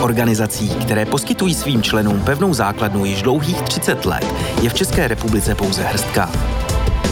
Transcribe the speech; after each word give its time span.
organizací, 0.00 0.68
které 0.68 1.06
poskytují 1.06 1.54
svým 1.54 1.82
členům 1.82 2.20
pevnou 2.20 2.54
základnu 2.54 3.04
již 3.04 3.22
dlouhých 3.22 3.62
30 3.62 4.06
let, 4.06 4.34
je 4.62 4.70
v 4.70 4.74
České 4.74 5.08
republice 5.08 5.54
pouze 5.54 5.82
hrstka. 5.82 6.30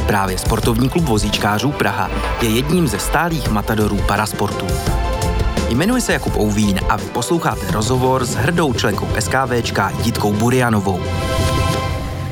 Právě 0.06 0.38
sportovní 0.38 0.88
klub 0.88 1.04
vozíčkářů 1.04 1.72
Praha 1.72 2.10
je 2.42 2.48
jedním 2.48 2.88
ze 2.88 2.98
stálých 2.98 3.50
matadorů 3.50 3.98
parasportu. 4.08 4.66
Jmenuji 5.68 6.00
se 6.00 6.12
Jakub 6.12 6.36
Ouvín 6.36 6.80
a 6.88 6.96
vy 6.96 7.04
posloucháte 7.04 7.70
rozhovor 7.70 8.24
s 8.24 8.34
hrdou 8.34 8.74
členkou 8.74 9.08
SKVčka 9.20 9.92
Jitkou 10.04 10.32
Burianovou. 10.32 11.00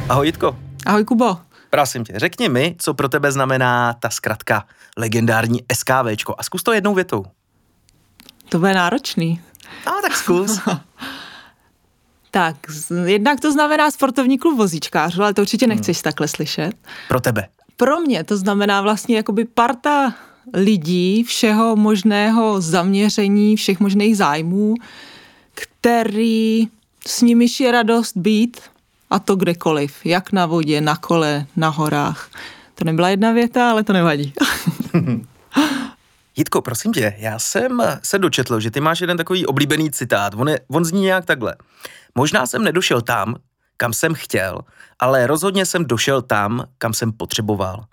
Ahoj 0.08 0.26
Jitko. 0.26 0.56
Ahoj 0.86 1.04
Kubo. 1.04 1.36
Prosím 1.70 2.04
tě, 2.04 2.12
řekni 2.16 2.48
mi, 2.48 2.76
co 2.78 2.94
pro 2.94 3.08
tebe 3.08 3.32
znamená 3.32 3.92
ta 3.92 4.10
zkratka 4.10 4.64
legendární 4.96 5.60
SKVčko 5.72 6.34
a 6.38 6.42
zkus 6.42 6.62
to 6.62 6.72
jednou 6.72 6.94
větou. 6.94 7.24
To 8.48 8.58
bude 8.58 8.74
náročný. 8.74 9.40
A 9.86 9.90
tak 10.02 10.16
zkus. 10.16 10.60
tak, 12.30 12.56
jednak 13.04 13.40
to 13.40 13.52
znamená 13.52 13.90
sportovní 13.90 14.38
klub 14.38 14.58
vozíčkářů, 14.58 15.22
ale 15.22 15.34
to 15.34 15.42
určitě 15.42 15.66
nechceš 15.66 15.96
hmm. 15.96 16.02
takhle 16.02 16.28
slyšet. 16.28 16.72
Pro 17.08 17.20
tebe. 17.20 17.48
Pro 17.76 18.00
mě 18.00 18.24
to 18.24 18.36
znamená 18.36 18.82
vlastně 18.82 19.16
jakoby 19.16 19.44
parta 19.44 20.14
lidí 20.54 21.22
všeho 21.22 21.76
možného 21.76 22.60
zaměření, 22.60 23.56
všech 23.56 23.80
možných 23.80 24.16
zájmů, 24.16 24.74
který 25.54 26.68
s 27.06 27.22
nimiž 27.22 27.60
je 27.60 27.72
radost 27.72 28.16
být 28.16 28.60
a 29.10 29.18
to 29.18 29.36
kdekoliv, 29.36 30.06
jak 30.06 30.32
na 30.32 30.46
vodě, 30.46 30.80
na 30.80 30.96
kole, 30.96 31.46
na 31.56 31.68
horách. 31.68 32.30
To 32.74 32.84
nebyla 32.84 33.08
jedna 33.08 33.32
věta, 33.32 33.70
ale 33.70 33.84
to 33.84 33.92
nevadí. 33.92 34.32
Jitko, 36.36 36.62
prosím 36.62 36.92
tě, 36.92 37.14
já 37.18 37.38
jsem 37.38 37.82
se 38.02 38.18
dočetl, 38.18 38.60
že 38.60 38.70
ty 38.70 38.80
máš 38.80 39.00
jeden 39.00 39.16
takový 39.16 39.46
oblíbený 39.46 39.90
citát. 39.90 40.34
On, 40.36 40.48
je, 40.48 40.60
on 40.68 40.84
zní 40.84 41.00
nějak 41.00 41.24
takhle. 41.24 41.56
Možná 42.14 42.46
jsem 42.46 42.64
nedošel 42.64 43.02
tam, 43.02 43.36
kam 43.76 43.92
jsem 43.92 44.14
chtěl, 44.14 44.58
ale 44.98 45.26
rozhodně 45.26 45.66
jsem 45.66 45.84
došel 45.84 46.22
tam, 46.22 46.64
kam 46.78 46.94
jsem 46.94 47.12
potřeboval. 47.12 47.84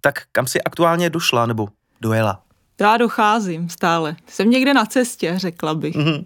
Tak 0.00 0.22
kam 0.32 0.46
jsi 0.46 0.62
aktuálně 0.62 1.10
došla 1.10 1.46
nebo 1.46 1.68
dojela? 2.00 2.42
Já 2.80 2.96
docházím 2.96 3.68
stále. 3.68 4.16
Jsem 4.26 4.50
někde 4.50 4.74
na 4.74 4.86
cestě, 4.86 5.34
řekla 5.36 5.74
bych. 5.74 5.96
Mm-hmm. 5.96 6.24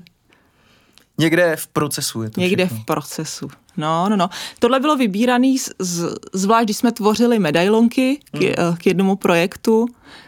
Někde 1.19 1.57
v 1.57 1.67
procesu 1.67 2.23
je 2.23 2.31
to 2.31 2.41
Někde 2.41 2.67
všechno. 2.67 2.83
v 2.83 2.87
procesu. 2.87 3.49
No, 3.77 4.09
no, 4.09 4.17
no. 4.17 4.31
Tohle 4.59 4.81
bylo 4.81 4.97
vybírané 4.97 5.55
z, 5.79 6.15
zvlášť, 6.33 6.65
když 6.65 6.77
jsme 6.77 6.93
tvořili 6.93 7.39
medailonky 7.39 8.21
k, 8.33 8.59
hmm. 8.59 8.77
k 8.77 8.87
jednomu 8.87 9.17
projektu, 9.17 9.87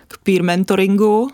k 0.08 0.18
peer 0.18 0.42
mentoringu. 0.42 1.30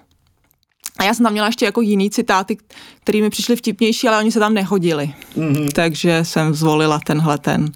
A 0.99 1.05
já 1.05 1.15
jsem 1.15 1.25
tam 1.25 1.33
měla 1.33 1.47
ještě 1.47 1.65
jako 1.65 1.81
jiný 1.81 2.11
citáty, 2.11 2.57
které 3.01 3.21
mi 3.21 3.31
přišly 3.31 3.57
vtipnější, 3.57 4.09
ale 4.09 4.19
oni 4.19 4.33
se 4.33 4.39
tam 4.39 4.55
nehodili. 4.55 5.15
Mm-hmm. 5.37 5.69
Takže 5.75 6.25
jsem 6.25 6.55
zvolila 6.55 7.01
tenhle 7.07 7.39
ten. 7.39 7.73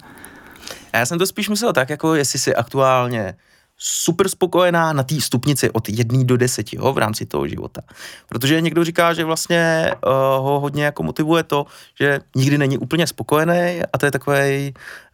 A 0.93 0.97
já 0.97 1.05
jsem 1.05 1.19
to 1.19 1.27
spíš 1.27 1.49
myslel 1.49 1.73
tak, 1.73 1.89
jako 1.89 2.15
jestli 2.15 2.39
si 2.39 2.55
aktuálně 2.55 3.35
super 3.77 4.29
spokojená 4.29 4.93
na 4.93 5.03
té 5.03 5.21
stupnici 5.21 5.71
od 5.71 5.89
jedné 5.89 6.23
do 6.23 6.37
deseti 6.37 6.75
jo, 6.75 6.93
v 6.93 6.97
rámci 6.97 7.25
toho 7.25 7.47
života. 7.47 7.81
Protože 8.29 8.61
někdo 8.61 8.83
říká, 8.83 9.13
že 9.13 9.23
vlastně 9.23 9.91
uh, 10.05 10.11
ho 10.45 10.59
hodně 10.59 10.83
jako 10.83 11.03
motivuje 11.03 11.43
to, 11.43 11.65
že 11.99 12.19
nikdy 12.35 12.57
není 12.57 12.77
úplně 12.77 13.07
spokojený 13.07 13.81
a 13.93 13.97
to 13.97 14.05
je 14.05 14.11
takový 14.11 14.73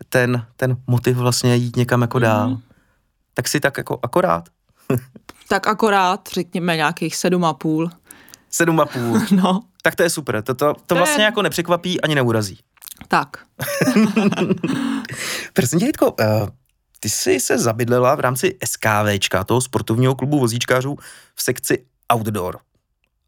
ten, 0.09 0.45
ten 0.56 0.78
motiv 0.88 1.17
vlastně 1.17 1.56
jít 1.56 1.76
někam 1.76 2.02
jako 2.02 2.20
dál. 2.20 2.50
Mm. 2.50 2.58
Tak 3.33 3.48
si 3.48 3.59
tak 3.59 3.78
jako 3.78 4.00
akorát. 4.03 4.50
tak 5.48 5.68
akorát, 5.68 6.30
řekněme 6.34 6.76
nějakých 6.76 7.16
sedm 7.16 7.46
a 7.46 7.54
půl. 7.54 7.90
Sedm 8.50 8.80
a 8.80 8.86
půl. 8.86 9.22
no. 9.32 9.62
Tak 9.82 9.96
to 9.96 10.04
je 10.04 10.10
super. 10.10 10.42
To, 10.42 10.54
to, 10.54 10.74
to, 10.74 10.82
to 10.86 10.96
vlastně 10.96 11.24
je... 11.24 11.26
jako 11.26 11.42
nepřekvapí 11.42 12.02
ani 12.02 12.16
neurazí. 12.16 12.60
Tak. 13.08 13.38
Prosím 15.54 15.80
tě, 15.80 15.86
Jitko, 15.86 16.12
uh, 16.12 16.50
ty 17.00 17.10
jsi 17.10 17.40
se 17.40 17.58
zabydlela 17.58 18.16
v 18.16 18.20
rámci 18.20 18.58
SKVčka, 18.66 19.44
toho 19.44 19.61
sportovního 19.61 20.16
klubu 20.16 20.39
vozíčkářů 20.39 20.98
v 21.36 21.44
sekci 21.44 21.86
outdoor. 22.14 22.60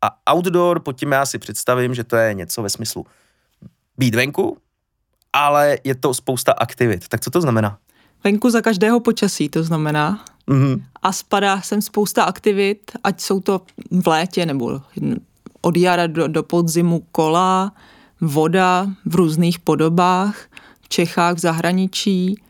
A 0.01 0.33
outdoor, 0.33 0.79
pod 0.79 0.94
tím 0.94 1.11
já 1.11 1.25
si 1.25 1.39
představím, 1.39 1.94
že 1.94 2.03
to 2.03 2.16
je 2.16 2.33
něco 2.33 2.61
ve 2.61 2.69
smyslu 2.69 3.06
být 3.97 4.16
venku, 4.16 4.57
ale 5.33 5.77
je 5.83 5.95
to 5.95 6.13
spousta 6.13 6.51
aktivit. 6.51 7.07
Tak 7.07 7.22
co 7.22 7.29
to 7.29 7.41
znamená? 7.41 7.77
Venku 8.23 8.50
za 8.50 8.61
každého 8.61 9.00
počasí 9.00 9.50
to 9.50 9.63
znamená. 9.63 10.25
Mm-hmm. 10.47 10.83
A 11.01 11.11
spadá 11.11 11.61
sem 11.61 11.81
spousta 11.81 12.23
aktivit, 12.23 12.91
ať 13.03 13.21
jsou 13.21 13.39
to 13.39 13.61
v 13.91 14.07
létě 14.07 14.45
nebo 14.45 14.81
od 15.61 15.77
jara 15.77 16.07
do, 16.07 16.27
do 16.27 16.43
podzimu 16.43 17.03
kola, 17.11 17.71
voda 18.21 18.87
v 19.05 19.15
různých 19.15 19.59
podobách, 19.59 20.45
v 20.81 20.89
Čechách, 20.89 21.35
v 21.35 21.39
zahraničí, 21.39 22.41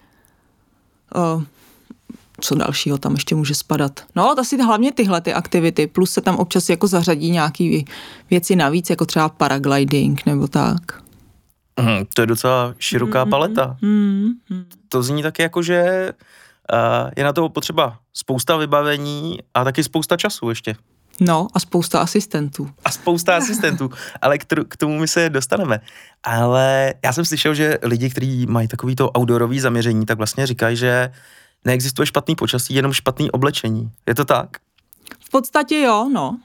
co 2.42 2.56
dalšího 2.56 2.98
tam 2.98 3.14
ještě 3.14 3.36
může 3.36 3.56
spadat? 3.56 4.00
No, 4.16 4.40
asi 4.40 4.64
hlavně 4.64 4.92
tyhle 4.92 5.22
ty 5.22 5.34
aktivity, 5.34 5.88
plus 5.88 6.12
se 6.12 6.22
tam 6.22 6.36
občas 6.36 6.70
jako 6.70 6.88
zařadí 6.88 7.32
nějaký 7.32 7.86
věci 8.30 8.56
navíc, 8.56 8.90
jako 8.90 9.06
třeba 9.06 9.30
paragliding 9.30 10.26
nebo 10.26 10.48
tak. 10.48 11.04
Mm, 11.80 12.06
to 12.14 12.22
je 12.22 12.26
docela 12.26 12.76
široká 12.80 13.24
mm, 13.24 13.30
paleta. 13.30 13.78
Mm, 13.82 14.30
mm. 14.50 14.66
To 14.90 15.04
zní 15.04 15.24
taky 15.24 15.42
jako, 15.42 15.64
že 15.64 16.12
je 17.18 17.24
na 17.24 17.34
to 17.34 17.50
potřeba 17.50 18.00
spousta 18.14 18.58
vybavení 18.58 19.40
a 19.54 19.64
taky 19.64 19.84
spousta 19.84 20.18
času 20.18 20.50
ještě. 20.50 20.76
No 21.20 21.48
a 21.54 21.60
spousta 21.60 22.00
asistentů. 22.00 22.70
A 22.86 22.92
spousta 22.92 23.38
asistentů, 23.38 23.90
ale 24.22 24.38
k, 24.38 24.46
t- 24.46 24.64
k 24.68 24.78
tomu 24.78 25.00
my 25.00 25.08
se 25.08 25.30
dostaneme. 25.30 25.80
Ale 26.24 26.94
já 27.04 27.14
jsem 27.14 27.26
slyšel, 27.26 27.54
že 27.54 27.78
lidi, 27.82 28.10
kteří 28.10 28.46
mají 28.46 28.68
takovýto 28.68 29.12
outdoorový 29.18 29.60
zaměření, 29.60 30.06
tak 30.06 30.18
vlastně 30.18 30.48
říkají, 30.48 30.78
že 30.78 31.12
neexistuje 31.66 32.06
špatný 32.06 32.36
počasí, 32.36 32.74
jenom 32.74 32.94
špatný 32.94 33.32
oblečení. 33.32 33.92
Je 34.08 34.16
to 34.16 34.26
tak? 34.26 34.58
V 35.20 35.30
podstatě 35.30 35.80
jo, 35.80 36.10
no. 36.14 36.40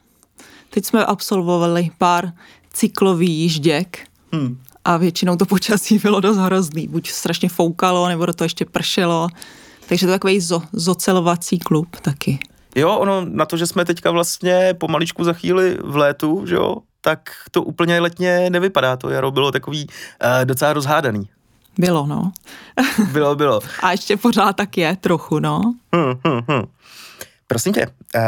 Teď 0.71 0.84
jsme 0.84 1.06
absolvovali 1.06 1.91
pár 1.99 2.32
cyklových 2.72 3.31
jížděk 3.31 4.06
hmm. 4.32 4.59
a 4.84 4.97
většinou 4.97 5.37
to 5.37 5.47
počasí 5.47 5.99
bylo 5.99 6.21
dost 6.21 6.37
hrozný. 6.37 6.88
Buď 6.88 7.11
strašně 7.11 7.49
foukalo, 7.49 8.09
nebo 8.09 8.27
do 8.27 8.32
toho 8.32 8.47
ještě 8.47 8.65
pršelo. 8.65 9.28
Takže 9.92 10.06
to 10.06 10.12
je 10.12 10.19
takový 10.19 10.41
zo, 10.41 10.62
zocelovací 10.72 11.58
klub 11.58 12.00
taky. 12.00 12.38
Jo, 12.75 12.97
ono 12.97 13.25
na 13.25 13.47
to, 13.47 13.56
že 13.56 13.66
jsme 13.66 13.84
teďka 13.84 14.10
vlastně 14.10 14.75
pomaličku 14.78 15.25
za 15.25 15.32
chvíli 15.32 15.78
v 15.84 15.97
létu, 15.97 16.47
že 16.47 16.54
jo, 16.54 16.76
tak 17.00 17.30
to 17.50 17.62
úplně 17.62 18.00
letně 18.00 18.50
nevypadá. 18.50 18.97
To 18.97 19.10
jaro 19.10 19.31
bylo 19.31 19.52
takový 19.52 19.86
uh, 19.86 20.44
docela 20.44 20.72
rozhádaný. 20.72 21.28
Bylo, 21.78 22.06
no. 22.06 22.32
bylo, 23.12 23.36
bylo. 23.36 23.60
A 23.82 23.92
ještě 23.92 24.16
pořád 24.16 24.56
tak 24.56 24.78
je 24.78 24.97
trochu, 24.97 25.38
no. 25.38 25.75
Hmm, 25.94 26.14
hmm, 26.25 26.41
hmm. 26.48 26.64
Prosím 27.47 27.72
tě, 27.72 27.86
uh, 27.86 28.22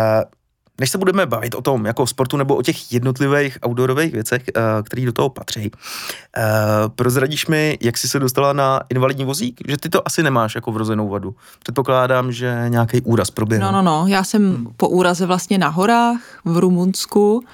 než 0.80 0.90
se 0.90 0.98
budeme 0.98 1.26
bavit 1.26 1.54
o 1.54 1.62
tom 1.62 1.86
jako 1.86 2.06
sportu 2.06 2.36
nebo 2.36 2.56
o 2.56 2.62
těch 2.62 2.92
jednotlivých 2.92 3.58
outdoorových 3.66 4.12
věcech, 4.12 4.42
uh, 4.56 4.62
které 4.82 5.04
do 5.06 5.12
toho 5.12 5.28
patří, 5.28 5.70
uh, 5.70 6.42
prozradíš 6.88 7.46
mi, 7.46 7.78
jak 7.80 7.98
jsi 7.98 8.08
se 8.08 8.18
dostala 8.18 8.52
na 8.52 8.80
invalidní 8.88 9.24
vozík? 9.24 9.60
Že 9.68 9.76
ty 9.76 9.88
to 9.88 10.06
asi 10.06 10.22
nemáš 10.22 10.54
jako 10.54 10.72
vrozenou 10.72 11.08
vadu. 11.08 11.34
Předpokládám, 11.58 12.32
že 12.32 12.64
nějaký 12.68 13.00
úraz 13.00 13.30
proběhl. 13.30 13.66
No, 13.66 13.72
no, 13.72 13.82
no. 13.82 14.06
Já 14.06 14.24
jsem 14.24 14.54
hmm. 14.54 14.66
po 14.76 14.88
úraze 14.88 15.26
vlastně 15.26 15.58
na 15.58 15.68
horách 15.68 16.20
v 16.44 16.58
Rumunsku, 16.58 17.44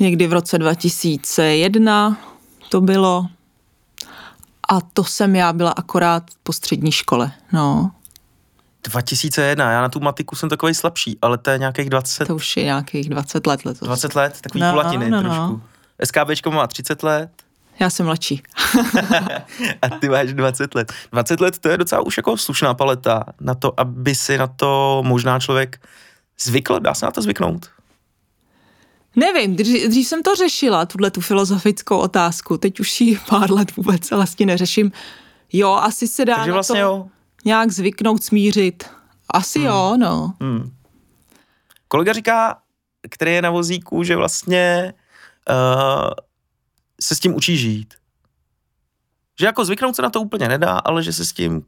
někdy 0.00 0.26
v 0.26 0.32
roce 0.32 0.58
2001 0.58 2.18
to 2.68 2.80
bylo. 2.80 3.26
A 4.70 4.80
to 4.80 5.04
jsem 5.04 5.36
já 5.36 5.52
byla 5.52 5.70
akorát 5.70 6.22
po 6.42 6.52
střední 6.52 6.92
škole, 6.92 7.32
no. 7.52 7.90
2001, 8.84 9.72
já 9.72 9.82
na 9.82 9.88
tu 9.88 10.00
matiku 10.00 10.36
jsem 10.36 10.48
takový 10.48 10.74
slabší, 10.74 11.18
ale 11.22 11.38
to 11.38 11.50
je 11.50 11.58
nějakých 11.58 11.90
20. 11.90 12.24
To 12.24 12.34
už 12.34 12.56
je 12.56 12.64
nějakých 12.64 13.08
20 13.08 13.46
let 13.46 13.64
letos. 13.64 13.88
20 13.88 14.14
let, 14.14 14.38
takový 14.40 14.64
no, 14.64 14.70
kulatiny 14.70 15.10
no, 15.10 15.22
no. 15.22 15.28
trošku. 15.30 15.62
SKBčko 16.04 16.50
má 16.50 16.66
30 16.66 17.02
let. 17.02 17.30
Já 17.80 17.90
jsem 17.90 18.06
mladší. 18.06 18.42
a 19.82 19.88
ty 19.88 20.08
máš 20.08 20.32
20 20.32 20.74
let. 20.74 20.92
20 21.12 21.40
let 21.40 21.58
to 21.58 21.68
je 21.68 21.76
docela 21.76 22.00
už 22.00 22.16
jako 22.16 22.36
slušná 22.36 22.74
paleta 22.74 23.24
na 23.40 23.54
to, 23.54 23.80
aby 23.80 24.14
si 24.14 24.38
na 24.38 24.46
to 24.46 25.02
možná 25.06 25.40
člověk 25.40 25.80
zvykl, 26.40 26.80
dá 26.80 26.94
se 26.94 27.06
na 27.06 27.10
to 27.10 27.22
zvyknout? 27.22 27.66
Nevím, 29.16 29.56
dřív, 29.56 29.88
dřív 29.88 30.08
jsem 30.08 30.22
to 30.22 30.34
řešila, 30.34 30.86
tuhle 30.86 31.10
tu 31.10 31.20
filozofickou 31.20 31.98
otázku, 31.98 32.58
teď 32.58 32.80
už 32.80 33.00
ji 33.00 33.18
pár 33.28 33.52
let 33.52 33.76
vůbec 33.76 34.10
vlastně 34.10 34.46
neřeším. 34.46 34.92
Jo, 35.52 35.72
asi 35.72 36.08
se 36.08 36.24
dá 36.24 36.36
Takže 36.36 36.52
vlastně 36.52 36.80
to... 36.80 36.86
jo, 36.86 37.06
nějak 37.44 37.70
zvyknout, 37.70 38.24
smířit. 38.24 38.84
Asi 39.30 39.58
hmm. 39.58 39.68
jo, 39.68 39.96
no. 40.00 40.32
Hmm. 40.40 40.72
Kolega 41.88 42.12
říká, 42.12 42.58
který 43.10 43.32
je 43.32 43.42
na 43.42 43.50
vozíku, 43.50 44.02
že 44.02 44.16
vlastně 44.16 44.94
uh, 45.50 46.10
se 47.00 47.14
s 47.14 47.20
tím 47.20 47.34
učí 47.34 47.56
žít. 47.56 47.94
Že 49.40 49.46
jako 49.46 49.64
zvyknout 49.64 49.96
se 49.96 50.02
na 50.02 50.10
to 50.10 50.20
úplně 50.20 50.48
nedá, 50.48 50.78
ale 50.78 51.02
že 51.02 51.12
se 51.12 51.24
s 51.24 51.32
tím 51.32 51.64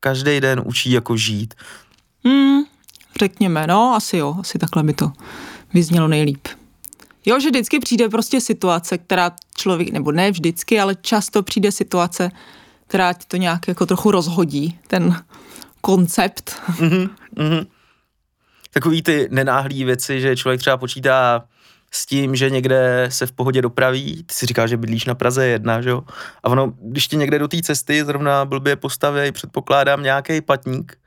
každý 0.00 0.40
den 0.40 0.62
učí 0.64 0.90
jako 0.90 1.16
žít. 1.16 1.54
Hmm, 2.24 2.62
řekněme, 3.18 3.66
no, 3.66 3.94
asi 3.94 4.16
jo, 4.16 4.36
asi 4.40 4.58
takhle 4.58 4.82
by 4.82 4.94
to 4.94 5.12
vyznělo 5.74 6.08
nejlíp. 6.08 6.48
Jo, 7.26 7.40
že 7.40 7.50
vždycky 7.50 7.78
přijde 7.78 8.08
prostě 8.08 8.40
situace, 8.40 8.98
která 8.98 9.32
člověk, 9.56 9.90
nebo 9.90 10.12
ne 10.12 10.30
vždycky, 10.30 10.80
ale 10.80 10.94
často 10.94 11.42
přijde 11.42 11.72
situace, 11.72 12.30
která 12.90 13.12
ti 13.12 13.24
to 13.28 13.36
nějak 13.36 13.68
jako 13.68 13.86
trochu 13.86 14.10
rozhodí, 14.10 14.78
ten 14.86 15.22
koncept. 15.80 16.62
Mm-hmm, 16.70 17.10
mm-hmm. 17.36 17.66
Takový 18.70 19.02
ty 19.02 19.28
nenáhlý 19.30 19.84
věci, 19.84 20.20
že 20.20 20.36
člověk 20.36 20.60
třeba 20.60 20.76
počítá 20.76 21.44
s 21.90 22.06
tím, 22.06 22.36
že 22.36 22.50
někde 22.50 23.08
se 23.08 23.26
v 23.26 23.32
pohodě 23.32 23.62
dopraví, 23.62 24.24
ty 24.26 24.34
si 24.34 24.46
říkáš, 24.46 24.70
že 24.70 24.76
bydlíš 24.76 25.04
na 25.04 25.14
Praze 25.14 25.46
jedna, 25.46 25.80
že 25.80 25.90
jo? 25.90 26.02
A 26.42 26.48
ono, 26.48 26.72
když 26.82 27.08
ti 27.08 27.16
někde 27.16 27.38
do 27.38 27.48
té 27.48 27.62
cesty 27.62 28.04
zrovna 28.04 28.44
blbě 28.44 28.76
postaví, 28.76 29.32
předpokládám 29.32 30.02
nějaký 30.02 30.40
patník. 30.40 30.98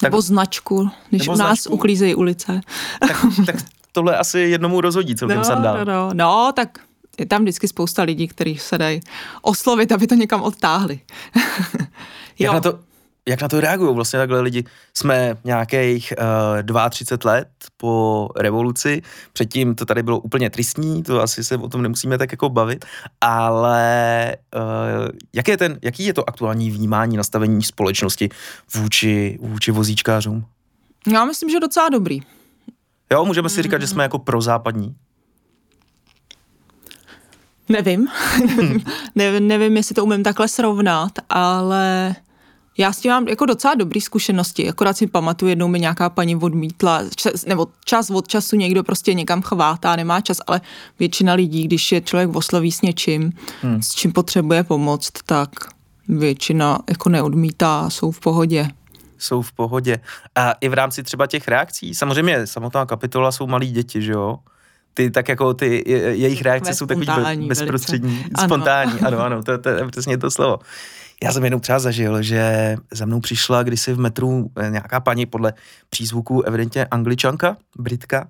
Tak, 0.00 0.02
nebo 0.02 0.20
značku, 0.20 0.90
když 1.10 1.22
nebo 1.22 1.32
u 1.32 1.36
nás 1.36 1.48
značku, 1.48 1.74
uklízejí 1.74 2.14
ulice. 2.14 2.60
Tak, 3.00 3.16
tak 3.46 3.56
tohle 3.92 4.16
asi 4.16 4.40
jednomu 4.40 4.80
rozhodí 4.80 5.14
celkem 5.14 5.38
no, 5.38 5.44
sandál. 5.44 5.78
No, 5.78 5.84
no, 5.84 6.10
no, 6.12 6.52
tak 6.56 6.78
je 7.20 7.26
tam 7.26 7.42
vždycky 7.42 7.68
spousta 7.68 8.02
lidí, 8.02 8.28
kteří 8.28 8.58
se 8.58 8.78
dají 8.78 9.00
oslovit, 9.42 9.92
aby 9.92 10.06
to 10.06 10.14
někam 10.14 10.42
odtáhli. 10.42 11.00
jak, 12.38 12.52
na 12.52 12.60
to, 12.60 12.78
jak 13.28 13.42
na 13.42 13.48
to 13.48 13.60
reagují 13.60 13.94
vlastně 13.94 14.18
takhle 14.18 14.40
lidi? 14.40 14.64
Jsme 14.94 15.36
nějakých 15.44 16.12
uh, 16.72 16.80
eh, 16.86 16.90
32 16.90 17.32
let 17.32 17.48
po 17.76 18.28
revoluci, 18.36 19.02
předtím 19.32 19.74
to 19.74 19.84
tady 19.84 20.02
bylo 20.02 20.20
úplně 20.20 20.50
tristní, 20.50 21.02
to 21.02 21.22
asi 21.22 21.44
se 21.44 21.56
o 21.56 21.68
tom 21.68 21.82
nemusíme 21.82 22.18
tak 22.18 22.32
jako 22.32 22.48
bavit, 22.48 22.84
ale 23.20 24.36
uh, 24.56 25.08
jak 25.32 25.48
je 25.48 25.56
ten, 25.56 25.78
jaký 25.82 26.04
je 26.04 26.14
to 26.14 26.28
aktuální 26.28 26.70
vnímání 26.70 27.16
nastavení 27.16 27.62
společnosti 27.62 28.28
vůči, 28.74 29.38
vůči 29.40 29.72
vozíčkářům? 29.72 30.44
Já 31.12 31.24
myslím, 31.24 31.50
že 31.50 31.60
docela 31.60 31.88
dobrý. 31.88 32.20
Jo, 33.12 33.24
můžeme 33.24 33.48
si 33.48 33.62
říkat, 33.62 33.80
že 33.80 33.86
jsme 33.86 34.02
jako 34.02 34.18
prozápadní. 34.18 34.96
Nevím. 37.70 38.08
nevím, 39.14 39.48
nevím, 39.48 39.76
jestli 39.76 39.94
to 39.94 40.04
umím 40.04 40.22
takhle 40.22 40.48
srovnat, 40.48 41.12
ale 41.30 42.16
já 42.78 42.92
s 42.92 43.00
tím 43.00 43.10
mám 43.10 43.28
jako 43.28 43.46
docela 43.46 43.74
dobrý 43.74 44.00
zkušenosti, 44.00 44.68
akorát 44.68 44.96
si 44.96 45.06
pamatuju, 45.06 45.48
jednou 45.48 45.68
mi 45.68 45.80
nějaká 45.80 46.10
paní 46.10 46.36
odmítla, 46.36 47.02
čas, 47.16 47.44
nebo 47.44 47.66
čas 47.84 48.10
od 48.10 48.28
času 48.28 48.56
někdo 48.56 48.82
prostě 48.82 49.14
někam 49.14 49.42
chvátá, 49.42 49.96
nemá 49.96 50.20
čas, 50.20 50.38
ale 50.46 50.60
většina 50.98 51.34
lidí, 51.34 51.64
když 51.64 51.92
je 51.92 52.00
člověk 52.00 52.36
osloví 52.36 52.72
s 52.72 52.82
něčím, 52.82 53.32
hmm. 53.62 53.82
s 53.82 53.94
čím 53.94 54.12
potřebuje 54.12 54.64
pomoct, 54.64 55.12
tak 55.26 55.50
většina 56.08 56.78
jako 56.88 57.08
neodmítá, 57.08 57.90
jsou 57.90 58.10
v 58.10 58.20
pohodě 58.20 58.68
jsou 59.22 59.42
v 59.42 59.52
pohodě. 59.52 60.00
A 60.34 60.52
i 60.52 60.68
v 60.68 60.74
rámci 60.74 61.02
třeba 61.02 61.26
těch 61.26 61.48
reakcí, 61.48 61.94
samozřejmě 61.94 62.46
samotná 62.46 62.86
kapitola 62.86 63.32
jsou 63.32 63.46
malí 63.46 63.72
děti, 63.72 64.02
že 64.02 64.12
jo? 64.12 64.38
Ty 64.94 65.10
tak 65.10 65.28
jako 65.28 65.54
ty, 65.54 65.84
jejich 65.86 66.42
reakce 66.42 66.74
jsou 66.74 66.86
takový 66.86 67.48
bezprostřední, 67.48 68.16
velice. 68.16 68.44
spontánní, 68.44 69.00
ano, 69.00 69.18
ano, 69.18 69.42
to, 69.42 69.58
to, 69.58 69.62
to 69.62 69.68
je 69.68 69.88
přesně 69.88 70.18
to 70.18 70.30
slovo. 70.30 70.58
Já 71.24 71.32
jsem 71.32 71.44
jednou 71.44 71.60
třeba 71.60 71.78
zažil, 71.78 72.22
že 72.22 72.76
za 72.92 73.06
mnou 73.06 73.20
přišla 73.20 73.62
kdysi 73.62 73.92
v 73.92 73.98
metru 73.98 74.50
eh, 74.56 74.70
nějaká 74.70 75.00
paní 75.00 75.26
podle 75.26 75.52
přízvuku 75.90 76.42
evidentně 76.42 76.84
angličanka, 76.84 77.56
britka, 77.78 78.28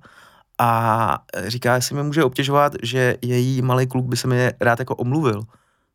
a 0.61 1.19
říká, 1.47 1.75
jestli 1.75 1.97
mi 1.97 2.03
může 2.03 2.25
obtěžovat, 2.25 2.73
že 2.83 3.17
její 3.23 3.63
malý 3.63 3.87
kluk 3.87 4.07
by 4.07 4.17
se 4.17 4.29
mi 4.29 4.51
rád 4.61 4.79
jako 4.79 4.95
omluvil. 4.95 5.43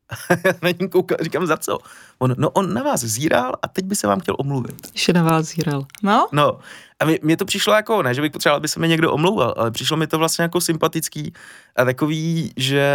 na 0.62 0.70
ní 0.80 0.88
koukal, 0.88 1.18
říkám, 1.20 1.46
za 1.46 1.56
co? 1.56 1.78
On, 2.18 2.34
no 2.38 2.50
on 2.50 2.74
na 2.74 2.82
vás 2.82 3.00
zíral 3.00 3.52
a 3.62 3.68
teď 3.68 3.84
by 3.84 3.96
se 3.96 4.06
vám 4.06 4.20
chtěl 4.20 4.36
omluvit. 4.38 4.76
Že 4.94 5.12
na 5.12 5.22
vás 5.22 5.46
zíral. 5.46 5.86
No? 6.02 6.28
No. 6.32 6.58
A 7.00 7.04
mě 7.22 7.36
to 7.36 7.44
přišlo 7.44 7.74
jako, 7.74 8.02
ne, 8.02 8.14
že 8.14 8.22
bych 8.22 8.32
potřeboval, 8.32 8.56
aby 8.56 8.68
se 8.68 8.80
mi 8.80 8.88
někdo 8.88 9.12
omlouval, 9.12 9.54
ale 9.56 9.70
přišlo 9.70 9.96
mi 9.96 10.06
to 10.06 10.18
vlastně 10.18 10.42
jako 10.42 10.60
sympatický 10.60 11.32
a 11.76 11.84
takový, 11.84 12.52
že 12.56 12.86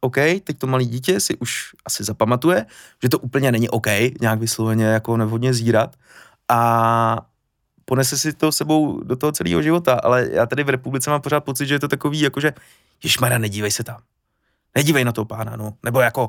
OK, 0.00 0.16
teď 0.16 0.58
to 0.58 0.66
malý 0.66 0.86
dítě 0.86 1.20
si 1.20 1.36
už 1.36 1.70
asi 1.84 2.04
zapamatuje, 2.04 2.66
že 3.02 3.08
to 3.08 3.18
úplně 3.18 3.52
není 3.52 3.68
OK, 3.68 3.86
nějak 4.20 4.38
vysloveně 4.38 4.84
jako 4.84 5.16
nevhodně 5.16 5.54
zírat 5.54 5.96
a 6.48 7.26
ponese 7.84 8.18
si 8.18 8.32
to 8.32 8.52
sebou 8.52 9.00
do 9.04 9.16
toho 9.16 9.32
celého 9.32 9.62
života, 9.62 9.94
ale 9.94 10.28
já 10.32 10.46
tady 10.46 10.64
v 10.64 10.68
republice 10.68 11.10
mám 11.10 11.20
pořád 11.20 11.40
pocit, 11.40 11.66
že 11.66 11.74
je 11.74 11.80
to 11.80 11.88
takový, 11.88 12.20
jako 12.20 12.40
že 12.40 12.52
ježmara, 13.04 13.38
nedívej 13.38 13.70
se 13.70 13.84
tam. 13.84 14.02
Nedívej 14.74 15.04
na 15.04 15.12
toho 15.12 15.24
pána, 15.24 15.56
no. 15.56 15.74
Nebo 15.84 16.00
jako, 16.00 16.28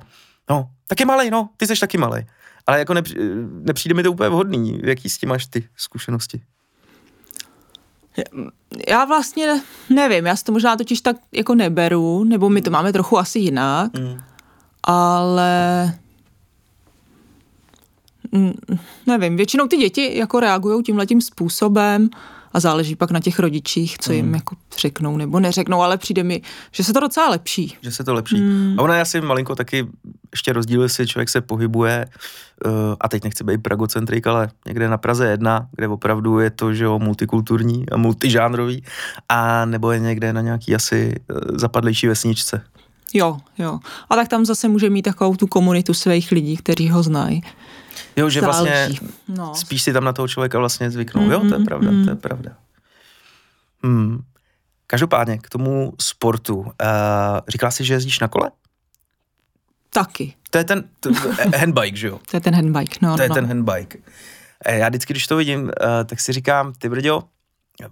no, 0.50 0.70
taky 0.88 1.06
malej, 1.06 1.30
no, 1.30 1.50
ty 1.58 1.68
jsi 1.68 1.80
taky 1.80 1.98
malej. 1.98 2.26
Ale 2.68 2.80
jako 2.80 2.94
nepři, 2.94 3.16
nepřijde 3.50 3.96
mi 3.96 4.04
to 4.04 4.12
úplně 4.12 4.30
vhodný. 4.30 4.82
Jaký 4.84 5.10
s 5.10 5.18
tím 5.18 5.30
máš 5.30 5.48
ty 5.48 5.70
zkušenosti? 5.76 6.42
Já 8.88 9.06
vlastně 9.06 9.62
nevím, 9.90 10.26
já 10.26 10.36
si 10.36 10.44
to 10.44 10.52
možná 10.52 10.78
totiž 10.78 11.02
tak 11.02 11.16
jako 11.32 11.56
neberu, 11.56 12.24
nebo 12.24 12.50
my 12.50 12.62
to 12.62 12.72
máme 12.72 12.94
trochu 12.94 13.18
asi 13.18 13.40
jinak, 13.40 13.98
mm. 14.00 14.20
ale 14.84 15.94
nevím, 19.08 19.38
většinou 19.38 19.68
ty 19.68 19.78
děti 19.78 20.18
jako 20.18 20.40
reagují 20.40 20.84
tímhletím 20.84 21.22
způsobem 21.22 22.10
a 22.58 22.60
záleží 22.60 22.96
pak 22.96 23.12
na 23.12 23.20
těch 23.20 23.40
rodičích, 23.40 23.98
co 23.98 24.14
jim 24.14 24.26
mm. 24.26 24.34
jako 24.34 24.56
řeknou 24.80 25.18
nebo 25.18 25.40
neřeknou, 25.40 25.82
ale 25.82 25.98
přijde 25.98 26.24
mi, 26.24 26.42
že 26.72 26.84
se 26.84 26.94
to 26.94 27.00
docela 27.00 27.30
lepší. 27.30 27.78
Že 27.82 27.92
se 27.92 28.04
to 28.04 28.14
lepší. 28.14 28.42
Mm. 28.42 28.76
A 28.80 28.82
ona 28.82 28.96
je 28.96 29.02
asi 29.02 29.22
malinko 29.22 29.56
taky 29.56 29.88
ještě 30.32 30.54
rozdíl, 30.54 30.84
jestli 30.84 31.08
člověk 31.08 31.30
se 31.30 31.42
pohybuje, 31.42 32.06
uh, 32.66 32.72
a 33.00 33.10
teď 33.10 33.24
nechci 33.24 33.44
být 33.44 33.64
pragocentrik, 33.64 34.28
ale 34.28 34.50
někde 34.66 34.90
na 34.90 34.98
Praze 34.98 35.28
jedna, 35.28 35.68
kde 35.72 35.88
opravdu 35.88 36.40
je 36.40 36.50
to, 36.50 36.74
že 36.74 36.84
jo, 36.84 37.00
multikulturní 37.00 37.90
a 37.90 37.98
multižánrový, 37.98 38.84
a 39.30 39.66
nebo 39.66 39.92
je 39.92 40.00
někde 40.00 40.34
na 40.34 40.42
nějaký 40.42 40.76
asi 40.76 41.16
uh, 41.30 41.58
zapadlejší 41.58 42.08
vesničce. 42.08 42.62
Jo, 43.14 43.38
jo. 43.58 43.80
A 44.10 44.16
tak 44.16 44.28
tam 44.28 44.46
zase 44.46 44.68
může 44.68 44.90
mít 44.90 45.02
takovou 45.02 45.36
tu 45.36 45.48
komunitu 45.48 45.94
svých 45.94 46.32
lidí, 46.32 46.58
kteří 46.58 46.90
ho 46.90 47.04
znají. 47.04 47.42
Jo, 48.18 48.30
že 48.30 48.42
Záleží. 48.42 48.64
vlastně 48.64 49.10
no. 49.28 49.56
spíš 49.56 49.82
si 49.82 49.94
tam 49.94 50.04
na 50.04 50.14
toho 50.14 50.28
člověka 50.28 50.60
vlastně 50.60 50.92
zvyknou. 50.92 51.22
Mm-hmm, 51.22 51.32
jo, 51.32 51.40
to 51.40 51.46
je 51.46 51.52
mm-hmm, 51.52 51.66
pravda, 51.66 51.92
mm. 51.92 52.04
to 52.04 52.10
je 52.10 52.14
mm. 52.14 52.22
pravda. 52.22 52.52
Hmm. 53.84 54.24
Každopádně 54.88 55.38
k 55.38 55.50
tomu 55.50 55.94
sportu. 56.02 56.56
Uh, 56.56 56.68
říkala 57.48 57.72
jsi, 57.72 57.84
že 57.84 57.94
jezdíš 57.94 58.20
na 58.20 58.28
kole? 58.28 58.52
Taky. 59.90 60.34
To 60.50 60.58
je 60.58 60.64
ten 60.64 60.84
to, 61.00 61.10
handbike, 61.58 61.98
že 61.98 62.08
jo? 62.08 62.20
To 62.32 62.38
je 62.38 62.42
ten 62.42 62.56
handbike, 62.56 62.98
no. 63.02 63.16
To 63.16 63.22
je 63.22 63.30
no. 63.30 63.36
ten 63.36 63.46
handbike. 63.46 63.98
Eh, 64.66 64.78
já 64.78 64.90
vždycky, 64.90 65.14
když 65.14 65.28
to 65.28 65.38
vidím, 65.38 65.64
uh, 65.64 65.70
tak 66.06 66.20
si 66.20 66.34
říkám, 66.34 66.74
ty 66.74 66.90
brďo, 66.90 67.24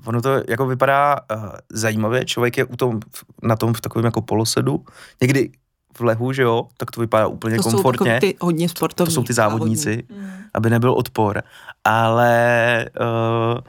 ono 0.06 0.22
to 0.22 0.42
jako 0.48 0.68
vypadá 0.68 1.16
uh, 1.16 1.50
zajímavě, 1.70 2.26
člověk 2.26 2.58
je 2.58 2.66
u 2.66 2.76
tom, 2.76 3.00
na 3.44 3.56
tom 3.56 3.74
v 3.74 3.82
takovém 3.82 4.06
jako 4.06 4.22
polosedu, 4.22 4.86
někdy 5.22 5.52
v 5.98 6.02
lehu, 6.02 6.34
že 6.34 6.42
jo, 6.42 6.68
tak 6.78 6.92
to 6.92 7.02
vypadá 7.02 7.28
úplně 7.28 7.58
to 7.58 7.64
komfortně. 7.64 8.14
Jsou 8.14 8.20
ty 8.20 8.36
hodně 8.42 8.70
sportovní. 8.70 9.06
To 9.06 9.12
jsou 9.12 9.24
ty 9.24 9.34
závodníci, 9.34 10.04
závodní. 10.10 10.36
aby 10.54 10.70
nebyl 10.70 10.94
odpor. 10.94 11.44
Ale 11.84 12.86
uh, 13.00 13.60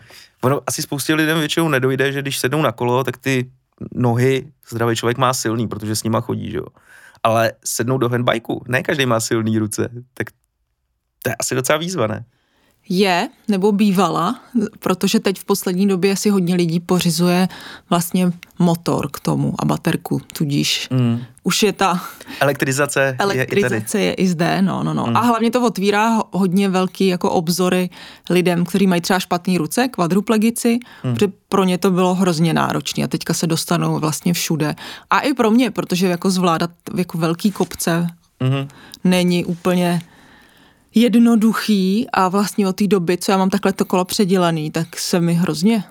ono 0.41 0.61
asi 0.67 0.83
spoustě 0.83 1.15
lidem 1.15 1.39
většinou 1.39 1.69
nedojde, 1.69 2.13
že 2.13 2.23
když 2.23 2.39
sednou 2.39 2.63
na 2.63 2.73
kolo, 2.73 3.05
tak 3.05 3.17
ty 3.17 3.51
nohy 3.95 4.53
zdravý 4.69 4.97
člověk 4.97 5.19
má 5.19 5.35
silný, 5.35 5.69
protože 5.69 5.97
s 5.97 6.03
nima 6.03 6.21
chodí, 6.21 6.51
že 6.51 6.57
jo. 6.57 6.67
Ale 7.23 7.53
sednou 7.65 7.99
do 7.99 8.09
handbajku, 8.09 8.65
ne 8.69 8.83
každý 8.83 9.07
má 9.07 9.21
silný 9.21 9.59
ruce, 9.59 9.89
tak 10.15 10.27
to 11.23 11.31
je 11.31 11.37
asi 11.39 11.55
docela 11.55 11.79
výzva, 11.79 12.07
ne? 12.07 12.25
Je 12.89 13.29
nebo 13.49 13.73
bývala, 13.73 14.41
protože 14.79 15.21
teď 15.21 15.39
v 15.39 15.45
poslední 15.45 15.89
době 15.89 16.17
si 16.17 16.31
hodně 16.31 16.55
lidí 16.55 16.81
pořizuje 16.81 17.49
vlastně 17.91 18.33
motor 18.59 19.09
k 19.11 19.21
tomu 19.21 19.55
a 19.59 19.65
baterku, 19.65 20.21
tudíž 20.33 20.89
mm. 20.91 21.21
už 21.43 21.63
je 21.63 21.73
ta 21.73 22.03
elektrizace, 22.41 23.17
elektrizace 23.19 23.99
je, 24.01 24.05
i 24.05 24.09
je 24.09 24.15
i 24.15 24.29
zde, 24.29 24.63
no, 24.63 24.83
no, 24.83 24.95
no. 24.95 25.07
Mm. 25.07 25.17
A 25.17 25.21
hlavně 25.21 25.51
to 25.51 25.67
otvírá 25.67 26.23
hodně 26.33 26.69
velký 26.69 27.07
jako 27.07 27.31
obzory 27.31 27.91
lidem, 28.31 28.65
kteří 28.65 28.87
mají 28.87 29.01
třeba 29.01 29.19
špatné 29.19 29.59
ruce, 29.59 29.89
kvadruplegici, 29.89 30.79
mm. 31.05 31.15
protože 31.15 31.33
pro 31.49 31.65
ně 31.65 31.79
to 31.79 31.91
bylo 31.91 32.15
hrozně 32.15 32.55
náročné 32.55 33.05
a 33.05 33.09
teďka 33.09 33.35
se 33.35 33.47
dostanou 33.47 33.99
vlastně 33.99 34.33
všude. 34.33 34.75
A 35.11 35.21
i 35.21 35.35
pro 35.35 35.51
mě, 35.51 35.71
protože 35.71 36.07
jako 36.07 36.31
zvládat 36.31 36.71
jako 36.97 37.19
velký 37.19 37.51
kopce 37.51 38.07
mm. 38.41 38.69
není 39.05 39.45
úplně 39.45 40.03
jednoduchý 40.97 42.07
a 42.13 42.29
vlastně 42.29 42.69
od 42.69 42.77
té 42.77 42.87
doby, 42.87 43.19
co 43.19 43.33
já 43.33 43.39
mám 43.39 43.51
takhle 43.51 43.73
to 43.73 43.85
kolo 43.85 44.05
předělaný, 44.05 44.71
tak 44.71 44.99
se 44.99 45.21
mi 45.21 45.35
hrozně 45.35 45.85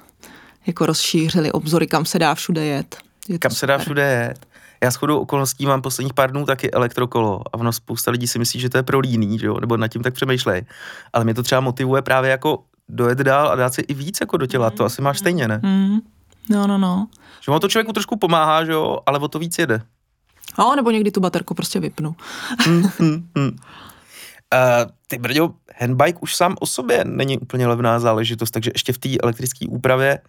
jako 0.67 0.85
rozšířily 0.85 1.51
obzory, 1.51 1.88
kam 1.88 2.05
se 2.05 2.19
dá 2.19 2.35
všude 2.35 2.65
jet. 2.65 2.97
Je 3.27 3.39
kam 3.39 3.51
se 3.51 3.67
dá 3.67 3.77
všude 3.77 4.03
jet. 4.03 4.45
Já 4.83 4.91
s 4.91 4.95
chodou 4.95 5.19
okolností 5.19 5.65
mám 5.65 5.81
posledních 5.81 6.13
pár 6.13 6.31
dnů 6.31 6.45
taky 6.45 6.71
elektrokolo 6.71 7.41
a 7.53 7.53
ono 7.53 7.74
spousta 7.74 8.12
lidí 8.12 8.27
si 8.27 8.39
myslí, 8.39 8.59
že 8.59 8.69
to 8.69 8.77
je 8.77 8.83
pro 8.83 9.00
líný, 9.00 9.39
že 9.39 9.45
jo? 9.45 9.59
nebo 9.59 9.77
nad 9.77 9.88
tím 9.88 10.03
tak 10.03 10.13
přemýšlej. 10.13 10.65
Ale 11.13 11.24
mě 11.24 11.33
to 11.33 11.43
třeba 11.43 11.62
motivuje 11.62 12.01
právě 12.01 12.31
jako 12.31 12.63
dojet 12.89 13.17
dál 13.17 13.50
a 13.50 13.55
dát 13.55 13.74
si 13.74 13.81
i 13.81 13.93
víc 13.93 14.17
jako 14.21 14.38
do 14.38 14.45
těla. 14.45 14.69
Mm. 14.69 14.77
To 14.77 14.85
asi 14.85 15.01
máš 15.01 15.19
stejně, 15.19 15.47
ne? 15.47 15.59
Mm. 15.63 15.97
No, 16.50 16.67
no, 16.67 16.77
no. 16.77 17.07
Že 17.41 17.51
ono 17.51 17.59
to 17.59 17.67
člověku 17.67 17.93
trošku 17.93 18.17
pomáhá, 18.17 18.65
že 18.65 18.71
jo, 18.71 19.00
ale 19.05 19.19
o 19.19 19.27
to 19.27 19.39
víc 19.39 19.57
jede. 19.57 19.81
No, 20.59 20.75
nebo 20.75 20.91
někdy 20.91 21.12
tu 21.12 21.19
baterku 21.19 21.53
prostě 21.53 21.79
vypnu. 21.79 22.15
mm, 22.67 22.89
mm, 23.00 23.27
mm. 23.35 23.57
Uh, 24.54 24.92
ty 25.08 25.18
brďo, 25.18 25.54
handbike 25.80 26.20
už 26.22 26.36
sám 26.36 26.56
o 26.60 26.66
sobě 26.66 27.06
není 27.06 27.38
úplně 27.38 27.68
levná 27.68 28.00
záležitost, 28.00 28.52
takže 28.52 28.72
ještě 28.74 28.94
v 28.94 28.98
té 28.98 29.10
elektrické 29.24 29.68
úpravě 29.68 30.20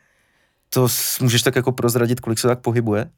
to 0.70 0.88
můžeš 1.20 1.42
tak 1.42 1.56
jako 1.56 1.72
prozradit, 1.72 2.20
kolik 2.20 2.38
se 2.38 2.48
tak 2.48 2.60
pohybuje? 2.60 3.10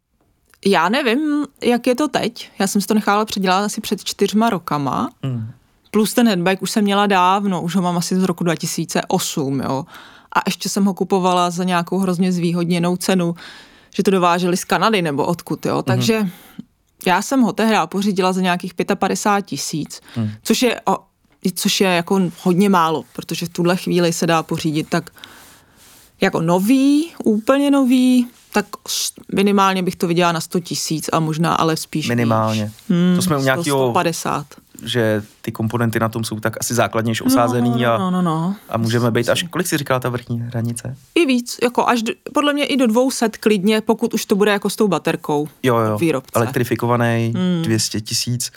Já 0.67 0.89
nevím, 0.89 1.47
jak 1.63 1.87
je 1.87 1.95
to 1.95 2.09
teď. 2.09 2.51
Já 2.59 2.67
jsem 2.67 2.81
si 2.81 2.87
to 2.87 2.95
nechala 2.95 3.25
předělat 3.25 3.65
asi 3.65 3.81
před 3.81 4.05
čtyřma 4.05 4.51
rokama. 4.51 5.11
Mm. 5.23 5.51
Plus 5.91 6.15
ten 6.15 6.29
headbike 6.29 6.61
už 6.61 6.71
jsem 6.71 6.85
měla 6.85 7.07
dávno, 7.07 7.63
už 7.63 7.77
ho 7.77 7.83
mám 7.83 7.97
asi 7.97 8.17
z 8.17 8.23
roku 8.23 8.45
2008, 8.45 9.61
jo. 9.61 9.85
A 10.33 10.41
ještě 10.47 10.69
jsem 10.69 10.85
ho 10.85 10.95
kupovala 10.95 11.51
za 11.51 11.65
nějakou 11.65 11.99
hrozně 11.99 12.33
zvýhodněnou 12.33 12.97
cenu, 12.97 13.35
že 13.95 14.03
to 14.03 14.11
dováželi 14.11 14.57
z 14.57 14.65
Kanady 14.65 15.03
nebo 15.03 15.27
odkud, 15.27 15.67
jo. 15.67 15.83
Mm. 16.23 16.31
Já 17.09 17.23
jsem 17.23 17.41
ho 17.41 17.53
tehdy 17.53 17.77
pořídila 17.87 18.33
za 18.33 18.41
nějakých 18.41 18.75
55 18.75 19.47
tisíc, 19.47 20.01
mm. 20.17 20.31
což 20.43 20.63
je 20.63 20.81
což 21.55 21.81
je 21.81 21.89
jako 21.89 22.21
hodně 22.43 22.69
málo, 22.69 23.05
protože 23.13 23.47
v 23.47 23.49
tuhle 23.49 23.77
chvíli 23.77 24.13
se 24.13 24.27
dá 24.27 24.43
pořídit 24.43 24.89
tak 24.89 25.11
jako 26.21 26.41
nový, 26.41 27.09
úplně 27.25 27.71
nový, 27.71 28.27
tak 28.53 28.67
minimálně 29.35 29.83
bych 29.83 29.97
to 29.97 30.07
viděla 30.07 30.33
na 30.33 30.41
100 30.41 30.61
tisíc 30.61 31.09
a 31.13 31.21
možná 31.21 31.55
ale 31.55 31.77
spíš 31.77 32.09
Minimálně. 32.09 32.73
Hmm, 32.89 33.17
to 33.17 33.23
jsme 33.23 33.39
u 33.39 33.43
nějakého... 33.43 33.91
150. 33.91 34.47
Že 34.85 35.23
ty 35.43 35.53
komponenty 35.53 36.01
na 36.01 36.09
tom 36.09 36.25
jsou 36.25 36.41
tak 36.41 36.57
asi 36.61 36.75
základnější 36.75 37.23
osázený 37.25 37.71
no, 37.71 37.99
no, 37.99 37.99
no, 37.99 38.11
no, 38.11 38.23
no. 38.23 38.57
a 38.69 38.79
můžeme 38.79 39.11
být 39.11 39.29
až, 39.29 39.43
kolik 39.43 39.67
si 39.67 39.77
říkala 39.77 40.01
ta 40.01 40.09
vrchní 40.09 40.41
hranice? 40.41 40.97
I 41.15 41.27
víc, 41.27 41.57
jako 41.63 41.89
až, 41.89 42.03
do, 42.03 42.13
podle 42.35 42.53
mě 42.53 42.65
i 42.65 42.77
do 42.77 42.87
200 42.87 43.29
klidně, 43.29 43.81
pokud 43.81 44.15
už 44.15 44.25
to 44.25 44.37
bude 44.37 44.51
jako 44.51 44.71
s 44.71 44.77
tou 44.77 44.89
baterkou 44.89 45.49
jo, 45.63 45.77
jo, 45.79 45.99
výrobce. 45.99 46.33
elektrifikovaný, 46.35 47.33
hmm. 47.37 47.63
200 47.63 48.01
tisíc. 48.01 48.53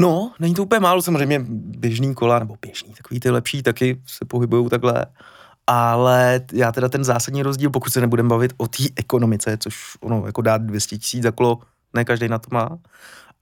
No, 0.00 0.32
není 0.40 0.54
to 0.54 0.62
úplně 0.62 0.80
málo, 0.80 1.02
samozřejmě 1.02 1.44
běžný 1.48 2.14
kola, 2.14 2.38
nebo 2.38 2.56
běžný, 2.62 2.94
takový 2.94 3.20
ty 3.20 3.30
lepší 3.30 3.62
taky 3.62 4.00
se 4.06 4.24
pohybují 4.24 4.68
takhle 4.68 5.06
ale 5.66 6.40
já 6.52 6.72
teda 6.72 6.88
ten 6.88 7.04
zásadní 7.04 7.42
rozdíl, 7.42 7.70
pokud 7.70 7.92
se 7.92 8.00
nebudeme 8.00 8.28
bavit 8.28 8.52
o 8.56 8.68
té 8.68 8.84
ekonomice, 8.96 9.56
což 9.56 9.96
ono 10.00 10.26
jako 10.26 10.42
dát 10.42 10.62
200 10.62 10.98
tisíc 10.98 11.22
za 11.22 11.30
kolo, 11.30 11.58
ne 11.94 12.04
každý 12.04 12.28
na 12.28 12.38
to 12.38 12.48
má, 12.52 12.78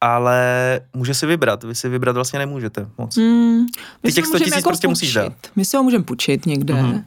ale 0.05 0.81
může 0.95 1.15
si 1.15 1.27
vybrat, 1.27 1.65
vy 1.65 1.75
si 1.75 1.89
vybrat 1.89 2.13
vlastně 2.13 2.39
nemůžete 2.39 2.89
moc. 2.99 3.17
Mm, 3.17 3.67
Ty 4.03 4.13
těch 4.13 4.27
100 4.27 4.39
tisíc 4.39 4.57
jako 4.57 4.69
prostě 4.69 4.89
musíš 4.89 5.15
dát. 5.15 5.33
My 5.57 5.65
si 5.65 5.77
ho 5.77 5.83
můžeme 5.83 6.05
půjčit 6.05 6.47
někde. 6.47 6.75
Mm-hmm. 6.75 7.05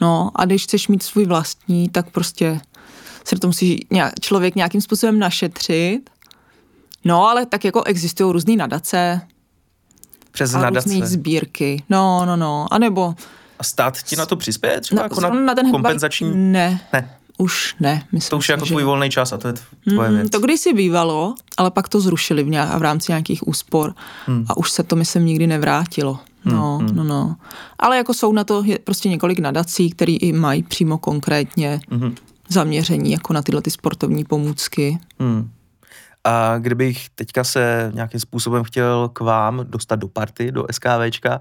No 0.00 0.30
a 0.34 0.44
když 0.44 0.64
chceš 0.64 0.88
mít 0.88 1.02
svůj 1.02 1.26
vlastní, 1.26 1.88
tak 1.88 2.10
prostě 2.10 2.60
se 3.24 3.36
to 3.36 3.46
musí 3.46 3.86
nějak, 3.90 4.20
člověk 4.20 4.54
nějakým 4.54 4.80
způsobem 4.80 5.18
našetřit. 5.18 6.10
No 7.04 7.28
ale 7.28 7.46
tak 7.46 7.64
jako 7.64 7.84
existují 7.84 8.32
různé 8.32 8.56
nadace. 8.56 9.20
Přes 10.30 10.54
a 10.54 10.60
nadace. 10.60 10.88
různé 10.88 11.06
sbírky. 11.06 11.82
No, 11.88 12.26
no, 12.26 12.36
no. 12.36 12.66
A 12.70 12.78
nebo 12.78 13.14
a 13.58 13.64
stát 13.64 14.02
ti 14.02 14.16
na 14.16 14.26
to 14.26 14.36
přispěje 14.36 14.80
třeba 14.80 15.02
no, 15.02 15.04
jako 15.04 15.20
na, 15.20 15.30
na 15.30 15.54
ten 15.54 15.70
kompenzační? 15.70 16.32
Ne. 16.34 16.80
Ne. 16.92 17.17
Už 17.38 17.76
ne. 17.80 18.02
Myslím 18.12 18.30
to 18.30 18.36
už 18.38 18.48
je 18.48 18.52
jako 18.52 18.66
tvůj 18.66 18.84
volný 18.84 19.10
čas 19.10 19.32
a 19.32 19.38
to 19.38 19.48
je 19.48 19.54
tvoje 19.88 20.08
mm, 20.08 20.16
věc. 20.16 20.30
To 20.30 20.40
kdysi 20.40 20.72
bývalo, 20.72 21.34
ale 21.56 21.70
pak 21.70 21.88
to 21.88 22.00
zrušili 22.00 22.42
v, 22.42 22.48
nějak, 22.48 22.78
v 22.78 22.82
rámci 22.82 23.12
nějakých 23.12 23.48
úspor 23.48 23.94
hmm. 24.26 24.44
a 24.48 24.56
už 24.56 24.70
se 24.70 24.82
to 24.82 24.96
myslím 24.96 25.26
nikdy 25.26 25.46
nevrátilo. 25.46 26.18
Hmm, 26.44 26.56
no, 26.56 26.78
hmm. 26.78 26.96
no, 26.96 27.04
no. 27.04 27.36
Ale 27.78 27.96
jako 27.96 28.14
jsou 28.14 28.32
na 28.32 28.44
to 28.44 28.62
je 28.64 28.78
prostě 28.78 29.08
několik 29.08 29.38
nadací, 29.38 29.90
které 29.90 30.12
i 30.12 30.32
mají 30.32 30.62
přímo 30.62 30.98
konkrétně 30.98 31.80
hmm. 31.90 32.14
zaměření 32.48 33.12
jako 33.12 33.32
na 33.32 33.42
tyhle 33.42 33.62
ty 33.62 33.70
sportovní 33.70 34.24
pomůcky. 34.24 34.98
Hmm. 35.20 35.50
A 36.24 36.58
kdybych 36.58 37.08
teďka 37.08 37.44
se 37.44 37.92
nějakým 37.94 38.20
způsobem 38.20 38.64
chtěl 38.64 39.10
k 39.12 39.20
vám 39.20 39.60
dostat 39.68 39.96
do 39.96 40.08
party, 40.08 40.52
do 40.52 40.66
SKVčka, 40.70 41.40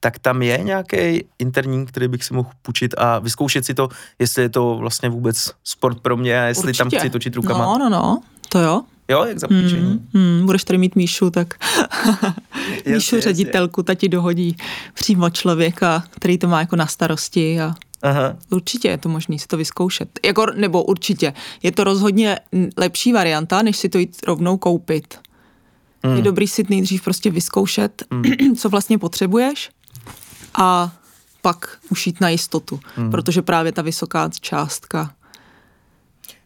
tak 0.00 0.18
tam 0.18 0.42
je 0.42 0.58
nějaký 0.58 1.24
interní, 1.38 1.86
který 1.86 2.08
bych 2.08 2.24
si 2.24 2.34
mohl 2.34 2.50
půjčit 2.62 2.94
a 2.98 3.18
vyzkoušet 3.18 3.64
si 3.64 3.74
to, 3.74 3.88
jestli 4.18 4.42
je 4.42 4.48
to 4.48 4.76
vlastně 4.76 5.08
vůbec 5.08 5.50
sport 5.64 6.00
pro 6.00 6.16
mě 6.16 6.42
a 6.42 6.44
jestli 6.44 6.68
Určitě. 6.68 6.78
tam 6.78 6.90
chci 6.90 7.10
točit 7.10 7.36
rukama. 7.36 7.64
No, 7.64 7.78
no, 7.78 7.88
no, 7.88 8.22
to 8.48 8.58
jo. 8.58 8.82
Jo, 9.10 9.24
jak 9.24 9.38
za 9.38 9.46
Mm, 9.50 10.08
mm, 10.12 10.46
budeš 10.46 10.64
tady 10.64 10.78
mít 10.78 10.96
Míšu, 10.96 11.30
tak 11.30 11.54
Míšu 12.86 13.16
yes, 13.16 13.24
ředitelku, 13.24 13.82
ta 13.82 13.94
ti 13.94 14.08
dohodí 14.08 14.56
přímo 14.94 15.30
člověka, 15.30 16.04
který 16.10 16.38
to 16.38 16.48
má 16.48 16.60
jako 16.60 16.76
na 16.76 16.86
starosti 16.86 17.60
a 17.60 17.74
Aha. 18.02 18.36
Určitě 18.50 18.88
je 18.88 18.98
to 18.98 19.08
možné 19.08 19.38
si 19.38 19.46
to 19.46 19.56
vyzkoušet. 19.56 20.20
Jako, 20.24 20.46
nebo 20.56 20.84
určitě. 20.84 21.32
Je 21.62 21.72
to 21.72 21.84
rozhodně 21.84 22.38
lepší 22.76 23.12
varianta, 23.12 23.62
než 23.62 23.76
si 23.76 23.88
to 23.88 23.98
jít 23.98 24.16
rovnou 24.26 24.56
koupit. 24.56 25.18
Mm. 26.02 26.16
Je 26.16 26.22
dobrý 26.22 26.48
si 26.48 26.64
nejdřív 26.68 27.02
prostě 27.02 27.30
vyzkoušet, 27.30 28.02
mm. 28.10 28.22
co 28.56 28.68
vlastně 28.68 28.98
potřebuješ 28.98 29.70
a 30.58 30.92
pak 31.42 31.78
už 31.90 32.06
jít 32.06 32.20
na 32.20 32.28
jistotu, 32.28 32.80
hmm. 32.96 33.10
protože 33.10 33.42
právě 33.42 33.72
ta 33.72 33.82
vysoká 33.82 34.30
částka. 34.40 35.10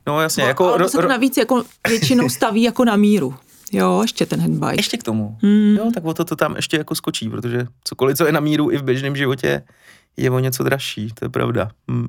No 0.06 0.20
jasně, 0.20 0.42
no, 0.42 0.48
jako... 0.48 0.74
Ale 0.74 0.88
se 0.88 0.98
to 0.98 1.08
navíc 1.08 1.36
jako 1.36 1.64
většinou 1.88 2.28
staví 2.28 2.62
jako 2.62 2.84
na 2.84 2.96
míru. 2.96 3.34
Jo, 3.72 4.02
ještě 4.02 4.26
ten 4.26 4.40
handbike. 4.40 4.78
Ještě 4.78 4.96
k 4.96 5.02
tomu. 5.02 5.38
Hmm. 5.42 5.76
Jo, 5.76 5.90
tak 5.94 6.04
o 6.04 6.14
to, 6.14 6.24
to 6.24 6.36
tam 6.36 6.56
ještě 6.56 6.76
jako 6.76 6.94
skočí, 6.94 7.28
protože 7.28 7.66
cokoliv, 7.84 8.16
co 8.16 8.26
je 8.26 8.32
na 8.32 8.40
míru 8.40 8.70
i 8.70 8.76
v 8.76 8.82
běžném 8.82 9.16
životě, 9.16 9.62
je 10.16 10.30
o 10.30 10.38
něco 10.38 10.62
dražší, 10.62 11.12
to 11.14 11.24
je 11.24 11.28
pravda. 11.28 11.70
Hmm. 11.88 12.08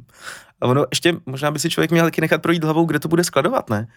A 0.62 0.66
ono 0.66 0.86
ještě, 0.92 1.16
možná 1.26 1.52
by 1.52 1.60
si 1.60 1.70
člověk 1.70 1.92
měl 1.92 2.06
taky 2.06 2.22
nechat 2.22 2.42
projít 2.42 2.64
hlavou, 2.64 2.86
kde 2.86 3.00
to 3.00 3.08
bude 3.08 3.24
skladovat, 3.24 3.70
ne? 3.70 3.88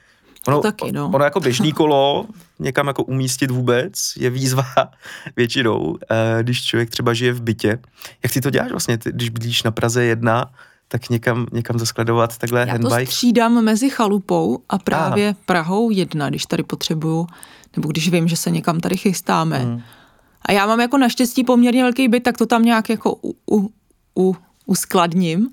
Ono, 0.49 0.57
to 0.57 0.63
taky, 0.63 0.93
no. 0.93 1.11
ono 1.15 1.25
jako 1.25 1.41
běžný 1.41 1.73
kolo 1.73 2.27
někam 2.59 2.87
jako 2.87 3.03
umístit 3.03 3.51
vůbec 3.51 3.93
je 4.17 4.31
výzva 4.31 4.65
většinou, 5.37 5.97
eh, 6.11 6.43
když 6.43 6.65
člověk 6.65 6.91
třeba 6.91 7.15
žije 7.15 7.33
v 7.33 7.43
bytě. 7.43 7.79
Jak 8.23 8.33
ty 8.33 8.41
to 8.41 8.51
děláš 8.51 8.71
vlastně, 8.71 8.99
ty, 8.99 9.13
když 9.13 9.29
bydlíš 9.29 9.63
na 9.63 9.71
Praze 9.71 10.05
jedna, 10.05 10.51
tak 10.89 11.11
někam, 11.11 11.47
někam 11.53 11.79
zaskladovat 11.79 12.39
takhle 12.39 12.61
Já 12.61 12.73
handbike? 12.73 13.01
Já 13.01 13.07
to 13.07 13.13
střídám 13.13 13.65
mezi 13.65 13.91
chalupou 13.91 14.59
a 14.69 14.79
právě 14.79 15.29
Aha. 15.29 15.39
Prahou 15.47 15.91
jedna, 15.91 16.29
když 16.29 16.47
tady 16.47 16.63
potřebuju, 16.63 17.27
nebo 17.77 17.89
když 17.89 18.09
vím, 18.09 18.29
že 18.29 18.37
se 18.37 18.51
někam 18.51 18.81
tady 18.81 18.97
chystáme. 18.97 19.59
Hmm. 19.59 19.83
A 20.43 20.53
já 20.53 20.67
mám 20.67 20.81
jako 20.81 20.99
naštěstí 20.99 21.45
poměrně 21.45 21.83
velký 21.83 22.09
byt, 22.09 22.23
tak 22.23 22.39
to 22.39 22.47
tam 22.47 22.65
nějak 22.65 22.89
jako 22.89 23.19
u, 23.23 23.37
u, 23.51 23.71
u, 24.19 24.37
uskladním. 24.67 25.49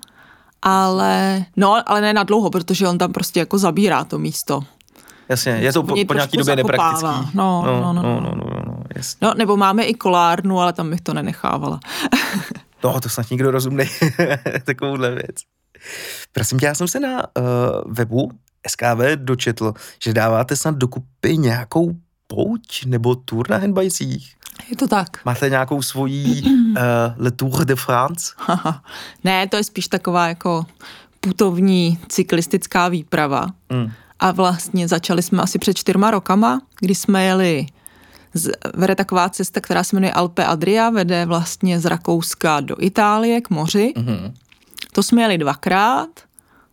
Ale, 0.62 1.45
no, 1.55 1.89
ale 1.89 2.01
ne 2.01 2.13
na 2.13 2.23
dlouho, 2.23 2.50
protože 2.50 2.88
on 2.88 2.97
tam 2.97 3.13
prostě 3.13 3.39
jako 3.39 3.57
zabírá 3.57 4.03
to 4.03 4.19
místo. 4.19 4.63
Jasně, 5.30 5.51
je 5.51 5.74
to 5.74 5.84
po, 5.84 5.96
po 6.08 6.13
nějaký 6.13 6.38
době 6.38 6.56
nepraktický. 6.56 7.08
No, 7.34 7.63
no, 7.65 7.82
no, 7.82 7.94
no, 7.94 8.01
no, 8.01 8.22
no, 8.22 8.36
no, 8.36 8.63
no, 8.65 8.84
jasně. 8.96 9.27
no, 9.27 9.34
nebo 9.38 9.58
máme 9.58 9.84
i 9.84 9.94
kolárnu, 9.94 10.60
ale 10.60 10.74
tam 10.74 10.89
bych 10.89 11.01
to 11.01 11.13
nenechávala. 11.13 11.80
no, 12.84 13.00
to 13.00 13.10
snad 13.10 13.30
nikdo 13.32 13.51
rozumný, 13.51 13.86
takovouhle 14.63 15.12
věc. 15.12 15.36
Prosím 16.32 16.60
tě, 16.60 16.65
já 16.65 16.75
jsem 16.75 16.88
se 16.88 17.00
na 17.00 17.18
uh, 17.18 17.44
webu 17.86 18.32
SKV 18.68 19.15
dočetl, 19.15 19.74
že 20.03 20.13
dáváte 20.13 20.56
snad 20.56 20.75
dokupy 20.75 21.38
nějakou 21.38 21.96
pouť 22.27 22.86
nebo 22.86 23.15
tour 23.15 23.50
na 23.50 23.58
handbajcích. 23.58 24.36
Je 24.70 24.75
to 24.77 24.88
tak. 24.88 25.25
Máte 25.25 25.50
nějakou 25.50 25.82
svoji 25.82 26.42
uh, 26.42 26.75
Le 27.18 27.32
Tour 27.32 27.65
de 27.65 27.75
France? 27.75 28.34
ne, 29.24 29.48
to 29.48 29.56
je 29.56 29.63
spíš 29.63 29.88
taková 29.88 30.27
jako 30.27 30.65
putovní 31.20 32.00
cyklistická 32.08 32.88
výprava. 32.88 33.48
Mm. 33.70 33.92
A 34.20 34.32
vlastně 34.32 34.88
začali 34.88 35.22
jsme 35.22 35.41
asi 35.41 35.60
před 35.60 35.77
čtyřma 35.77 36.12
rokama, 36.12 36.62
kdy 36.79 36.96
jsme 36.96 37.25
jeli 37.25 37.65
z, 38.34 38.51
vede 38.74 38.96
taková 38.96 39.29
cesta, 39.29 39.62
která 39.62 39.84
se 39.84 39.96
jmenuje 39.96 40.13
Alpe 40.13 40.46
Adria, 40.46 40.89
vede 40.89 41.25
vlastně 41.25 41.79
z 41.79 41.86
Rakouska 41.86 42.60
do 42.60 42.75
Itálie 42.79 43.41
k 43.41 43.50
moři. 43.50 43.93
Mm-hmm. 43.98 44.34
To 44.91 45.03
jsme 45.03 45.22
jeli 45.22 45.38
dvakrát 45.38 46.10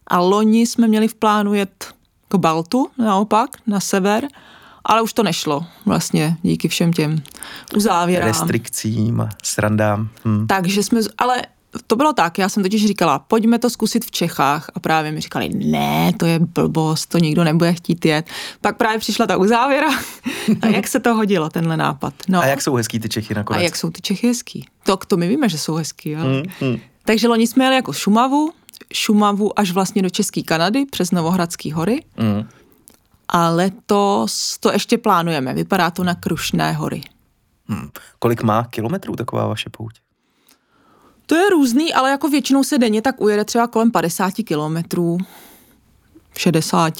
a 0.06 0.18
loni 0.18 0.66
jsme 0.66 0.88
měli 0.88 1.08
v 1.08 1.14
plánu 1.14 1.54
jet 1.54 1.94
k 2.28 2.34
Baltu, 2.34 2.90
naopak, 2.98 3.50
na 3.66 3.80
sever, 3.80 4.28
ale 4.84 5.02
už 5.02 5.12
to 5.12 5.22
nešlo 5.22 5.66
vlastně 5.86 6.36
díky 6.42 6.68
všem 6.68 6.92
těm 6.92 7.22
uzávěrám. 7.76 8.28
Restrikcím, 8.28 9.28
srandám. 9.42 10.08
Hm. 10.24 10.46
Takže 10.46 10.82
jsme, 10.82 11.00
ale 11.18 11.42
to 11.86 11.96
bylo 11.96 12.12
tak, 12.12 12.38
já 12.38 12.48
jsem 12.48 12.62
totiž 12.62 12.86
říkala, 12.86 13.18
pojďme 13.18 13.58
to 13.58 13.70
zkusit 13.70 14.04
v 14.04 14.10
Čechách 14.10 14.70
a 14.74 14.80
právě 14.80 15.12
mi 15.12 15.20
říkali, 15.20 15.48
ne, 15.48 16.12
to 16.16 16.26
je 16.26 16.38
blbost, 16.38 17.06
to 17.06 17.18
nikdo 17.18 17.44
nebude 17.44 17.72
chtít 17.72 18.04
jet. 18.04 18.26
Pak 18.60 18.76
právě 18.76 18.98
přišla 18.98 19.26
ta 19.26 19.36
uzávěra 19.36 19.88
a 20.62 20.66
jak 20.66 20.88
se 20.88 21.00
to 21.00 21.14
hodilo, 21.14 21.48
tenhle 21.50 21.76
nápad. 21.76 22.14
No. 22.28 22.40
A 22.40 22.46
jak 22.46 22.62
jsou 22.62 22.74
hezký 22.74 23.00
ty 23.00 23.08
Čechy 23.08 23.34
nakonec? 23.34 23.60
A 23.60 23.64
jak 23.64 23.76
jsou 23.76 23.90
ty 23.90 24.02
Čechy 24.02 24.26
hezký? 24.26 24.66
To, 24.84 24.96
to 24.96 25.16
my 25.16 25.28
víme, 25.28 25.48
že 25.48 25.58
jsou 25.58 25.74
hezký. 25.74 26.16
Ale... 26.16 26.28
Mm, 26.28 26.68
mm. 26.68 26.78
Takže 27.04 27.28
loni 27.28 27.46
jsme 27.46 27.64
jeli 27.64 27.76
jako 27.76 27.92
Šumavu, 27.92 28.52
Šumavu 28.92 29.58
až 29.58 29.70
vlastně 29.70 30.02
do 30.02 30.10
České 30.10 30.42
Kanady 30.42 30.86
přes 30.86 31.10
Novohradské 31.10 31.74
hory. 31.74 32.04
Mm. 32.16 32.48
A 33.28 33.48
letos 33.48 34.58
to 34.58 34.72
ještě 34.72 34.98
plánujeme, 34.98 35.54
vypadá 35.54 35.90
to 35.90 36.04
na 36.04 36.14
Krušné 36.14 36.72
hory. 36.72 37.02
Hmm. 37.68 37.90
Kolik 38.18 38.42
má 38.42 38.64
kilometrů 38.64 39.16
taková 39.16 39.46
vaše 39.46 39.70
pouť? 39.70 40.00
To 41.30 41.36
je 41.36 41.50
různý, 41.50 41.94
ale 41.94 42.10
jako 42.10 42.28
většinou 42.28 42.64
se 42.64 42.78
denně 42.78 43.02
tak 43.02 43.20
ujede 43.20 43.44
třeba 43.44 43.66
kolem 43.66 43.90
50 43.90 44.32
kilometrů, 44.44 45.18
60. 46.38 46.94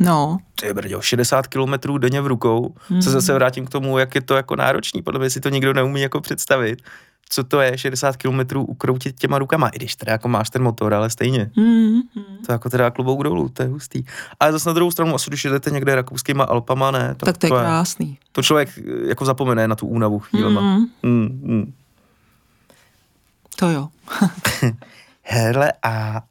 No. 0.00 0.38
Ty 0.60 0.72
brďo, 0.74 1.00
60 1.00 1.46
kilometrů 1.46 1.98
denně 1.98 2.20
v 2.20 2.26
rukou. 2.26 2.74
Hmm. 2.88 3.02
Se 3.02 3.10
zase 3.10 3.34
vrátím 3.34 3.66
k 3.66 3.70
tomu, 3.70 3.98
jak 3.98 4.14
je 4.14 4.20
to 4.20 4.34
jako 4.36 4.56
náročný. 4.56 5.02
Podle 5.02 5.20
mě 5.20 5.30
si 5.30 5.40
to 5.40 5.48
nikdo 5.48 5.72
neumí 5.72 6.00
jako 6.00 6.20
představit. 6.20 6.82
co 7.32 7.44
to 7.44 7.60
je 7.60 7.78
60 7.78 8.16
km 8.16 8.40
ukroutit 8.58 9.18
těma 9.18 9.38
rukama, 9.38 9.68
i 9.68 9.76
když 9.76 9.96
teda 9.96 10.12
jako 10.12 10.28
máš 10.28 10.50
ten 10.50 10.62
motor, 10.62 10.94
ale 10.94 11.10
stejně. 11.10 11.50
Mm, 11.56 12.00
To 12.46 12.52
jako 12.52 12.70
teda 12.70 12.90
klobouk 12.90 13.22
dolů, 13.22 13.48
to 13.48 13.62
je 13.62 13.68
hustý. 13.68 14.04
Ale 14.40 14.52
zase 14.52 14.68
na 14.68 14.72
druhou 14.72 14.90
stranu, 14.90 15.14
asi 15.14 15.30
když 15.30 15.44
jdete 15.44 15.70
někde 15.70 15.94
rakouskýma 15.94 16.44
Alpama, 16.44 16.90
ne, 16.90 17.14
tak 17.16 17.38
to 17.38 17.46
je 17.46 17.50
krásný. 17.50 18.18
To 18.32 18.42
člověk 18.42 18.68
eh, 18.78 19.08
jako 19.08 19.24
zapomene 19.24 19.68
na 19.68 19.74
tu 19.76 19.86
únavu 19.86 20.18
chvílema. 20.18 20.60
Mm. 20.60 20.86
Mm, 21.02 21.40
mm. 21.42 21.72
To 23.60 23.70
jo. 23.70 23.88
Hele, 25.22 25.72
a 25.82 26.22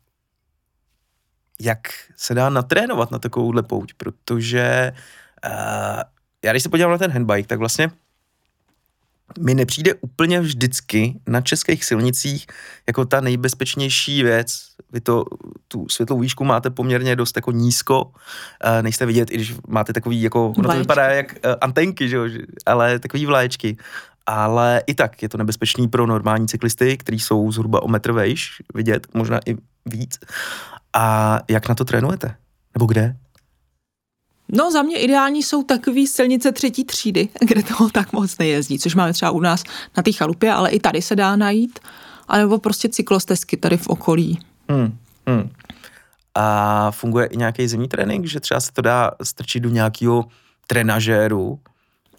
jak 1.60 1.80
se 2.16 2.34
dá 2.34 2.50
natrénovat 2.50 3.12
na 3.12 3.20
takovouhle 3.20 3.64
pouť, 3.64 3.94
protože 3.94 4.94
uh, 5.46 6.02
já 6.44 6.52
když 6.52 6.64
se 6.64 6.70
podívám 6.70 6.92
na 6.92 6.98
ten 6.98 7.12
handbike, 7.12 7.48
tak 7.48 7.60
vlastně 7.60 7.92
mi 9.40 9.54
nepřijde 9.54 9.94
úplně 9.94 10.42
vždycky 10.42 11.20
na 11.28 11.42
českých 11.42 11.86
silnicích 11.86 12.48
jako 12.88 13.06
ta 13.06 13.22
nejbezpečnější 13.22 14.24
věc. 14.24 14.70
Vy 14.92 15.02
to, 15.02 15.26
tu 15.68 15.90
světlou 15.90 16.20
výšku 16.20 16.44
máte 16.44 16.70
poměrně 16.70 17.16
dost 17.16 17.36
jako 17.36 17.52
nízko, 17.52 18.04
uh, 18.06 18.12
nejste 18.82 19.06
vidět, 19.06 19.32
i 19.32 19.36
když 19.36 19.56
máte 19.68 19.94
takový 19.94 20.22
jako, 20.22 20.54
ono 20.58 20.70
to 20.70 20.80
vypadá 20.80 21.08
jak 21.08 21.32
uh, 21.46 21.54
antenky, 21.62 22.10
že 22.10 22.16
jo, 22.16 22.24
ale 22.66 23.00
takový 23.00 23.26
vlaječky. 23.26 23.78
Ale 24.32 24.84
i 24.88 24.94
tak 24.94 25.24
je 25.24 25.30
to 25.30 25.38
nebezpečný 25.38 25.88
pro 25.88 26.06
normální 26.06 26.48
cyklisty, 26.48 26.98
kteří 26.98 27.20
jsou 27.20 27.52
zhruba 27.52 27.84
o 27.84 27.88
metr 27.88 28.12
vejš, 28.12 28.62
vidět, 28.74 29.08
možná 29.14 29.40
i 29.46 29.58
víc. 29.86 30.20
A 30.94 31.40
jak 31.50 31.70
na 31.70 31.76
to 31.76 31.86
trénujete? 31.86 32.36
Nebo 32.74 32.86
kde? 32.86 33.16
No 34.50 34.72
za 34.72 34.82
mě 34.82 35.00
ideální 35.00 35.44
jsou 35.44 35.64
takové 35.64 36.08
silnice 36.08 36.52
třetí 36.52 36.86
třídy, 36.86 37.30
kde 37.42 37.64
toho 37.64 37.90
tak 37.90 38.14
moc 38.14 38.38
nejezdí, 38.38 38.80
což 38.80 38.96
máme 38.96 39.14
třeba 39.14 39.32
u 39.32 39.40
nás 39.40 39.64
na 39.98 40.04
té 40.04 40.12
chalupě, 40.12 40.54
ale 40.54 40.70
i 40.70 40.80
tady 40.80 41.02
se 41.02 41.16
dá 41.16 41.36
najít, 41.36 41.80
anebo 42.28 42.60
prostě 42.60 42.90
cyklostezky 42.90 43.58
tady 43.58 43.78
v 43.78 43.88
okolí. 43.88 44.40
Hmm, 44.70 44.98
hmm. 45.28 45.50
A 46.36 46.92
funguje 46.92 47.26
i 47.26 47.38
nějaký 47.38 47.68
zimní 47.68 47.88
trénink, 47.88 48.26
že 48.26 48.40
třeba 48.40 48.60
se 48.60 48.72
to 48.72 48.82
dá 48.82 49.12
strčit 49.24 49.64
do 49.64 49.70
nějakého 49.70 50.26
trenažéru? 50.68 51.60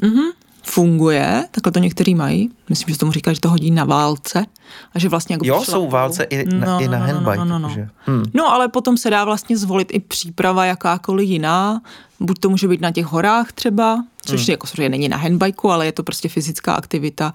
Mhm, 0.03 0.31
funguje, 0.63 1.45
takhle 1.51 1.73
to 1.73 1.79
někteří 1.79 2.15
mají. 2.15 2.51
Myslím, 2.69 2.95
že 2.95 2.99
tomu 2.99 3.13
říká, 3.13 3.33
že 3.33 3.41
to 3.41 3.51
hodí 3.51 3.71
na 3.71 3.85
válce. 3.85 4.47
A 4.95 4.99
že 4.99 5.09
vlastně 5.09 5.35
jako 5.35 5.47
jo, 5.47 5.65
jsou 5.65 5.89
válce 5.89 6.25
i 6.25 6.55
na, 6.55 6.67
no, 6.67 6.81
i 6.81 6.89
na 6.89 6.99
no, 6.99 7.07
no 7.07 7.13
handbike. 7.13 7.37
No, 7.39 7.45
no, 7.45 7.59
no, 7.59 7.69
no. 7.69 7.87
Hmm. 8.07 8.25
no, 8.35 8.53
ale 8.53 8.69
potom 8.69 8.97
se 8.97 9.11
dá 9.11 9.25
vlastně 9.25 9.57
zvolit 9.57 9.89
i 9.93 10.01
příprava 10.01 10.65
jakákoliv 10.65 11.29
jiná. 11.29 11.81
Buď 12.21 12.39
to 12.39 12.51
může 12.51 12.69
být 12.69 12.81
na 12.81 12.91
těch 12.91 13.07
horách 13.07 13.53
třeba, 13.53 14.05
což 14.23 14.41
hmm. 14.41 14.51
jako 14.51 14.67
samozřejmě 14.67 14.89
není 14.89 15.09
na 15.09 15.17
handbajku, 15.17 15.71
ale 15.71 15.87
je 15.87 15.93
to 15.93 16.03
prostě 16.03 16.29
fyzická 16.29 16.75
aktivita, 16.75 17.33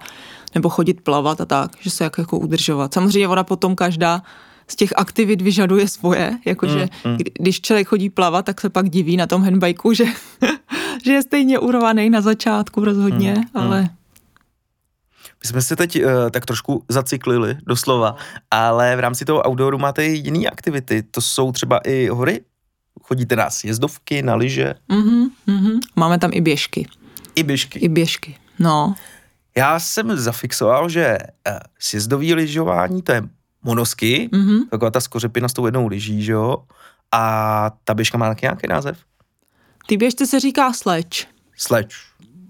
nebo 0.54 0.68
chodit 0.68 1.00
plavat 1.00 1.40
a 1.40 1.44
tak, 1.44 1.70
že 1.80 1.90
se 1.90 2.04
jako, 2.04 2.20
jako 2.20 2.38
udržovat. 2.38 2.94
Samozřejmě 2.94 3.28
ona 3.28 3.44
potom 3.44 3.76
každá 3.76 4.22
z 4.68 4.76
těch 4.76 4.92
aktivit 4.96 5.42
vyžaduje 5.42 5.88
svoje, 5.88 6.38
jakože 6.44 6.88
mm, 7.04 7.12
mm. 7.12 7.18
když 7.38 7.60
člověk 7.60 7.88
chodí 7.88 8.10
plavat, 8.10 8.44
tak 8.44 8.60
se 8.60 8.70
pak 8.70 8.88
diví 8.88 9.16
na 9.16 9.26
tom 9.26 9.42
handbajku, 9.42 9.92
že, 9.92 10.04
že 11.06 11.12
je 11.12 11.22
stejně 11.22 11.58
urvaný 11.58 12.10
na 12.10 12.20
začátku 12.20 12.84
rozhodně, 12.84 13.34
mm, 13.34 13.44
ale... 13.54 13.80
Mm. 13.82 13.88
My 15.42 15.48
jsme 15.48 15.62
se 15.62 15.76
teď 15.76 16.04
uh, 16.04 16.10
tak 16.30 16.46
trošku 16.46 16.84
zacyklili, 16.88 17.58
doslova, 17.66 18.16
ale 18.50 18.96
v 18.96 19.00
rámci 19.00 19.24
toho 19.24 19.48
outdooru 19.48 19.78
máte 19.78 20.06
i 20.06 20.10
jiné 20.10 20.48
aktivity. 20.48 21.02
To 21.02 21.20
jsou 21.20 21.52
třeba 21.52 21.78
i 21.78 22.08
hory? 22.08 22.40
Chodíte 23.02 23.36
na 23.36 23.50
sjezdovky, 23.50 24.22
na 24.22 24.34
lyže? 24.34 24.74
Mm-hmm, 24.90 25.30
mm-hmm. 25.48 25.78
Máme 25.96 26.18
tam 26.18 26.30
i 26.34 26.40
běžky. 26.40 26.88
I 27.34 27.42
běžky? 27.42 27.78
I 27.78 27.88
běžky, 27.88 28.36
no. 28.58 28.94
Já 29.56 29.80
jsem 29.80 30.16
zafixoval, 30.16 30.88
že 30.88 31.18
uh, 31.48 31.58
sjezdový 31.78 32.34
lyžování, 32.34 33.02
to 33.02 33.12
je 33.12 33.22
monosky, 33.62 34.28
mm-hmm. 34.32 34.68
taková 34.70 34.90
ta 34.90 35.00
skořepina 35.00 35.48
s 35.48 35.52
tou 35.52 35.66
jednou 35.66 35.86
lyží, 35.86 36.22
že 36.22 36.32
jo? 36.32 36.56
A 37.12 37.70
ta 37.84 37.94
běžka 37.94 38.18
má 38.18 38.28
taky 38.28 38.44
nějaký 38.46 38.66
název? 38.68 38.98
Ty 39.86 39.96
běžce 39.96 40.26
se 40.26 40.40
říká 40.40 40.72
sleč. 40.72 41.26
Sleč. 41.56 41.96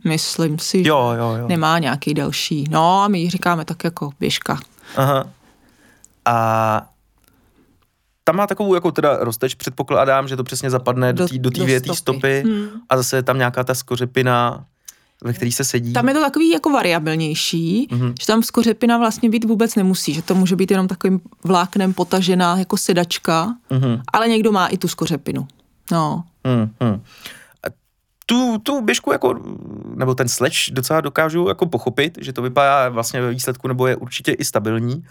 Myslím 0.04 0.58
si, 0.58 0.84
že 0.84 0.88
jo, 0.88 1.14
jo, 1.18 1.36
jo. 1.40 1.48
nemá 1.48 1.78
nějaký 1.78 2.14
další. 2.14 2.64
No 2.70 3.02
a 3.02 3.08
my 3.08 3.18
ji 3.18 3.30
říkáme 3.30 3.64
tak 3.64 3.84
jako 3.84 4.10
běžka. 4.20 4.58
Aha. 4.96 5.30
A 6.24 6.88
tam 8.24 8.36
má 8.36 8.46
takovou 8.46 8.74
jako 8.74 8.92
teda 8.92 9.16
rozteč, 9.20 9.54
předpokládám, 9.54 10.28
že 10.28 10.36
to 10.36 10.44
přesně 10.44 10.70
zapadne 10.70 11.12
do 11.12 11.28
té 11.28 11.38
do 11.38 11.50
do 11.50 11.66
stopy, 11.80 11.96
stopy 11.96 12.42
hmm. 12.46 12.68
a 12.88 12.96
zase 12.96 13.16
je 13.16 13.22
tam 13.22 13.38
nějaká 13.38 13.64
ta 13.64 13.74
skořepina, 13.74 14.64
ve 15.24 15.32
který 15.32 15.52
se 15.52 15.64
sedí. 15.64 15.92
Tam 15.92 16.08
je 16.08 16.14
to 16.14 16.20
takový 16.20 16.50
jako 16.50 16.70
variabilnější, 16.70 17.88
mm-hmm. 17.90 18.14
že 18.20 18.26
tam 18.26 18.42
skořepina 18.42 18.98
vlastně 18.98 19.30
být 19.30 19.44
vůbec 19.44 19.74
nemusí, 19.74 20.14
že 20.14 20.22
to 20.22 20.34
může 20.34 20.56
být 20.56 20.70
jenom 20.70 20.88
takovým 20.88 21.20
vláknem 21.44 21.92
potažená 21.92 22.56
jako 22.56 22.76
sedačka, 22.76 23.54
mm-hmm. 23.70 24.02
ale 24.12 24.28
někdo 24.28 24.52
má 24.52 24.66
i 24.66 24.78
tu 24.78 24.88
skořepinu. 24.88 25.48
No. 25.90 26.24
Mm-hmm. 26.44 27.00
A 27.66 27.66
tu, 28.26 28.58
tu 28.58 28.80
běžku 28.80 29.12
jako, 29.12 29.40
nebo 29.94 30.14
ten 30.14 30.28
sleč 30.28 30.70
docela 30.70 31.00
dokážu 31.00 31.48
jako 31.48 31.66
pochopit, 31.66 32.18
že 32.20 32.32
to 32.32 32.42
vypadá 32.42 32.88
vlastně 32.88 33.20
ve 33.20 33.30
výsledku, 33.30 33.68
nebo 33.68 33.86
je 33.86 33.96
určitě 33.96 34.32
i 34.32 34.44
stabilní. 34.44 35.04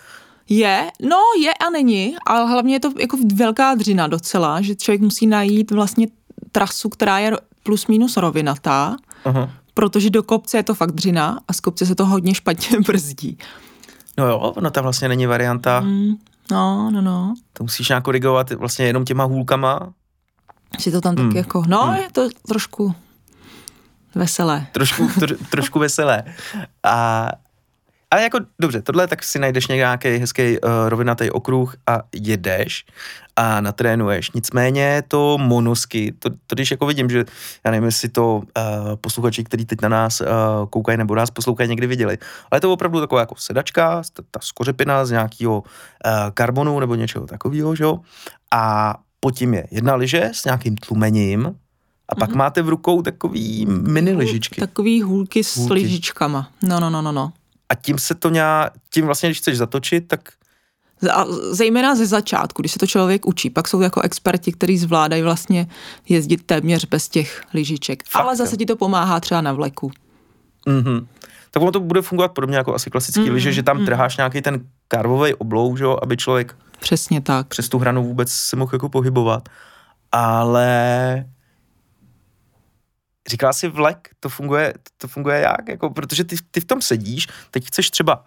Je, 0.50 0.92
no 1.02 1.18
je 1.44 1.54
a 1.54 1.70
není, 1.70 2.16
ale 2.26 2.52
hlavně 2.52 2.76
je 2.76 2.80
to 2.80 2.92
jako 3.00 3.18
velká 3.36 3.76
dřina 3.76 4.08
docela, 4.08 4.62
že 4.62 4.76
člověk 4.76 5.02
musí 5.02 5.28
najít 5.28 5.72
vlastně 5.72 6.08
trasu, 6.52 6.90
která 6.90 7.20
je 7.20 7.32
plus 7.64 7.88
minus 7.88 8.18
rovinatá, 8.18 8.96
uh-huh 9.26 9.50
protože 9.76 10.10
do 10.10 10.24
kopce 10.24 10.58
je 10.58 10.64
to 10.64 10.74
fakt 10.74 10.92
dřina 10.92 11.40
a 11.48 11.54
z 11.54 11.60
kopce 11.60 11.86
se 11.86 11.96
to 11.96 12.06
hodně 12.06 12.36
špatně 12.36 12.80
brzdí. 12.88 13.38
No 14.18 14.28
jo, 14.28 14.54
no 14.60 14.72
tam 14.72 14.84
vlastně 14.84 15.08
není 15.08 15.26
varianta. 15.26 15.80
Mm, 15.80 16.16
no, 16.52 16.92
no, 16.92 17.02
no. 17.02 17.34
To 17.54 17.64
musíš 17.64 17.90
nějak 17.90 18.04
korigovat 18.04 18.52
vlastně 18.52 18.86
jenom 18.86 19.06
těma 19.06 19.24
hůlkama. 19.24 19.94
Si 20.80 20.92
to 20.92 21.02
tam 21.02 21.16
mm. 21.16 21.30
tak 21.30 21.36
jako, 21.36 21.64
no, 21.68 21.86
mm. 21.88 21.96
je 21.96 22.08
to 22.12 22.30
trošku 22.48 22.96
veselé. 24.16 24.68
Trošku, 24.72 25.10
tro, 25.20 25.36
trošku 25.50 25.80
veselé. 25.80 26.24
A 26.84 27.28
ale 28.12 28.24
jako 28.24 28.40
dobře, 28.60 28.82
tohle 28.82 29.08
tak 29.08 29.24
si 29.24 29.40
najdeš 29.40 29.68
nějaký 29.68 30.18
hezký 30.18 30.60
uh, 30.60 30.70
rovinatý 30.88 31.32
okruh 31.32 31.76
a 31.88 32.00
jedeš 32.14 32.86
a 33.36 33.62
natrénuješ. 33.62 34.32
Nicméně 34.32 35.04
to 35.08 35.38
monosky, 35.38 36.12
to, 36.20 36.30
to 36.30 36.56
když 36.56 36.72
jako 36.72 36.86
vidím, 36.86 37.10
že 37.10 37.26
já 37.66 37.72
nevím, 37.72 37.86
jestli 37.86 38.10
to 38.10 38.36
uh, 38.36 38.44
posluchači, 39.02 39.44
kteří 39.44 39.66
teď 39.66 39.82
na 39.82 39.90
nás 39.90 40.22
uh, 40.22 40.28
koukají 40.70 40.98
nebo 40.98 41.16
nás 41.16 41.32
poslouchají, 41.32 41.70
někdy 41.70 41.88
viděli, 41.88 42.18
ale 42.52 42.62
to 42.62 42.68
je 42.68 42.74
opravdu 42.74 43.00
taková 43.00 43.22
jako 43.22 43.36
sedačka, 43.38 44.02
ta, 44.14 44.24
ta 44.32 44.40
skořepina 44.44 45.06
z 45.06 45.12
nějakého 45.12 45.58
uh, 45.60 46.12
karbonu 46.34 46.80
nebo 46.80 46.96
něčeho 46.96 47.28
takového, 47.28 47.76
že 47.76 47.84
jo? 47.84 48.00
A 48.52 48.96
pod 49.26 49.36
tím 49.36 49.54
je 49.54 49.68
jedna 49.72 49.96
liže 49.96 50.30
s 50.34 50.46
nějakým 50.46 50.78
tlumením, 50.78 51.56
a 52.10 52.16
pak 52.16 52.30
mm-hmm. 52.30 52.38
máte 52.38 52.62
v 52.62 52.70
rukou 52.70 53.02
takový 53.02 53.66
mini 53.66 54.14
lyžičky. 54.14 54.62
Takový 54.62 55.02
hůlky 55.02 55.44
s 55.44 55.58
hůlky. 55.58 55.74
lyžičkama. 55.74 56.50
No, 56.64 56.80
no, 56.80 56.90
no, 56.90 57.02
no, 57.02 57.12
no 57.12 57.34
a 57.70 57.76
tím 57.76 57.98
se 57.98 58.16
to 58.16 58.30
nějak, 58.30 58.74
tím 58.94 59.06
vlastně, 59.06 59.30
když 59.30 59.38
chceš 59.38 59.58
zatočit, 59.58 60.08
tak 60.08 60.30
a 61.12 61.26
zejména 61.52 61.96
ze 61.96 62.06
začátku, 62.06 62.62
když 62.62 62.72
se 62.72 62.80
to 62.80 62.88
člověk 62.88 63.26
učí, 63.26 63.50
pak 63.50 63.68
jsou 63.68 63.82
jako 63.82 64.02
experti, 64.02 64.52
kteří 64.52 64.78
zvládají 64.78 65.22
vlastně 65.22 65.68
jezdit 66.10 66.44
téměř 66.46 66.86
bez 66.86 67.10
těch 67.10 67.42
lyžiček. 67.54 68.04
Fakt, 68.10 68.24
Ale 68.24 68.36
zase 68.36 68.58
ti 68.58 68.66
to 68.66 68.76
pomáhá 68.76 69.20
třeba 69.20 69.42
na 69.42 69.54
vleku. 69.54 69.92
Mm-hmm. 70.68 71.08
Tak 71.52 71.64
ono 71.64 71.72
to 71.72 71.80
bude 71.80 72.02
fungovat 72.02 72.32
podobně 72.32 72.58
jako 72.58 72.76
asi 72.76 72.90
klasický 72.90 73.22
mm-hmm. 73.22 73.34
lyže, 73.34 73.54
že 73.54 73.64
tam 73.64 73.78
mm-hmm. 73.78 73.86
trháš 73.86 74.18
nějaký 74.18 74.42
ten 74.42 74.66
karvový 74.88 75.34
oblouk, 75.34 75.78
že, 75.78 75.86
aby 76.02 76.18
člověk 76.18 76.56
Přesně 76.86 77.22
tak. 77.22 77.48
přes 77.48 77.70
tu 77.70 77.80
hranu 77.80 78.04
vůbec 78.04 78.32
se 78.32 78.56
mohl 78.56 78.76
jako 78.76 78.90
pohybovat. 78.90 79.50
Ale 80.12 81.26
říkala 83.30 83.54
si 83.54 83.68
vlek, 83.68 84.10
to 84.20 84.30
funguje, 84.30 84.74
to 84.98 85.08
funguje 85.08 85.40
jak? 85.40 85.68
Jako, 85.70 85.90
protože 85.90 86.24
ty, 86.24 86.36
ty 86.52 86.60
v 86.60 86.66
tom 86.66 86.82
sedíš, 86.82 87.28
teď 87.52 87.68
chceš 87.68 87.92
třeba 87.92 88.26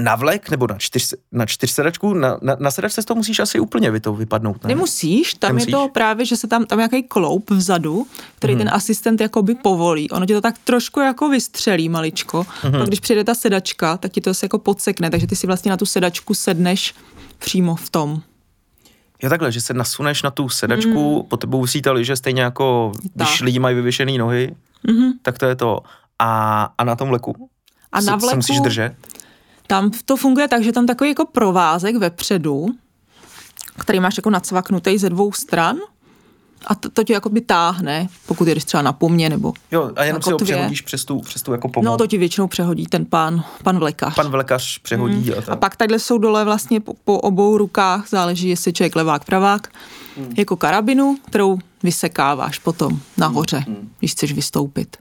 na 0.00 0.16
vlek 0.16 0.50
nebo 0.50 0.66
na, 0.66 0.78
čtyř, 0.78 1.14
na 1.32 1.46
čtyřsedačku, 1.46 2.14
na, 2.14 2.38
na, 2.42 2.56
na 2.58 2.70
sedačce 2.70 3.02
z 3.02 3.04
toho 3.04 3.16
musíš 3.16 3.38
asi 3.38 3.60
úplně 3.60 3.90
vy 3.90 4.00
to 4.00 4.12
vypadnout, 4.12 4.64
ne? 4.64 4.68
Nemusíš, 4.68 5.34
tam 5.34 5.48
Nemusíš. 5.48 5.66
je 5.66 5.72
to 5.72 5.88
právě, 5.88 6.26
že 6.26 6.36
se 6.36 6.46
tam, 6.46 6.66
tam 6.66 6.78
nějaký 6.78 7.02
kloup 7.02 7.50
vzadu, 7.50 8.06
který 8.36 8.52
hmm. 8.52 8.58
ten 8.58 8.74
asistent 8.74 9.20
jakoby 9.20 9.54
povolí. 9.54 10.10
Ono 10.10 10.26
tě 10.26 10.34
to 10.34 10.40
tak 10.40 10.58
trošku 10.64 11.00
jako 11.00 11.28
vystřelí 11.28 11.88
maličko, 11.88 12.46
hmm. 12.62 12.72
pak 12.72 12.88
když 12.88 13.00
přijde 13.00 13.24
ta 13.24 13.34
sedačka, 13.34 13.96
tak 13.96 14.12
ti 14.12 14.20
to 14.20 14.34
se 14.34 14.44
jako 14.44 14.58
podsekne, 14.58 15.10
takže 15.10 15.26
ty 15.26 15.36
si 15.36 15.46
vlastně 15.46 15.70
na 15.70 15.76
tu 15.76 15.86
sedačku 15.86 16.34
sedneš 16.34 16.94
přímo 17.38 17.76
v 17.76 17.90
tom. 17.90 18.22
Jo 19.22 19.30
takhle, 19.30 19.52
že 19.52 19.60
se 19.60 19.74
nasuneš 19.74 20.22
na 20.22 20.30
tu 20.30 20.48
sedačku, 20.48 21.22
mm. 21.22 21.28
po 21.28 21.36
tebou 21.36 21.58
usí 21.58 21.82
ta 21.82 21.92
liže 21.92 22.16
stejně 22.16 22.42
jako, 22.42 22.92
tak. 22.94 23.28
když 23.28 23.40
lidi 23.40 23.58
mají 23.58 23.76
vyvěšené 23.76 24.18
nohy, 24.18 24.54
mm-hmm. 24.88 25.10
tak 25.22 25.38
to 25.38 25.46
je 25.46 25.56
to. 25.56 25.80
A, 26.18 26.62
a 26.78 26.84
na 26.84 26.96
tom 26.96 27.08
vleku? 27.08 27.48
A 27.92 28.00
na 28.00 28.16
vleku 28.16 28.30
se 28.30 28.36
musíš 28.36 28.60
držet? 28.60 28.94
Tam 29.66 29.90
to 30.04 30.16
funguje 30.16 30.48
tak, 30.48 30.62
že 30.64 30.72
tam 30.72 30.86
takový 30.86 31.10
jako 31.10 31.24
provázek 31.26 31.96
vepředu, 31.96 32.66
který 33.78 34.00
máš 34.00 34.16
jako 34.16 34.30
nacvaknutý 34.30 34.98
ze 34.98 35.10
dvou 35.10 35.32
stran, 35.32 35.76
A 36.66 36.74
to, 36.74 36.88
to 36.90 37.04
tě 37.04 37.12
jakoby 37.12 37.40
táhne, 37.40 38.08
pokud 38.26 38.48
jdeš 38.48 38.64
třeba 38.64 38.82
na 38.82 38.92
pomě 38.92 39.28
nebo 39.28 39.52
Jo, 39.70 39.90
a 39.96 40.04
jenom 40.04 40.22
si 40.22 40.30
ho 40.30 40.38
přehodíš 40.38 40.80
přes 40.80 41.04
tu, 41.04 41.20
přes 41.20 41.42
tu 41.42 41.52
jako 41.52 41.68
pomoc. 41.68 41.86
No 41.86 41.96
to 41.96 42.06
ti 42.06 42.18
většinou 42.18 42.46
přehodí 42.46 42.86
ten 42.86 43.04
pán, 43.06 43.44
pan 43.62 43.78
vlekař. 43.78 44.14
Pan 44.14 44.28
vlekař 44.30 44.78
přehodí 44.78 45.34
a 45.34 45.38
A 45.38 45.42
tak. 45.42 45.58
pak 45.58 45.76
takhle 45.76 45.98
jsou 45.98 46.18
dole 46.18 46.44
vlastně 46.44 46.80
po, 46.80 46.94
po 47.04 47.18
obou 47.20 47.58
rukách, 47.58 48.08
záleží, 48.08 48.48
jestli 48.48 48.68
je 48.68 48.72
člověk 48.72 48.96
levák, 48.96 49.24
pravák, 49.24 49.68
Hmm. 50.16 50.32
jako 50.36 50.56
karabinu, 50.56 51.16
kterou 51.26 51.58
vysekáváš 51.82 52.58
potom 52.58 53.00
nahoře, 53.16 53.56
Hmm. 53.58 53.90
když 53.98 54.12
chceš 54.12 54.32
vystoupit. 54.32 54.96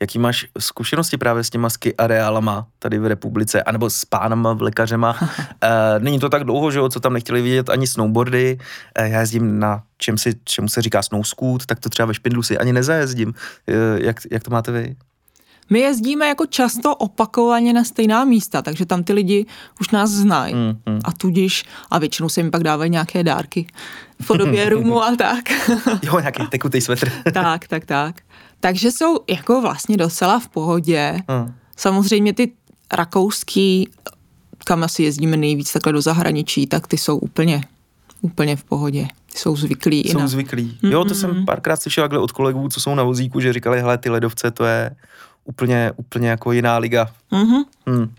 Jaký 0.00 0.18
máš 0.18 0.46
zkušenosti 0.58 1.16
právě 1.16 1.44
s 1.44 1.50
těma 1.50 1.70
ski 1.70 1.96
areálama 1.96 2.66
tady 2.78 2.98
v 2.98 3.06
republice, 3.06 3.62
anebo 3.62 3.90
s 3.90 4.04
pánama 4.04 4.52
vlekařema? 4.52 5.16
e, 5.60 5.98
není 5.98 6.18
to 6.18 6.28
tak 6.28 6.44
dlouho, 6.44 6.70
že 6.70 6.78
jo, 6.78 6.88
co 6.88 7.00
tam 7.00 7.12
nechtěli 7.12 7.42
vidět 7.42 7.70
ani 7.70 7.86
snowboardy. 7.86 8.58
E, 8.94 9.08
já 9.08 9.20
jezdím 9.20 9.58
na 9.58 9.82
čem 9.98 10.18
si, 10.18 10.34
čemu 10.44 10.68
se 10.68 10.82
říká 10.82 11.02
snow 11.02 11.22
scoot, 11.22 11.66
tak 11.66 11.80
to 11.80 11.88
třeba 11.88 12.06
ve 12.06 12.14
Špindlu 12.14 12.42
si 12.42 12.58
ani 12.58 12.72
nezajezdím. 12.72 13.34
E, 13.68 13.74
jak, 14.04 14.16
jak 14.30 14.42
to 14.42 14.50
máte 14.50 14.72
vy? 14.72 14.96
My 15.70 15.80
jezdíme 15.80 16.28
jako 16.28 16.46
často 16.46 16.96
opakovaně 16.96 17.72
na 17.72 17.84
stejná 17.84 18.24
místa, 18.24 18.62
takže 18.62 18.86
tam 18.86 19.04
ty 19.04 19.12
lidi 19.12 19.46
už 19.80 19.90
nás 19.90 20.10
znají. 20.10 20.54
Mm, 20.54 20.78
mm. 20.86 21.00
A 21.04 21.12
tudíž, 21.12 21.64
a 21.90 21.98
většinou 21.98 22.28
se 22.28 22.40
jim 22.40 22.50
pak 22.50 22.62
dávají 22.62 22.90
nějaké 22.90 23.24
dárky 23.24 23.66
v 24.22 24.26
podobě 24.26 24.68
rumu 24.68 25.02
a 25.02 25.16
tak. 25.16 25.44
Jo, 26.02 26.20
nějaký 26.20 26.46
tekutý 26.46 26.80
svetr. 26.80 27.10
tak, 27.32 27.68
tak, 27.68 27.84
tak. 27.84 28.20
Takže 28.60 28.90
jsou 28.90 29.18
jako 29.28 29.60
vlastně 29.60 29.96
docela 29.96 30.40
v 30.40 30.48
pohodě. 30.48 31.22
Mm. 31.28 31.54
Samozřejmě 31.76 32.32
ty 32.32 32.52
rakouský, 32.92 33.88
kam 34.64 34.84
asi 34.84 35.02
jezdíme 35.02 35.36
nejvíc 35.36 35.72
takhle 35.72 35.92
do 35.92 36.00
zahraničí, 36.00 36.66
tak 36.66 36.86
ty 36.86 36.98
jsou 36.98 37.18
úplně, 37.18 37.64
úplně 38.20 38.56
v 38.56 38.64
pohodě. 38.64 39.08
Ty 39.32 39.38
jsou 39.38 39.56
zvyklí 39.56 40.08
Jsou 40.08 40.18
na... 40.18 40.26
zvyklí. 40.26 40.78
Jo, 40.82 41.04
to 41.04 41.14
jsem 41.14 41.44
párkrát 41.44 41.82
slyšel 41.82 42.04
takhle 42.04 42.18
od 42.18 42.32
kolegů, 42.32 42.68
co 42.68 42.80
jsou 42.80 42.94
na 42.94 43.02
vozíku, 43.02 43.40
že 43.40 43.52
říkali, 43.52 43.80
hele, 43.80 43.98
ty 43.98 44.10
ledovce, 44.10 44.50
to 44.50 44.64
je 44.64 44.96
úplně, 45.44 45.92
úplně 45.96 46.28
jako 46.28 46.52
jiná 46.52 46.78
liga. 46.78 47.10
Mhm. 47.30 47.62
Hmm. 47.86 48.14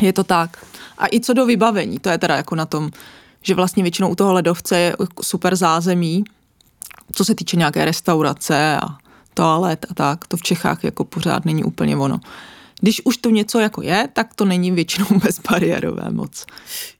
Je 0.00 0.12
to 0.12 0.24
tak. 0.24 0.66
A 0.98 1.06
i 1.12 1.20
co 1.20 1.32
do 1.32 1.46
vybavení, 1.46 1.98
to 1.98 2.08
je 2.08 2.18
teda 2.18 2.36
jako 2.36 2.54
na 2.54 2.66
tom, 2.66 2.90
že 3.42 3.54
vlastně 3.54 3.82
většinou 3.82 4.08
u 4.08 4.14
toho 4.14 4.32
ledovce 4.32 4.78
je 4.78 4.96
super 5.22 5.56
zázemí, 5.56 6.24
co 7.12 7.24
se 7.24 7.34
týče 7.34 7.56
nějaké 7.56 7.84
restaurace 7.84 8.76
a 8.76 8.96
toalet 9.38 9.86
a 9.90 9.94
tak, 9.94 10.26
to 10.26 10.36
v 10.36 10.42
Čechách 10.42 10.84
jako 10.84 11.04
pořád 11.04 11.44
není 11.44 11.64
úplně 11.64 11.96
ono. 11.96 12.20
Když 12.80 13.02
už 13.04 13.16
to 13.16 13.30
něco 13.30 13.60
jako 13.60 13.82
je, 13.82 14.08
tak 14.12 14.34
to 14.34 14.44
není 14.44 14.70
většinou 14.70 15.06
bezbariérové 15.24 16.10
moc. 16.10 16.46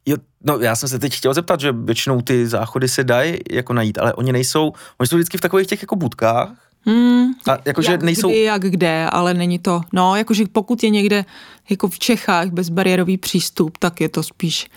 Jo, 0.07 0.17
no 0.45 0.59
já 0.59 0.77
jsem 0.77 0.89
se 0.89 0.99
teď 0.99 1.17
chtěl 1.17 1.35
zeptat, 1.35 1.61
že 1.61 1.73
většinou 1.73 2.23
ty 2.23 2.47
záchody 2.47 2.89
se 2.89 3.05
dají 3.05 3.39
jako 3.51 3.73
najít, 3.73 3.99
ale 3.99 4.15
oni 4.15 4.33
nejsou, 4.33 4.73
oni 4.99 5.07
jsou 5.07 5.17
vždycky 5.17 5.39
v 5.39 5.41
takových 5.41 5.67
těch 5.67 5.83
jako 5.83 5.97
budkách, 5.97 6.51
Hmm, 6.87 7.33
a 7.51 7.59
jakože 7.65 7.93
jak 7.93 8.03
nejsou, 8.03 8.29
kdy, 8.29 8.43
jak 8.43 8.63
kde, 8.63 9.07
ale 9.11 9.35
není 9.35 9.59
to, 9.59 9.81
no, 9.93 10.17
jakože 10.17 10.45
pokud 10.53 10.83
je 10.83 10.91
někde 10.91 11.25
jako 11.71 11.89
v 11.89 11.99
Čechách 11.99 12.49
bezbariérový 12.49 13.19
přístup, 13.19 13.79
tak 13.79 14.01
je 14.01 14.09
to 14.09 14.23
spíš 14.23 14.71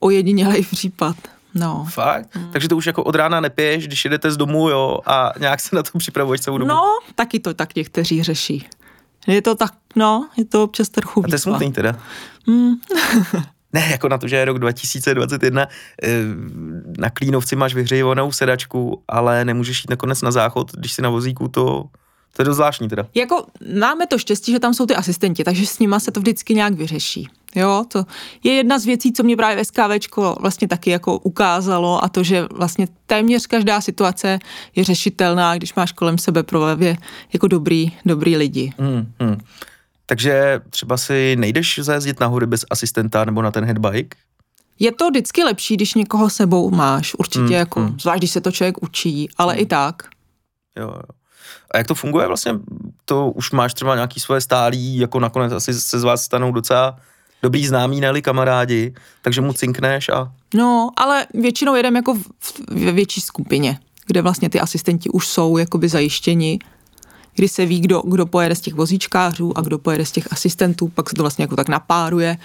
ojedinělej 0.00 0.62
případ. 0.62 1.16
No. 1.58 1.86
fakt, 1.90 2.38
takže 2.52 2.68
to 2.68 2.76
už 2.76 2.86
jako 2.86 3.04
od 3.04 3.14
rána 3.14 3.40
nepiješ, 3.40 3.86
když 3.86 4.04
jedete 4.04 4.30
z 4.30 4.36
domu, 4.36 4.68
jo, 4.68 4.98
a 5.06 5.32
nějak 5.38 5.60
se 5.60 5.76
na 5.76 5.82
to 5.82 5.98
připravuješ 5.98 6.40
celou 6.40 6.58
dobu. 6.58 6.68
No, 6.68 6.82
taky 7.14 7.40
to 7.40 7.54
tak 7.54 7.74
někteří 7.74 8.22
řeší. 8.22 8.66
Je 9.26 9.42
to 9.42 9.54
tak, 9.54 9.72
no, 9.96 10.28
je 10.36 10.44
to 10.44 10.64
občas 10.64 10.88
trochu 10.88 11.24
a 11.24 11.28
to 11.28 11.34
je 11.34 11.38
smutný 11.38 11.72
teda. 11.72 11.96
Hmm. 12.46 12.74
Ne, 13.72 13.88
jako 13.90 14.08
na 14.08 14.18
to, 14.18 14.28
že 14.28 14.36
je 14.36 14.44
rok 14.44 14.58
2021, 14.58 15.68
eh, 16.02 16.08
na 16.98 17.10
Klínovci 17.10 17.56
máš 17.56 17.74
vyhřejovanou 17.74 18.32
sedačku, 18.32 19.02
ale 19.08 19.44
nemůžeš 19.44 19.78
jít 19.78 19.90
nakonec 19.90 20.22
na 20.22 20.30
záchod, 20.30 20.72
když 20.72 20.92
si 20.92 21.02
na 21.02 21.10
vozíku, 21.10 21.48
to, 21.48 21.84
to 22.32 22.42
je 22.42 22.44
dost 22.44 22.56
zvláštní 22.56 22.88
teda. 22.88 23.06
Jako 23.14 23.46
máme 23.80 24.06
to 24.06 24.18
štěstí, 24.18 24.52
že 24.52 24.60
tam 24.60 24.74
jsou 24.74 24.86
ty 24.86 24.94
asistenti, 24.94 25.44
takže 25.44 25.66
s 25.66 25.78
nima 25.78 26.00
se 26.00 26.10
to 26.10 26.20
vždycky 26.20 26.54
nějak 26.54 26.74
vyřeší. 26.74 27.28
Jo, 27.56 27.84
to 27.88 28.04
je 28.44 28.52
jedna 28.52 28.78
z 28.78 28.84
věcí, 28.84 29.12
co 29.12 29.22
mě 29.22 29.36
právě 29.36 29.64
SKVčko 29.64 30.36
vlastně 30.40 30.68
taky 30.68 30.90
jako 30.90 31.18
ukázalo 31.18 32.04
a 32.04 32.08
to, 32.08 32.22
že 32.22 32.46
vlastně 32.50 32.88
téměř 33.06 33.46
každá 33.46 33.80
situace 33.80 34.38
je 34.76 34.84
řešitelná, 34.84 35.56
když 35.56 35.74
máš 35.74 35.92
kolem 35.92 36.18
sebe 36.18 36.42
právě 36.42 36.96
jako 37.32 37.48
dobrý, 37.48 37.92
dobrý 38.04 38.36
lidi. 38.36 38.72
Hmm, 38.78 39.12
hmm. 39.20 39.40
Takže 40.06 40.60
třeba 40.70 40.96
si 40.96 41.36
nejdeš 41.36 41.78
zajezdit 41.82 42.20
na 42.20 42.26
hory 42.26 42.46
bez 42.46 42.64
asistenta 42.70 43.24
nebo 43.24 43.42
na 43.42 43.50
ten 43.50 43.64
headbike? 43.64 44.16
Je 44.78 44.92
to 44.92 45.10
vždycky 45.10 45.44
lepší, 45.44 45.76
když 45.76 45.94
někoho 45.94 46.30
sebou 46.30 46.70
máš, 46.70 47.14
určitě 47.14 47.44
Mm, 47.44 47.52
jako, 47.52 47.80
mm. 47.80 47.96
zvlášť 48.00 48.18
když 48.20 48.30
se 48.30 48.40
to 48.40 48.52
člověk 48.52 48.82
učí, 48.82 49.28
ale 49.36 49.56
i 49.56 49.66
tak. 49.66 50.02
Jo, 50.78 50.86
jo. 50.86 51.02
A 51.70 51.78
jak 51.78 51.86
to 51.86 51.94
funguje 51.94 52.26
vlastně? 52.26 52.52
To 53.04 53.30
už 53.30 53.50
máš 53.50 53.74
třeba 53.74 53.94
nějaký 53.94 54.20
svoje 54.20 54.40
stálí, 54.40 54.98
jako 54.98 55.20
nakonec 55.20 55.52
asi 55.52 55.74
se 55.74 55.98
z 56.00 56.04
vás 56.04 56.22
stanou 56.22 56.52
docela 56.52 56.98
dobrý 57.46 57.66
známí, 57.66 58.00
ne 58.00 58.22
kamarádi, 58.22 58.94
takže 59.22 59.40
mu 59.40 59.52
cinkneš 59.52 60.08
a 60.08 60.32
No, 60.54 60.90
ale 60.96 61.26
většinou 61.34 61.74
jedem 61.74 61.96
jako 61.96 62.18
ve 62.70 62.92
větší 62.92 63.20
skupině, 63.20 63.78
kde 64.06 64.22
vlastně 64.22 64.50
ty 64.50 64.60
asistenti 64.60 65.10
už 65.10 65.28
jsou 65.28 65.58
jakoby 65.58 65.88
zajištěni, 65.88 66.58
kdy 67.34 67.48
se 67.48 67.66
ví, 67.66 67.80
kdo, 67.80 68.02
kdo 68.06 68.26
pojede 68.26 68.54
z 68.54 68.60
těch 68.60 68.74
vozíčkářů 68.74 69.58
a 69.58 69.60
kdo 69.60 69.78
pojede 69.78 70.04
z 70.06 70.12
těch 70.12 70.32
asistentů, 70.32 70.88
pak 70.88 71.10
se 71.10 71.16
to 71.16 71.22
vlastně 71.22 71.42
jako 71.42 71.56
tak 71.56 71.68
napáruje. 71.68 72.36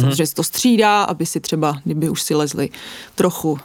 Samozřejmě 0.00 0.26
se 0.26 0.34
to 0.34 0.42
střídá, 0.42 1.02
aby 1.04 1.26
si 1.26 1.40
třeba, 1.40 1.80
kdyby 1.84 2.08
už 2.08 2.22
si 2.22 2.34
lezli 2.34 2.70
trochu 3.14 3.58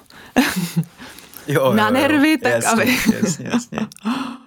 jo, 1.47 1.73
Na 1.75 1.89
nervy, 1.89 2.37
tak 2.37 2.51
jasně, 2.53 2.69
aby- 2.69 2.97
Jasně, 3.21 3.49
jasně. 3.53 3.79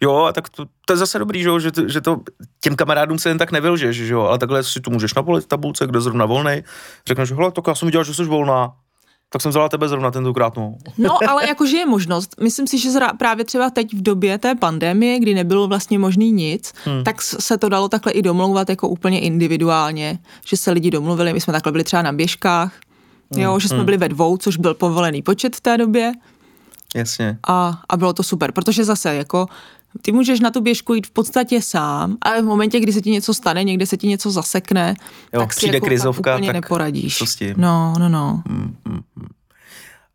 Jo, 0.00 0.24
a 0.24 0.32
tak 0.32 0.48
to, 0.48 0.66
to 0.84 0.92
je 0.92 0.96
zase 0.96 1.18
dobrý, 1.18 1.42
že, 1.42 1.48
jo, 1.48 1.58
že, 1.58 1.72
to, 1.72 1.88
že 1.88 2.00
to 2.00 2.20
těm 2.60 2.76
kamarádům 2.76 3.18
se 3.18 3.28
jen 3.28 3.38
tak 3.38 3.52
nevylžeš, 3.52 3.96
že 3.96 4.14
jo, 4.14 4.20
ale 4.20 4.38
takhle 4.38 4.64
si 4.64 4.80
tu 4.80 4.90
můžeš 4.90 5.14
napolit 5.14 5.44
v 5.44 5.48
tabulce, 5.48 5.86
kdo 5.86 6.00
zrovna 6.00 6.26
volnej, 6.26 6.62
řekneš, 7.06 7.32
hele, 7.32 7.52
tak 7.52 7.64
já 7.66 7.74
jsem 7.74 7.86
viděl, 7.86 8.04
že 8.04 8.14
jsi 8.14 8.24
volná, 8.24 8.72
tak 9.30 9.42
jsem 9.42 9.50
vzala 9.50 9.68
tebe 9.68 9.88
zrovna 9.88 10.10
tentokrát, 10.10 10.56
no. 10.56 10.74
No, 10.98 11.28
ale 11.28 11.48
jakože 11.48 11.76
je 11.76 11.86
možnost. 11.86 12.34
Myslím 12.40 12.66
si, 12.66 12.78
že 12.78 12.90
zra- 12.90 13.16
právě 13.16 13.44
třeba 13.44 13.70
teď 13.70 13.94
v 13.94 14.02
době 14.02 14.38
té 14.38 14.54
pandemie, 14.54 15.18
kdy 15.18 15.34
nebylo 15.34 15.68
vlastně 15.68 15.98
možný 15.98 16.32
nic, 16.32 16.72
hmm. 16.84 17.04
tak 17.04 17.22
se 17.22 17.58
to 17.58 17.68
dalo 17.68 17.88
takhle 17.88 18.12
i 18.12 18.22
domlouvat 18.22 18.70
jako 18.70 18.88
úplně 18.88 19.20
individuálně, 19.20 20.18
že 20.46 20.56
se 20.56 20.70
lidi 20.70 20.90
domluvili, 20.90 21.32
my 21.32 21.40
jsme 21.40 21.52
takhle 21.52 21.72
byli 21.72 21.84
třeba 21.84 22.02
na 22.02 22.12
běžkách, 22.12 22.72
jo, 23.36 23.58
že 23.58 23.68
jsme 23.68 23.84
byli 23.84 23.96
ve 23.96 24.08
dvou, 24.08 24.36
což 24.36 24.56
byl 24.56 24.74
povolený 24.74 25.22
počet 25.22 25.56
v 25.56 25.60
té 25.60 25.78
době 25.78 26.12
Jasně. 26.94 27.38
a, 27.48 27.80
a 27.88 27.96
bylo 27.96 28.12
to 28.12 28.22
super, 28.22 28.52
protože 28.52 28.84
zase 28.84 29.14
jako 29.14 29.46
ty 30.02 30.12
můžeš 30.12 30.40
na 30.40 30.50
tu 30.50 30.60
běžku 30.60 30.94
jít 30.94 31.06
v 31.06 31.10
podstatě 31.10 31.62
sám, 31.62 32.16
ale 32.22 32.42
v 32.42 32.44
momentě, 32.44 32.80
kdy 32.80 32.92
se 32.92 33.00
ti 33.00 33.10
něco 33.10 33.34
stane, 33.34 33.64
někde 33.64 33.86
se 33.86 33.96
ti 33.96 34.08
něco 34.08 34.30
zasekne, 34.30 34.94
Jo, 35.34 35.40
tak 35.40 35.52
si 35.52 35.56
přijde 35.56 35.76
jako 35.76 35.86
krizovka, 35.86 36.30
tak 36.30 36.34
úplně 36.34 36.52
tak 36.52 36.54
neporadíš. 36.54 37.18
co 37.18 37.26
s 37.26 37.36
tím? 37.36 37.54
No, 37.56 37.94
no, 37.98 38.08
no. 38.08 38.42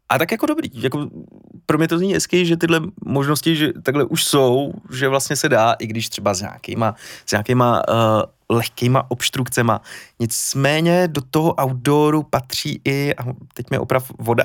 A 0.10 0.18
tak 0.18 0.32
jako 0.32 0.46
dobrý, 0.46 0.70
jako 0.74 1.10
pro 1.66 1.78
mě 1.78 1.88
to 1.88 1.98
zní 1.98 2.14
hezky, 2.14 2.46
že 2.46 2.58
tyhle 2.58 2.82
možnosti, 3.06 3.56
že 3.56 3.74
takhle 3.84 4.04
už 4.04 4.24
jsou, 4.24 4.74
že 4.92 5.08
vlastně 5.08 5.36
se 5.36 5.50
dá, 5.50 5.74
i 5.74 5.88
když 5.88 6.10
třeba 6.10 6.34
s 6.34 6.42
nějakýma, 6.42 6.96
s 7.26 7.32
nějakýma 7.32 7.82
uh, 7.90 8.56
lehkýma 8.58 9.12
obstrukcema. 9.12 9.82
Nicméně 10.20 11.08
do 11.08 11.22
toho 11.32 11.56
outdooru 11.64 12.24
patří 12.24 12.82
i, 12.86 13.16
a 13.16 13.24
teď 13.54 13.70
mě 13.70 13.80
oprav, 13.80 14.12
voda? 14.20 14.44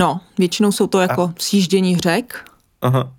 No, 0.00 0.20
většinou 0.38 0.72
jsou 0.72 0.86
to 0.86 1.00
jako 1.00 1.32
sjíždění 1.38 1.96
řek, 1.96 2.44
Aha. 2.82 3.12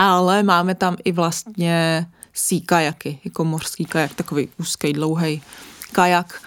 Ale 0.00 0.42
máme 0.42 0.74
tam 0.74 0.96
i 1.04 1.12
vlastně 1.12 2.06
sí 2.32 2.60
kajaky, 2.60 3.18
jako 3.24 3.44
mořský 3.44 3.84
kajak, 3.84 4.14
takový 4.14 4.48
úzký, 4.60 4.92
dlouhý 4.92 5.42
kajak. 5.92 6.42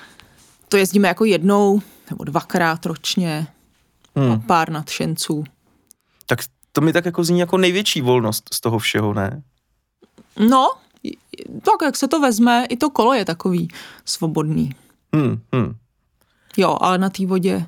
To 0.70 0.78
jezdíme 0.78 1.08
jako 1.08 1.26
jednou 1.26 1.82
nebo 2.10 2.24
dvakrát 2.24 2.86
ročně, 2.86 3.48
Hmm. 4.16 4.32
a 4.32 4.38
pár 4.38 4.70
nadšenců. 4.70 5.44
Tak 6.26 6.40
to 6.72 6.82
mi 6.82 6.94
tak 6.94 7.06
jako 7.06 7.24
zní 7.24 7.40
jako 7.40 7.58
největší 7.58 8.02
volnost 8.02 8.50
z 8.54 8.62
toho 8.62 8.80
všeho, 8.80 9.14
ne? 9.14 9.44
No, 10.50 10.72
tak 11.62 11.76
jak 11.84 11.98
se 11.98 12.08
to 12.08 12.20
vezme, 12.20 12.66
i 12.70 12.78
to 12.78 12.90
kolo 12.90 13.14
je 13.14 13.26
takový 13.26 13.68
svobodný. 14.06 14.76
Hmm, 15.16 15.42
hmm. 15.54 15.76
Jo, 16.58 16.78
ale 16.82 16.98
na 16.98 17.10
té 17.10 17.26
vodě 17.26 17.66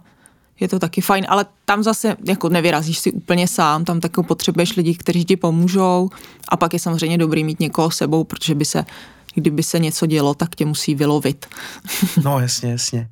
je 0.59 0.67
to 0.67 0.79
taky 0.79 1.01
fajn, 1.01 1.25
ale 1.29 1.45
tam 1.65 1.83
zase 1.83 2.15
jako 2.25 2.49
nevyrazíš 2.49 2.99
si 2.99 3.11
úplně 3.11 3.47
sám, 3.47 3.85
tam 3.85 3.99
taky 3.99 4.23
potřebuješ 4.23 4.75
lidi, 4.75 4.95
kteří 4.95 5.25
ti 5.25 5.35
pomůžou 5.37 6.09
a 6.49 6.57
pak 6.57 6.73
je 6.73 6.79
samozřejmě 6.79 7.17
dobrý 7.17 7.43
mít 7.43 7.59
někoho 7.59 7.91
sebou, 7.91 8.23
protože 8.23 8.55
by 8.55 8.65
se, 8.65 8.85
kdyby 9.33 9.63
se 9.63 9.79
něco 9.79 10.05
dělo, 10.05 10.33
tak 10.33 10.55
tě 10.55 10.65
musí 10.65 10.95
vylovit. 10.95 11.45
No 12.23 12.39
jasně, 12.39 12.71
jasně. 12.71 13.09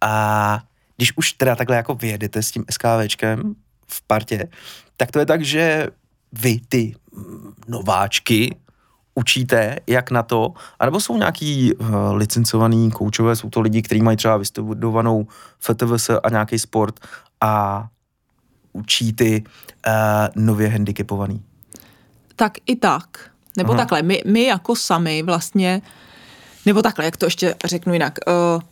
A 0.00 0.62
když 0.96 1.12
už 1.16 1.32
teda 1.32 1.56
takhle 1.56 1.76
jako 1.76 1.94
vyjedete 1.94 2.42
s 2.42 2.50
tím 2.50 2.64
SKVčkem 2.70 3.54
v 3.86 4.02
partě, 4.02 4.48
tak 4.96 5.10
to 5.10 5.18
je 5.18 5.26
tak, 5.26 5.44
že 5.44 5.88
vy 6.32 6.60
ty 6.68 6.94
mm, 7.16 7.54
nováčky 7.68 8.56
učíte, 9.14 9.78
jak 9.86 10.10
na 10.10 10.22
to, 10.22 10.52
anebo 10.80 11.00
jsou 11.00 11.16
nějaký 11.16 11.74
uh, 11.74 11.86
licencovaný 12.14 12.90
koučové, 12.90 13.36
jsou 13.36 13.50
to 13.50 13.60
lidi, 13.60 13.82
kteří 13.82 14.02
mají 14.02 14.16
třeba 14.16 14.36
vystudovanou 14.36 15.26
FTVS 15.58 16.10
a 16.22 16.30
nějaký 16.30 16.58
sport 16.58 17.00
a 17.40 17.86
učí 18.72 19.12
ty 19.12 19.44
uh, 19.86 19.92
nově 20.44 20.68
handicapovaný? 20.68 21.42
Tak 22.36 22.52
i 22.66 22.76
tak. 22.76 23.30
Nebo 23.56 23.72
Aha. 23.72 23.78
takhle, 23.78 24.02
my, 24.02 24.22
my 24.26 24.44
jako 24.44 24.76
sami 24.76 25.22
vlastně, 25.22 25.82
nebo 26.66 26.82
takhle, 26.82 27.04
jak 27.04 27.16
to 27.16 27.26
ještě 27.26 27.54
řeknu 27.64 27.92
jinak, 27.92 28.18
uh, 28.26 28.62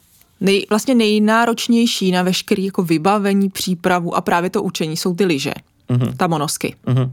nej, 0.40 0.66
vlastně 0.70 0.94
nejnáročnější 0.94 2.12
na 2.12 2.22
veškerý 2.22 2.64
jako 2.64 2.82
vybavení, 2.82 3.50
přípravu 3.50 4.14
a 4.14 4.20
právě 4.20 4.50
to 4.50 4.62
učení 4.62 4.96
jsou 4.96 5.14
ty 5.14 5.24
lyže, 5.24 5.54
uh-huh. 5.88 6.16
ta 6.16 6.26
monosky. 6.26 6.76
Uh-huh. 6.86 7.10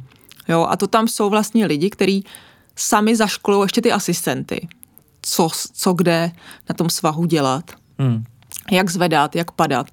Jo, 0.48 0.68
a 0.70 0.76
to 0.76 0.88
tam 0.88 1.08
jsou 1.08 1.30
vlastně 1.30 1.66
lidi, 1.66 1.90
kteří 1.90 2.26
sami 2.82 3.16
zaškolou 3.16 3.64
ještě 3.64 3.82
ty 3.82 3.92
asistenty, 3.92 4.68
co, 5.22 5.50
co 5.74 5.94
kde 5.94 6.32
na 6.70 6.76
tom 6.76 6.90
svahu 6.90 7.26
dělat, 7.26 7.72
uh-huh. 8.00 8.24
jak 8.72 8.90
zvedat, 8.90 9.36
jak 9.36 9.52
padat 9.52 9.88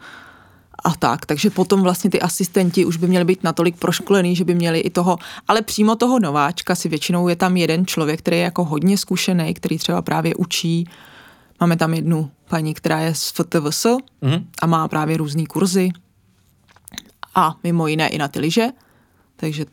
a 0.84 0.94
tak. 0.94 1.26
Takže 1.26 1.50
potom 1.50 1.82
vlastně 1.82 2.10
ty 2.10 2.20
asistenti 2.20 2.84
už 2.84 2.96
by 2.96 3.06
měli 3.06 3.24
být 3.24 3.44
natolik 3.44 3.76
proškolený, 3.76 4.36
že 4.36 4.44
by 4.44 4.54
měli 4.54 4.80
i 4.80 4.90
toho, 4.90 5.18
ale 5.48 5.62
přímo 5.62 5.96
toho 5.96 6.18
nováčka 6.18 6.74
si 6.74 6.88
většinou 6.88 7.28
je 7.28 7.36
tam 7.36 7.56
jeden 7.56 7.86
člověk, 7.86 8.18
který 8.18 8.36
je 8.36 8.42
jako 8.42 8.64
hodně 8.64 8.98
zkušený, 8.98 9.54
který 9.54 9.78
třeba 9.78 10.02
právě 10.02 10.34
učí. 10.34 10.88
Máme 11.60 11.76
tam 11.76 11.94
jednu 11.94 12.30
paní, 12.48 12.74
která 12.74 13.00
je 13.00 13.14
z 13.14 13.30
FTVS 13.30 13.86
mm-hmm. 13.86 14.44
a 14.62 14.66
má 14.66 14.88
právě 14.88 15.16
různé 15.16 15.46
kurzy 15.46 15.90
a 17.34 17.56
mimo 17.62 17.86
jiné 17.86 18.08
i 18.08 18.18
na 18.18 18.28
ty 18.28 18.40
liže, 18.40 18.68
takže 19.36 19.64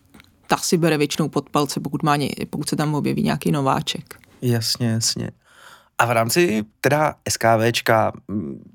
ta 0.53 0.57
si 0.57 0.77
bere 0.77 0.97
většinou 0.97 1.29
pod 1.29 1.49
palce, 1.49 1.79
pokud, 1.79 2.03
má, 2.03 2.15
pokud 2.49 2.69
se 2.69 2.75
tam 2.75 2.95
objeví 2.95 3.23
nějaký 3.23 3.51
nováček. 3.51 4.15
Jasně, 4.41 4.87
jasně. 4.87 5.29
A 5.97 6.05
v 6.05 6.11
rámci 6.11 6.65
teda 6.81 7.15
SKVčka, 7.29 8.11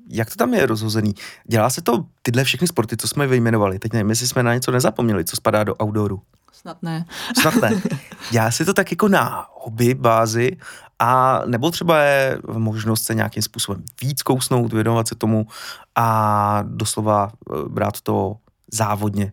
jak 0.09 0.29
to 0.29 0.35
tam 0.35 0.53
je 0.53 0.65
rozhozený? 0.65 1.13
Dělá 1.47 1.69
se 1.69 1.81
to 1.81 2.05
tyhle 2.21 2.43
všechny 2.43 2.67
sporty, 2.67 2.97
co 2.97 3.07
jsme 3.07 3.27
vyjmenovali? 3.27 3.79
Teď 3.79 3.93
nevím, 3.93 4.09
jestli 4.09 4.27
jsme 4.27 4.43
na 4.43 4.53
něco 4.53 4.71
nezapomněli, 4.71 5.25
co 5.25 5.35
spadá 5.35 5.63
do 5.63 5.75
outdooru. 5.83 6.21
Snad 6.51 6.83
ne. 6.83 7.05
Snad 7.41 7.55
ne. 7.55 7.81
Dělá 8.31 8.51
se 8.51 8.65
to 8.65 8.73
tak 8.73 8.91
jako 8.91 9.07
na 9.07 9.47
hobby 9.51 9.93
bázi 9.93 10.57
a 10.99 11.41
nebo 11.45 11.71
třeba 11.71 12.01
je 12.01 12.37
možnost 12.53 13.03
se 13.03 13.15
nějakým 13.15 13.43
způsobem 13.43 13.83
víc 14.01 14.21
kousnout, 14.21 14.73
věnovat 14.73 15.07
se 15.07 15.15
tomu 15.15 15.47
a 15.95 16.59
doslova 16.67 17.31
eh, 17.31 17.69
brát 17.69 18.01
to 18.01 18.35
závodně. 18.71 19.31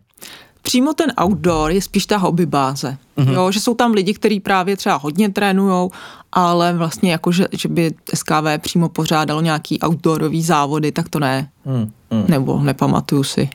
Přímo 0.67 0.93
ten 0.93 1.13
outdoor 1.23 1.71
je 1.71 1.81
spíš 1.81 2.05
ta 2.05 2.17
hobby 2.17 2.45
báze. 2.45 2.97
Mm-hmm. 3.17 3.33
Jo, 3.33 3.51
že 3.51 3.59
jsou 3.59 3.73
tam 3.73 3.91
lidi, 3.91 4.13
kteří 4.13 4.39
právě 4.39 4.77
třeba 4.77 4.95
hodně 4.95 5.29
trénujou, 5.29 5.91
ale 6.31 6.73
vlastně 6.73 7.11
jako, 7.11 7.31
že, 7.31 7.47
že 7.51 7.69
by 7.69 7.93
SKV 8.13 8.57
přímo 8.57 8.89
pořádalo 8.89 9.41
nějaký 9.41 9.79
outdoorový 9.85 10.43
závody, 10.43 10.91
tak 10.91 11.09
to 11.09 11.19
ne. 11.19 11.49
Mm, 11.65 11.91
mm. 12.11 12.25
Nebo 12.27 12.59
nepamatuju 12.59 13.23
si 13.23 13.49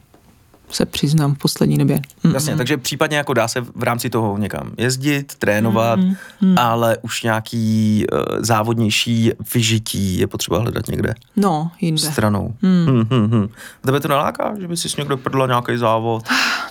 se 0.72 0.87
přiznám 0.87 1.35
v 1.35 1.38
poslední 1.38 1.78
době. 1.78 2.00
Mm-mm. 2.24 2.35
Jasně, 2.35 2.56
takže 2.56 2.76
případně 2.76 3.16
jako 3.16 3.35
dá 3.35 3.48
se 3.48 3.61
v 3.61 3.82
rámci 3.82 4.11
toho 4.11 4.38
někam 4.38 4.72
jezdit, 4.78 5.35
trénovat, 5.35 6.00
Mm-mm. 6.00 6.54
ale 6.56 6.96
už 7.02 7.22
nějaký 7.22 8.04
uh, 8.12 8.18
závodnější 8.38 9.32
vyžití 9.54 10.18
je 10.18 10.26
potřeba 10.26 10.58
hledat 10.58 10.88
někde. 10.88 11.14
No, 11.37 11.70
jinde. 11.80 12.02
Stranou. 12.02 12.54
Mm. 12.62 12.87
Hmm, 12.87 13.06
hmm, 13.11 13.30
hmm. 13.30 13.48
Tebe 13.85 14.00
to 14.00 14.08
naláká, 14.08 14.54
že 14.61 14.68
by 14.68 14.76
si 14.76 14.88
s 14.88 14.96
někdo 14.96 15.16
prdla 15.16 15.46
nějaký 15.46 15.76
závod? 15.76 16.24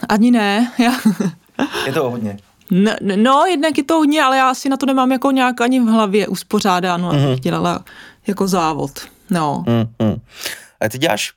Ani 0.10 0.32
ne. 0.32 0.72
Já... 0.80 0.92
je 1.86 1.94
to 1.94 2.12
hodně. 2.12 2.38
No, 2.72 2.92
no, 3.16 3.44
jednak 3.50 3.78
je 3.78 3.84
to 3.84 3.94
hodně, 3.94 4.24
ale 4.24 4.38
já 4.38 4.50
asi 4.50 4.70
na 4.70 4.78
to 4.78 4.86
nemám 4.86 5.12
jako 5.12 5.32
nějak 5.32 5.62
ani 5.62 5.80
v 5.80 5.86
hlavě 5.86 6.28
uspořádáno, 6.28 7.12
mm-hmm. 7.12 7.28
abych 7.28 7.40
dělala 7.40 7.84
jako 8.28 8.48
závod. 8.48 8.92
No. 9.30 9.64
Mm-hmm. 9.68 10.20
A 10.82 10.90
ty 10.90 10.98
děláš 10.98 11.32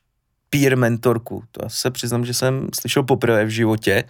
peer 0.54 0.76
mentorku. 0.76 1.42
To 1.52 1.64
já 1.64 1.68
se 1.68 1.90
přiznám, 1.90 2.24
že 2.24 2.34
jsem 2.34 2.68
slyšel 2.80 3.02
poprvé 3.02 3.44
v 3.44 3.48
životě. 3.48 4.04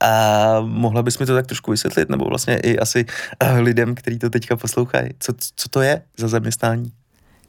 A 0.00 0.60
mohla 0.60 1.02
bys 1.02 1.18
mi 1.18 1.26
to 1.26 1.34
tak 1.34 1.46
trošku 1.46 1.70
vysvětlit, 1.70 2.08
nebo 2.08 2.24
vlastně 2.24 2.56
i 2.56 2.78
asi 2.78 3.06
eh, 3.40 3.60
lidem, 3.60 3.94
kteří 3.94 4.18
to 4.18 4.30
teďka 4.30 4.56
poslouchají. 4.56 5.10
Co, 5.20 5.32
co 5.56 5.68
to 5.68 5.80
je 5.80 6.02
za 6.16 6.28
zaměstnání? 6.28 6.92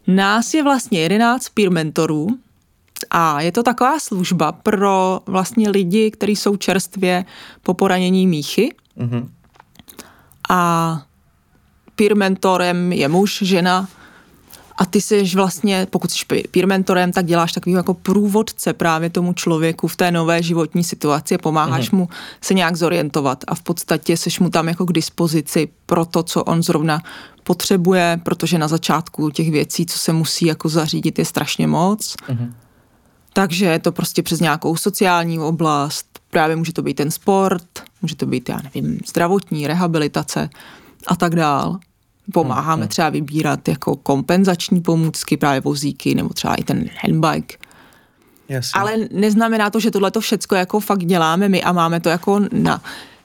Nás 0.08 0.54
je 0.54 0.64
vlastně 0.64 1.00
11 1.00 1.50
peer 1.50 1.72
mentorů 1.72 2.28
a 3.10 3.42
je 3.42 3.52
to 3.52 3.64
taková 3.64 4.00
služba 4.00 4.52
pro 4.52 5.20
vlastně 5.26 5.70
lidi, 5.70 6.12
kteří 6.12 6.36
jsou 6.36 6.56
čerstvě 6.56 7.26
po 7.64 7.74
poranění 7.74 8.28
míchy. 8.28 8.76
Mm-hmm. 8.98 9.30
A 10.50 11.02
peer 11.96 12.16
mentorem 12.16 12.92
je 12.92 13.08
muž, 13.08 13.40
žena, 13.42 13.88
a 14.80 14.86
ty 14.86 15.02
jsi 15.02 15.24
vlastně, 15.36 15.88
pokud 15.90 16.12
jsi 16.12 16.26
peer 16.52 16.68
mentorem, 16.68 17.12
tak 17.12 17.26
děláš 17.26 17.52
takový 17.52 17.76
jako 17.76 17.94
průvodce 17.94 18.74
právě 18.74 19.10
tomu 19.10 19.34
člověku 19.34 19.88
v 19.88 19.96
té 19.96 20.12
nové 20.12 20.44
životní 20.44 20.84
situaci, 20.84 21.38
pomáháš 21.38 21.92
mm-hmm. 21.92 21.98
mu 21.98 22.10
se 22.42 22.54
nějak 22.54 22.76
zorientovat 22.76 23.44
a 23.48 23.56
v 23.56 23.62
podstatě 23.62 24.18
jsi 24.18 24.30
mu 24.40 24.50
tam 24.50 24.68
jako 24.68 24.86
k 24.86 24.92
dispozici 24.92 25.70
pro 25.86 26.06
to, 26.06 26.24
co 26.24 26.44
on 26.44 26.64
zrovna 26.64 27.02
potřebuje, 27.44 28.20
protože 28.24 28.58
na 28.58 28.68
začátku 28.68 29.30
těch 29.30 29.52
věcí, 29.52 29.86
co 29.86 30.00
se 30.00 30.14
musí 30.14 30.46
jako 30.46 30.70
zařídit, 30.70 31.20
je 31.20 31.26
strašně 31.26 31.68
moc. 31.68 32.16
Mm-hmm. 32.16 32.54
Takže 33.34 33.66
je 33.66 33.80
to 33.80 33.92
prostě 33.92 34.24
přes 34.24 34.40
nějakou 34.40 34.76
sociální 34.76 35.40
oblast, 35.40 36.20
právě 36.32 36.56
může 36.56 36.74
to 36.74 36.82
být 36.82 36.94
ten 36.94 37.12
sport, 37.12 37.84
může 38.02 38.16
to 38.16 38.26
být, 38.26 38.50
já 38.50 38.60
nevím, 38.64 39.00
zdravotní, 39.08 39.68
rehabilitace 39.68 40.50
a 41.08 41.16
tak 41.16 41.36
dál. 41.36 41.80
Pomáháme 42.34 42.82
hmm. 42.82 42.90
třeba 42.90 43.10
vybírat 43.10 43.68
jako 43.68 43.96
kompenzační 43.96 44.82
pomůcky, 44.82 45.38
právě 45.38 45.62
vozíky, 45.62 46.16
nebo 46.16 46.30
třeba 46.30 46.56
i 46.56 46.64
ten 46.64 46.90
handbike. 47.02 47.58
Jasně. 48.50 48.82
Ale 48.82 48.96
neznamená 49.12 49.70
to, 49.70 49.80
že 49.80 49.92
tohle 49.92 50.12
to 50.12 50.22
všecko 50.22 50.56
jako 50.56 50.80
fakt 50.80 51.06
děláme 51.06 51.50
my 51.50 51.64
a 51.64 51.72
máme 51.72 52.00
to 52.00 52.10
jako 52.10 52.42
na 52.52 52.82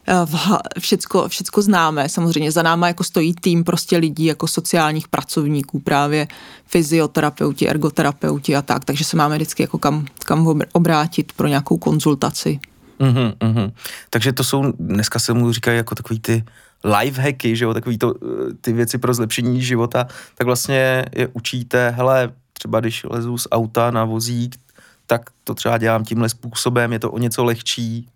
eh, 0.08 0.80
všecko, 0.80 1.28
všecko 1.28 1.62
známe. 1.62 2.08
Samozřejmě 2.08 2.52
za 2.52 2.62
náma 2.62 2.88
jako 2.88 3.04
stojí 3.04 3.34
tým 3.34 3.64
prostě 3.64 3.96
lidí 3.96 4.24
jako 4.24 4.48
sociálních 4.48 5.08
pracovníků, 5.08 5.80
právě 5.80 6.28
fyzioterapeuti, 6.66 7.68
ergoterapeuti 7.68 8.56
a 8.56 8.62
tak, 8.62 8.84
takže 8.84 9.04
se 9.04 9.16
máme 9.16 9.34
vždycky 9.36 9.62
jako 9.62 9.78
kam, 9.78 10.06
kam 10.24 10.60
obrátit 10.72 11.32
pro 11.32 11.46
nějakou 11.48 11.76
konzultaci. 11.76 12.60
Mm-hmm, 13.00 13.34
mm-hmm. 13.36 13.72
Takže 14.10 14.32
to 14.32 14.44
jsou, 14.44 14.72
dneska 14.78 15.18
se 15.18 15.32
mu 15.32 15.52
říkají 15.52 15.76
jako 15.76 15.94
takový 15.94 16.20
ty 16.20 16.44
life 16.84 17.22
hacky, 17.22 17.56
že 17.56 17.64
jo, 17.64 17.74
takový 17.74 17.98
to, 17.98 18.14
ty 18.60 18.72
věci 18.72 18.98
pro 18.98 19.14
zlepšení 19.14 19.62
života, 19.62 20.06
tak 20.34 20.46
vlastně 20.46 21.04
je 21.12 21.28
učíte, 21.32 21.90
hele, 21.90 22.32
třeba 22.52 22.80
když 22.80 23.04
lezu 23.10 23.38
z 23.38 23.48
auta 23.50 23.90
na 23.90 24.04
vozík, 24.04 24.56
tak 25.06 25.30
to 25.44 25.54
třeba 25.54 25.78
dělám 25.78 26.04
tímhle 26.04 26.28
způsobem, 26.28 26.92
je 26.92 26.98
to 26.98 27.10
o 27.10 27.18
něco 27.18 27.44
lehčí. 27.44 28.08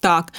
Tak, 0.00 0.30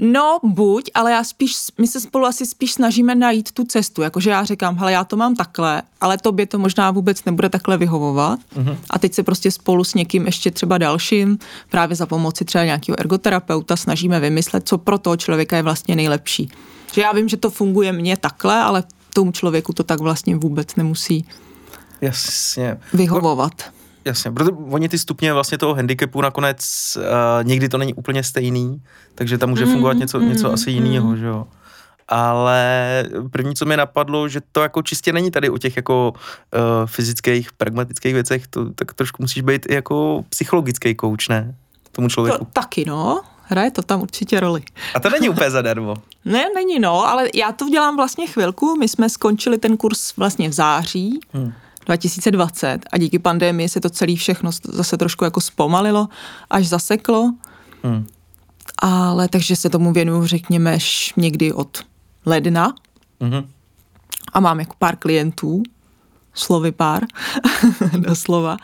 No, 0.00 0.38
buď, 0.42 0.90
ale 0.94 1.10
já 1.12 1.24
spíš, 1.24 1.56
my 1.78 1.86
se 1.86 2.00
spolu 2.00 2.26
asi 2.26 2.46
spíš 2.46 2.72
snažíme 2.72 3.14
najít 3.14 3.52
tu 3.52 3.64
cestu, 3.64 4.02
jakože 4.02 4.30
já 4.30 4.44
říkám, 4.44 4.78
hele, 4.78 4.92
já 4.92 5.04
to 5.04 5.16
mám 5.16 5.34
takhle, 5.34 5.82
ale 6.00 6.18
tobě 6.18 6.46
to 6.46 6.58
možná 6.58 6.90
vůbec 6.90 7.24
nebude 7.24 7.48
takhle 7.48 7.76
vyhovovat 7.76 8.40
uh-huh. 8.56 8.76
a 8.90 8.98
teď 8.98 9.14
se 9.14 9.22
prostě 9.22 9.50
spolu 9.50 9.84
s 9.84 9.94
někým 9.94 10.26
ještě 10.26 10.50
třeba 10.50 10.78
dalším, 10.78 11.38
právě 11.70 11.96
za 11.96 12.06
pomoci 12.06 12.44
třeba 12.44 12.64
nějakého 12.64 13.00
ergoterapeuta 13.00 13.76
snažíme 13.76 14.20
vymyslet, 14.20 14.68
co 14.68 14.78
pro 14.78 14.98
toho 14.98 15.16
člověka 15.16 15.56
je 15.56 15.62
vlastně 15.62 15.96
nejlepší. 15.96 16.50
Že 16.92 17.00
já 17.00 17.12
vím, 17.12 17.28
že 17.28 17.36
to 17.36 17.50
funguje 17.50 17.92
mně 17.92 18.16
takhle, 18.16 18.62
ale 18.62 18.84
tomu 19.14 19.32
člověku 19.32 19.72
to 19.72 19.82
tak 19.82 20.00
vlastně 20.00 20.36
vůbec 20.36 20.76
nemusí 20.76 21.24
Jasně. 22.00 22.76
vyhovovat. 22.92 23.52
Jasně, 24.04 24.30
protože 24.30 24.50
oni 24.50 24.88
ty 24.88 24.98
stupně 24.98 25.32
vlastně 25.32 25.58
toho 25.58 25.74
handicapu 25.74 26.20
nakonec 26.20 26.58
uh, 26.96 27.02
někdy 27.48 27.68
to 27.68 27.78
není 27.78 27.94
úplně 27.94 28.22
stejný, 28.22 28.82
takže 29.14 29.38
tam 29.38 29.50
může 29.50 29.66
mm, 29.66 29.72
fungovat 29.72 29.96
něco, 29.96 30.20
mm, 30.20 30.28
něco 30.28 30.52
asi 30.52 30.70
jiného, 30.70 31.08
mm. 31.08 31.16
že 31.16 31.26
jo. 31.26 31.46
Ale 32.08 33.04
první, 33.30 33.54
co 33.54 33.64
mi 33.64 33.76
napadlo, 33.76 34.28
že 34.28 34.40
to 34.52 34.62
jako 34.62 34.82
čistě 34.82 35.12
není 35.12 35.30
tady 35.30 35.50
o 35.50 35.58
těch 35.58 35.76
jako 35.76 36.12
uh, 36.12 36.86
fyzických, 36.86 37.52
pragmatických 37.52 38.14
věcech, 38.14 38.46
to 38.46 38.72
tak 38.72 38.94
trošku 38.94 39.22
musíš 39.22 39.42
být 39.42 39.66
i 39.68 39.74
jako 39.74 40.24
psychologický 40.28 40.94
kouč, 40.94 41.28
ne? 41.28 41.54
Tomu 41.92 42.08
člověku. 42.08 42.38
To, 42.38 42.44
taky 42.44 42.84
no, 42.84 43.20
hraje 43.48 43.70
to 43.70 43.82
tam 43.82 44.02
určitě 44.02 44.40
roli. 44.40 44.62
A 44.94 45.00
to 45.00 45.10
není 45.10 45.28
úplně 45.28 45.50
zadarmo. 45.50 45.94
ne, 46.24 46.44
není 46.54 46.78
no, 46.78 47.08
ale 47.08 47.28
já 47.34 47.52
to 47.52 47.68
dělám 47.68 47.96
vlastně 47.96 48.26
chvilku, 48.26 48.76
my 48.78 48.88
jsme 48.88 49.10
skončili 49.10 49.58
ten 49.58 49.76
kurz 49.76 50.16
vlastně 50.16 50.48
v 50.48 50.52
září, 50.52 51.20
hmm 51.32 51.52
2020 51.88 52.78
a 52.92 52.98
díky 52.98 53.18
pandemii 53.18 53.68
se 53.68 53.80
to 53.80 53.90
celé 53.90 54.16
všechno 54.16 54.50
zase 54.64 54.96
trošku 54.96 55.24
jako 55.24 55.40
zpomalilo, 55.40 56.08
až 56.50 56.66
zaseklo. 56.66 57.32
Hmm. 57.82 58.06
Ale 58.78 59.28
takže 59.28 59.56
se 59.56 59.70
tomu 59.70 59.92
věnuju, 59.92 60.26
řekněme, 60.26 60.78
někdy 61.16 61.52
od 61.52 61.78
ledna. 62.26 62.74
Hmm. 63.20 63.48
A 64.32 64.40
mám 64.40 64.60
jako 64.60 64.74
pár 64.78 64.96
klientů, 64.96 65.62
slovy 66.34 66.72
pár, 66.72 67.02
doslova. 67.98 68.56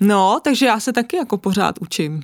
No, 0.00 0.40
takže 0.44 0.66
já 0.66 0.80
se 0.80 0.92
taky 0.92 1.16
jako 1.16 1.38
pořád 1.38 1.78
učím 1.80 2.22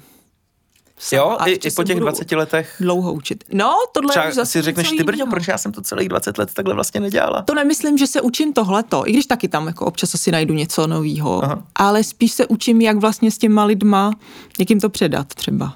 jo, 1.12 1.36
i, 1.46 1.52
i 1.52 1.70
po 1.70 1.84
těch 1.84 2.00
20 2.00 2.32
letech. 2.32 2.76
Dlouho 2.80 3.12
učit. 3.12 3.44
No, 3.52 3.74
tohle 3.92 4.10
Třeba 4.10 4.26
je 4.26 4.32
zase 4.32 4.52
si 4.52 4.62
řekneš, 4.62 4.90
ty 4.90 5.04
brďo, 5.04 5.26
proč 5.26 5.48
já 5.48 5.58
jsem 5.58 5.72
to 5.72 5.82
celých 5.82 6.08
20 6.08 6.38
let 6.38 6.54
takhle 6.54 6.74
vlastně 6.74 7.00
nedělala? 7.00 7.42
To 7.42 7.54
nemyslím, 7.54 7.98
že 7.98 8.06
se 8.06 8.20
učím 8.20 8.52
tohleto, 8.52 9.08
i 9.08 9.12
když 9.12 9.26
taky 9.26 9.48
tam 9.48 9.66
jako 9.66 9.86
občas 9.86 10.14
asi 10.14 10.30
najdu 10.30 10.54
něco 10.54 10.86
nového, 10.86 11.42
ale 11.74 12.04
spíš 12.04 12.32
se 12.32 12.46
učím, 12.46 12.80
jak 12.80 12.96
vlastně 12.96 13.30
s 13.30 13.38
těma 13.38 13.64
lidma, 13.64 14.12
jak 14.58 14.70
jim 14.70 14.80
to 14.80 14.88
předat 14.88 15.26
třeba. 15.34 15.74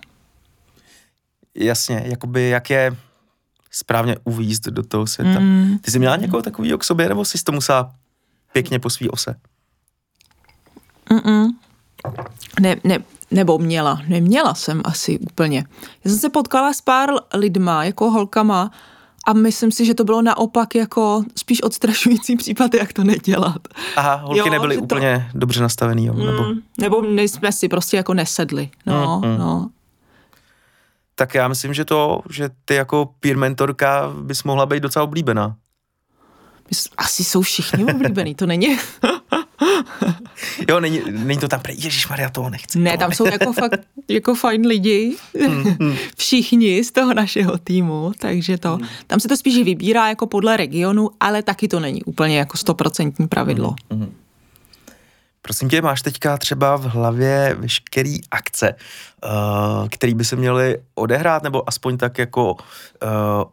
jasně, 1.54 2.02
jakoby 2.06 2.48
jak 2.48 2.70
je 2.70 2.96
správně 3.70 4.16
uvízt 4.24 4.68
do 4.68 4.82
toho 4.82 5.06
světa. 5.06 5.40
Mm. 5.40 5.78
Ty 5.78 5.90
jsi 5.90 5.98
měla 5.98 6.16
někoho 6.16 6.42
takového 6.42 6.78
k 6.78 6.84
sobě, 6.84 7.08
nebo 7.08 7.24
jsi 7.24 7.44
to 7.44 7.52
musela 7.52 7.94
pěkně 8.52 8.78
po 8.78 8.90
svý 8.90 9.10
ose? 9.10 9.34
Mm-mm. 11.10 11.48
Ne, 12.60 12.76
ne, 12.84 12.98
nebo 13.30 13.58
měla, 13.58 14.02
neměla 14.08 14.54
jsem 14.54 14.82
asi 14.84 15.18
úplně. 15.18 15.64
Já 16.04 16.10
jsem 16.10 16.20
se 16.20 16.30
potkala 16.30 16.72
s 16.72 16.80
pár 16.80 17.10
lidma, 17.34 17.84
jako 17.84 18.10
holkama, 18.10 18.70
a 19.26 19.32
myslím 19.32 19.72
si, 19.72 19.84
že 19.84 19.94
to 19.94 20.04
bylo 20.04 20.22
naopak 20.22 20.74
jako 20.74 21.24
spíš 21.36 21.62
odstrašující 21.62 22.36
případ, 22.36 22.74
jak 22.74 22.92
to 22.92 23.04
nedělat. 23.04 23.68
Aha, 23.96 24.14
holky 24.14 24.38
jo, 24.38 24.50
nebyly 24.50 24.76
úplně 24.76 25.28
to... 25.32 25.38
dobře 25.38 25.62
nastavený, 25.62 26.06
jo? 26.06 26.14
Nebo... 26.14 26.42
Mm, 26.42 26.60
nebo 26.78 27.02
jsme 27.18 27.52
si 27.52 27.68
prostě 27.68 27.96
jako 27.96 28.14
nesedli. 28.14 28.70
No, 28.86 29.20
mm, 29.24 29.30
mm. 29.30 29.38
no. 29.38 29.70
Tak 31.14 31.34
já 31.34 31.48
myslím, 31.48 31.74
že 31.74 31.84
to, 31.84 32.20
že 32.30 32.50
ty 32.64 32.74
jako 32.74 33.10
peer 33.20 33.36
mentorka 33.36 34.12
bys 34.20 34.44
mohla 34.44 34.66
být 34.66 34.82
docela 34.82 35.04
oblíbená. 35.04 35.56
Asi 36.96 37.24
jsou 37.24 37.42
všichni 37.42 37.84
oblíbený, 37.84 38.34
to 38.34 38.46
není. 38.46 38.78
jo, 40.68 40.80
není, 40.80 41.00
není 41.10 41.40
to 41.40 41.48
tam, 41.48 41.60
Ježíš 41.68 42.08
Maria, 42.08 42.30
toho 42.30 42.50
nechci. 42.50 42.78
Ne, 42.78 42.98
tam 42.98 43.12
jsou 43.12 43.26
jako 43.26 43.52
fakt 43.52 43.80
jako 44.08 44.34
fajn 44.34 44.66
lidi, 44.66 45.16
mm, 45.48 45.76
mm. 45.78 45.96
všichni 46.16 46.84
z 46.84 46.90
toho 46.92 47.14
našeho 47.14 47.58
týmu, 47.58 48.12
takže 48.18 48.58
to, 48.58 48.78
mm. 48.78 48.86
tam 49.06 49.20
se 49.20 49.28
to 49.28 49.36
spíš 49.36 49.62
vybírá 49.62 50.08
jako 50.08 50.26
podle 50.26 50.56
regionu, 50.56 51.10
ale 51.20 51.42
taky 51.42 51.68
to 51.68 51.80
není 51.80 52.04
úplně 52.04 52.38
jako 52.38 52.56
stoprocentní 52.56 53.28
pravidlo. 53.28 53.74
Mm, 53.90 53.98
mm. 53.98 54.14
Prosím 55.42 55.68
tě, 55.68 55.82
máš 55.82 56.02
teďka 56.02 56.36
třeba 56.36 56.76
v 56.76 56.84
hlavě 56.84 57.56
veškerý 57.58 58.18
akce, 58.30 58.74
uh, 58.74 59.88
který 59.88 60.14
by 60.14 60.24
se 60.24 60.36
měly 60.36 60.78
odehrát, 60.94 61.42
nebo 61.42 61.68
aspoň 61.68 61.96
tak 61.96 62.18
jako 62.18 62.52
uh, 62.52 62.58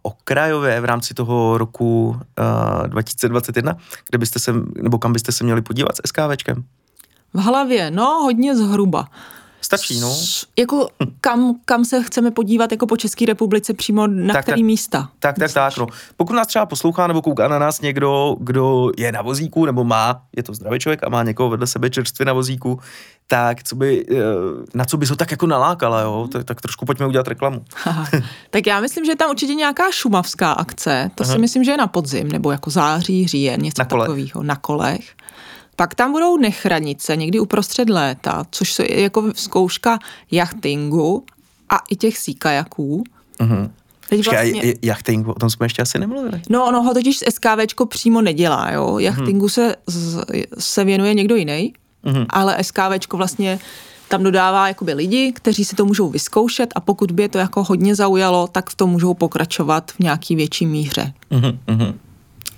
okrajové 0.02 0.82
v 0.82 0.86
rámci 0.86 1.13
toho 1.13 1.58
roku 1.58 2.08
uh, 2.08 2.88
2021, 2.88 3.78
kde 4.10 4.17
byste 4.17 4.39
se, 4.39 4.54
nebo 4.82 4.97
kam 4.97 5.13
byste 5.13 5.32
se 5.32 5.43
měli 5.43 5.62
podívat 5.62 5.95
s 5.95 6.02
SKVčkem? 6.06 6.63
V 7.34 7.39
hlavě, 7.39 7.91
no 7.91 8.06
hodně 8.06 8.56
zhruba. 8.56 9.08
Stačí, 9.62 10.00
no. 10.00 10.15
Jako 10.58 10.89
kam, 11.22 11.56
kam 11.65 11.86
se 11.86 12.04
chceme 12.04 12.32
podívat 12.32 12.72
jako 12.72 12.88
po 12.88 12.98
České 12.98 13.26
republice 13.26 13.74
přímo 13.74 14.08
na 14.08 14.34
tak, 14.34 14.43
který 14.43 14.62
tak, 14.62 14.65
místa? 14.65 15.10
Tak, 15.20 15.39
tak, 15.39 15.54
tak, 15.54 15.78
no. 15.78 15.88
Pokud 16.17 16.34
nás 16.34 16.48
třeba 16.48 16.65
poslouchá 16.65 17.08
nebo 17.08 17.22
kouká 17.22 17.48
na 17.48 17.60
nás 17.60 17.82
někdo, 17.82 18.36
kdo 18.39 18.91
je 18.98 19.12
na 19.12 19.22
vozíku 19.22 19.65
nebo 19.65 19.84
má, 19.84 20.22
je 20.36 20.43
to 20.43 20.54
zdravý 20.54 20.80
člověk 20.80 21.04
a 21.04 21.10
má 21.10 21.24
někoho 21.24 21.50
vedle 21.50 21.67
sebe 21.67 21.89
čerstvě 21.89 22.26
na 22.26 22.34
vozíku, 22.34 22.80
tak 23.28 23.63
co 23.63 23.76
by, 23.76 24.06
eh, 24.12 24.15
na 24.74 24.86
co 24.86 24.98
by 24.98 25.06
se 25.06 25.15
tak 25.15 25.32
jako 25.32 25.48
nalákala, 25.48 26.02
jo? 26.02 26.28
Tak, 26.32 26.43
tak 26.43 26.62
trošku 26.62 26.86
pojďme 26.86 27.08
udělat 27.08 27.28
reklamu. 27.28 27.65
tak 28.50 28.67
já 28.67 28.80
myslím, 28.80 29.06
že 29.06 29.12
je 29.12 29.15
tam 29.15 29.30
určitě 29.30 29.54
nějaká 29.54 29.91
šumavská 29.91 30.52
akce, 30.52 31.12
to 31.15 31.24
Aha. 31.24 31.34
si 31.34 31.39
myslím, 31.39 31.63
že 31.63 31.72
je 31.72 31.78
na 31.78 31.88
podzim, 31.88 32.32
nebo 32.32 32.52
jako 32.52 32.70
září, 32.70 33.28
říjen, 33.28 33.62
něco 33.62 33.84
takového, 33.84 34.43
na 34.43 34.56
kolech. 34.56 35.15
Pak 35.80 35.96
tam 35.96 36.12
budou 36.12 36.38
nechranice 36.38 37.16
někdy 37.16 37.40
uprostřed 37.40 37.90
léta, 37.90 38.46
což 38.52 38.80
je 38.80 39.02
jako 39.02 39.24
zkouška 39.36 40.00
jachtingu 40.32 41.24
a 41.70 41.78
i 41.90 41.96
těch 41.96 42.18
síkajaků. 42.18 43.04
Uh-huh. 43.40 43.70
Teď 44.10 44.26
vlastně... 44.26 44.74
jachtingu, 44.82 45.32
o 45.32 45.40
tom 45.40 45.50
jsme 45.50 45.66
ještě 45.66 45.82
asi 45.82 46.00
nemluvili. 46.00 46.42
No, 46.50 46.66
ono 46.66 46.84
ho 46.84 46.94
totiž 46.94 47.20
SKVčko 47.30 47.86
přímo 47.86 48.22
nedělá, 48.22 48.72
jo. 48.72 49.00
Jachtingu 49.00 49.46
uh-huh. 49.46 49.50
se, 49.50 49.76
se 50.60 50.84
věnuje 50.84 51.13
někdo 51.13 51.36
jiný, 51.36 51.74
uh-huh. 52.06 52.26
ale 52.30 52.63
SKVčko 52.63 53.18
vlastně 53.18 53.60
tam 54.08 54.24
dodává 54.24 54.68
jakoby 54.68 54.94
lidi, 54.94 55.32
kteří 55.36 55.66
si 55.66 55.76
to 55.76 55.86
můžou 55.86 56.10
vyzkoušet 56.10 56.74
a 56.76 56.80
pokud 56.80 57.12
by 57.12 57.24
je 57.24 57.30
to 57.30 57.38
jako 57.38 57.63
hodně 57.63 57.96
zaujalo, 57.96 58.48
tak 58.48 58.70
v 58.70 58.76
tom 58.76 58.90
můžou 58.90 59.13
pokračovat 59.13 59.92
v 59.92 60.00
nějaký 60.00 60.36
větší 60.36 60.66
míře. 60.66 61.13
Uh-huh. 61.32 61.94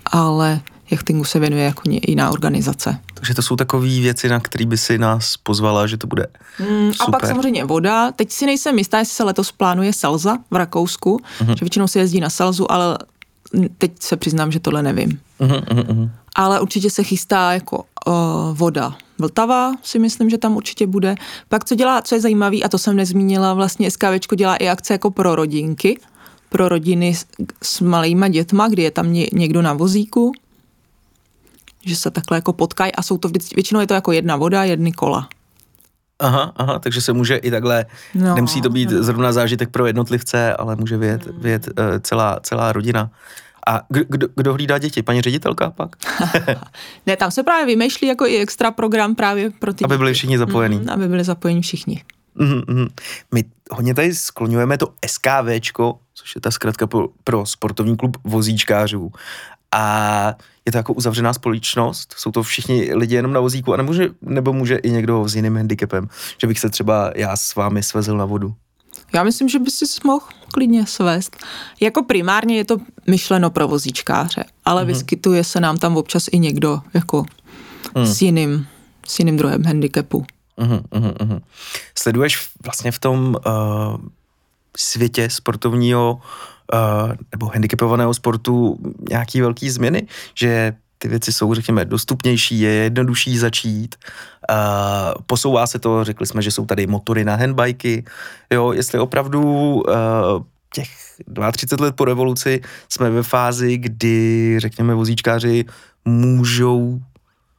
Ale 0.06 0.62
jachtingu 0.92 1.24
se 1.24 1.40
věnuje 1.40 1.64
jako 1.64 1.82
jiná 2.08 2.32
organizace. 2.32 3.00
Takže 3.20 3.34
to 3.34 3.42
jsou 3.42 3.56
takové 3.56 3.88
věci, 3.88 4.30
na 4.30 4.40
které 4.40 4.66
by 4.66 4.78
si 4.78 4.98
nás 4.98 5.38
pozvala, 5.38 5.88
že 5.88 5.98
to 5.98 6.08
bude 6.08 6.28
mm, 6.60 6.94
super. 6.94 7.08
A 7.08 7.12
pak 7.12 7.28
samozřejmě 7.28 7.66
voda. 7.66 8.12
Teď 8.12 8.32
si 8.32 8.46
nejsem 8.46 8.78
jistá, 8.78 9.00
jestli 9.00 9.16
se 9.16 9.24
letos 9.24 9.52
plánuje 9.52 9.94
Selza 9.94 10.38
v 10.52 10.56
Rakousku, 10.56 11.18
uh-huh. 11.18 11.50
že 11.50 11.66
většinou 11.66 11.88
se 11.88 12.00
jezdí 12.00 12.20
na 12.20 12.30
Selzu, 12.30 12.72
ale 12.72 12.98
teď 13.78 13.92
se 14.00 14.18
přiznám, 14.18 14.52
že 14.52 14.60
tohle 14.60 14.84
nevím. 14.84 15.20
Uh-huh. 15.40 16.10
Ale 16.36 16.60
určitě 16.60 16.90
se 16.90 17.04
chystá 17.04 17.54
jako 17.54 17.78
uh, 17.78 18.14
voda. 18.54 18.96
Vltava 19.20 19.72
si 19.84 20.00
myslím, 20.00 20.30
že 20.30 20.38
tam 20.38 20.56
určitě 20.56 20.88
bude. 20.88 21.16
Pak 21.50 21.66
co 21.66 21.76
dělá, 21.76 22.02
co 22.02 22.16
je 22.16 22.22
zajímavé, 22.22 22.58
a 22.58 22.70
to 22.70 22.78
jsem 22.78 22.96
nezmínila, 22.96 23.54
vlastně 23.54 23.92
SKVčko 23.92 24.36
dělá 24.36 24.56
i 24.56 24.70
akce 24.70 24.94
jako 24.94 25.12
pro 25.12 25.36
rodinky, 25.36 26.00
pro 26.50 26.70
rodiny 26.70 27.16
s, 27.16 27.26
s 27.64 27.82
malýma 27.82 28.28
dětma, 28.28 28.68
kdy 28.68 28.84
je 28.84 28.92
tam 28.92 29.14
ně, 29.14 29.28
někdo 29.34 29.62
na 29.62 29.74
vozíku, 29.74 30.32
že 31.86 31.96
se 31.96 32.12
takhle 32.12 32.38
jako 32.38 32.54
potkají 32.54 32.96
a 32.96 33.02
jsou 33.02 33.18
to 33.18 33.28
vždycky, 33.28 33.56
většinou 33.56 33.80
je 33.80 33.88
to 33.88 33.94
jako 33.94 34.12
jedna 34.12 34.36
voda, 34.36 34.63
jedny 34.63 34.92
kola. 34.92 35.30
Aha, 36.20 36.54
aha, 36.56 36.80
takže 36.80 37.02
se 37.02 37.13
může 37.13 37.36
i 37.36 37.52
takhle, 37.52 37.86
no, 38.15 38.36
nemusí 38.36 38.62
to 38.62 38.70
být 38.70 38.89
no. 38.89 39.04
zrovna 39.04 39.32
zážitek 39.32 39.70
pro 39.70 39.86
jednotlivce, 39.86 40.54
ale 40.54 40.76
může 40.76 40.98
vyjet, 40.98 41.26
hmm. 41.26 41.42
vyjet 41.42 41.68
uh, 41.68 41.74
celá, 42.02 42.39
celá 42.44 42.72
rodina. 42.72 43.12
A 43.68 43.82
kdo, 43.89 44.28
kdo 44.36 44.54
hlídá 44.54 44.78
děti? 44.78 45.04
Paní 45.04 45.22
ředitelka 45.22 45.70
pak? 45.70 45.96
ne, 47.06 47.18
tam 47.18 47.32
se 47.32 47.44
právě 47.44 47.65
vymýšlí 47.65 48.08
jako 48.08 48.26
i 48.26 48.38
extra 48.38 48.72
program 48.72 49.15
právě 49.15 49.50
pro 49.50 49.74
ty 49.74 49.86
Aby 49.86 49.98
byli 49.98 50.13
všichni 50.13 50.38
zapojení. 50.38 50.78
Mm, 50.78 50.89
aby 50.89 51.08
byli 51.08 51.24
zapojeni 51.24 51.62
všichni. 51.62 52.04
Mm-hmm. 52.38 52.89
My 53.34 53.44
hodně 53.72 53.94
tady 53.94 54.15
skloňujeme 54.15 54.78
to 54.78 54.94
SKVčko, 55.08 56.00
což 56.13 56.36
je 56.36 56.42
ta 56.42 56.52
zkrátka 56.52 56.88
pro, 56.88 57.08
pro 57.24 57.46
sportovní 57.46 57.98
klub 57.98 58.18
vozíčkářů. 58.24 59.12
A 59.72 60.34
je 60.66 60.72
to 60.72 60.78
jako 60.78 60.94
uzavřená 60.94 61.34
společnost, 61.34 62.16
jsou 62.18 62.32
to 62.32 62.44
všichni 62.44 62.94
lidi 62.94 63.16
jenom 63.16 63.34
na 63.34 63.40
vozíku, 63.40 63.74
a 63.74 63.78
nemůže, 63.78 64.10
nebo 64.22 64.54
může 64.54 64.76
i 64.76 64.92
někdo 64.92 65.28
s 65.28 65.36
jiným 65.36 65.56
handicapem, 65.56 66.10
že 66.38 66.48
bych 66.48 66.60
se 66.60 66.70
třeba 66.70 67.12
já 67.16 67.38
s 67.38 67.56
vámi 67.56 67.84
svezl 67.84 68.18
na 68.18 68.26
vodu. 68.26 68.54
Já 69.14 69.24
myslím, 69.24 69.50
že 69.50 69.60
by 69.60 69.72
si 69.72 69.86
mohl 70.04 70.26
klidně 70.52 70.86
svést. 70.86 71.38
Jako 71.80 72.04
primárně 72.04 72.58
je 72.58 72.66
to 72.66 72.78
myšleno 73.08 73.50
pro 73.50 73.68
vozíčkáře, 73.68 74.44
ale 74.66 74.84
mm-hmm. 74.84 74.88
vyskytuje 74.88 75.44
se 75.44 75.60
nám 75.60 75.78
tam 75.78 75.98
občas 75.98 76.26
i 76.32 76.40
někdo 76.40 76.82
jako 76.94 77.26
mm. 77.96 78.06
s, 78.06 78.22
jiným, 78.22 78.68
s 79.08 79.20
jiným 79.20 79.38
druhem 79.38 79.66
handicapu. 79.66 80.26
Mm-hmm, 80.58 80.82
mm-hmm. 80.92 81.42
Sleduješ 81.96 82.50
vlastně 82.64 82.92
v 82.92 83.00
tom 83.00 83.36
uh, 83.46 83.98
světě 84.78 85.30
sportovního 85.30 86.14
uh, 86.14 86.22
nebo 87.32 87.46
handicapovaného 87.46 88.14
sportu 88.14 88.78
nějaký 89.10 89.42
velký 89.42 89.70
změny, 89.70 90.08
že 90.36 90.74
ty 90.98 91.08
věci 91.08 91.34
jsou, 91.34 91.54
řekněme, 91.54 91.86
dostupnější, 91.86 92.60
je 92.60 92.72
jednodušší 92.72 93.38
začít, 93.38 93.96
uh, 94.50 94.56
posouvá 95.26 95.68
se 95.68 95.80
to, 95.80 96.04
řekli 96.04 96.28
jsme, 96.28 96.42
že 96.42 96.52
jsou 96.52 96.66
tady 96.66 96.88
motory 96.88 97.26
na 97.26 97.36
handbajky, 97.36 98.06
jo, 98.54 98.72
jestli 98.72 99.00
opravdu 99.00 99.42
uh, 99.76 99.84
těch 100.74 100.90
32 101.52 101.86
let 101.86 101.96
po 101.96 102.06
revoluci 102.06 102.62
jsme 102.90 103.10
ve 103.10 103.24
fázi, 103.24 103.78
kdy, 103.78 104.56
řekněme, 104.60 104.96
vozíčkáři 104.96 105.66
můžou 106.06 107.00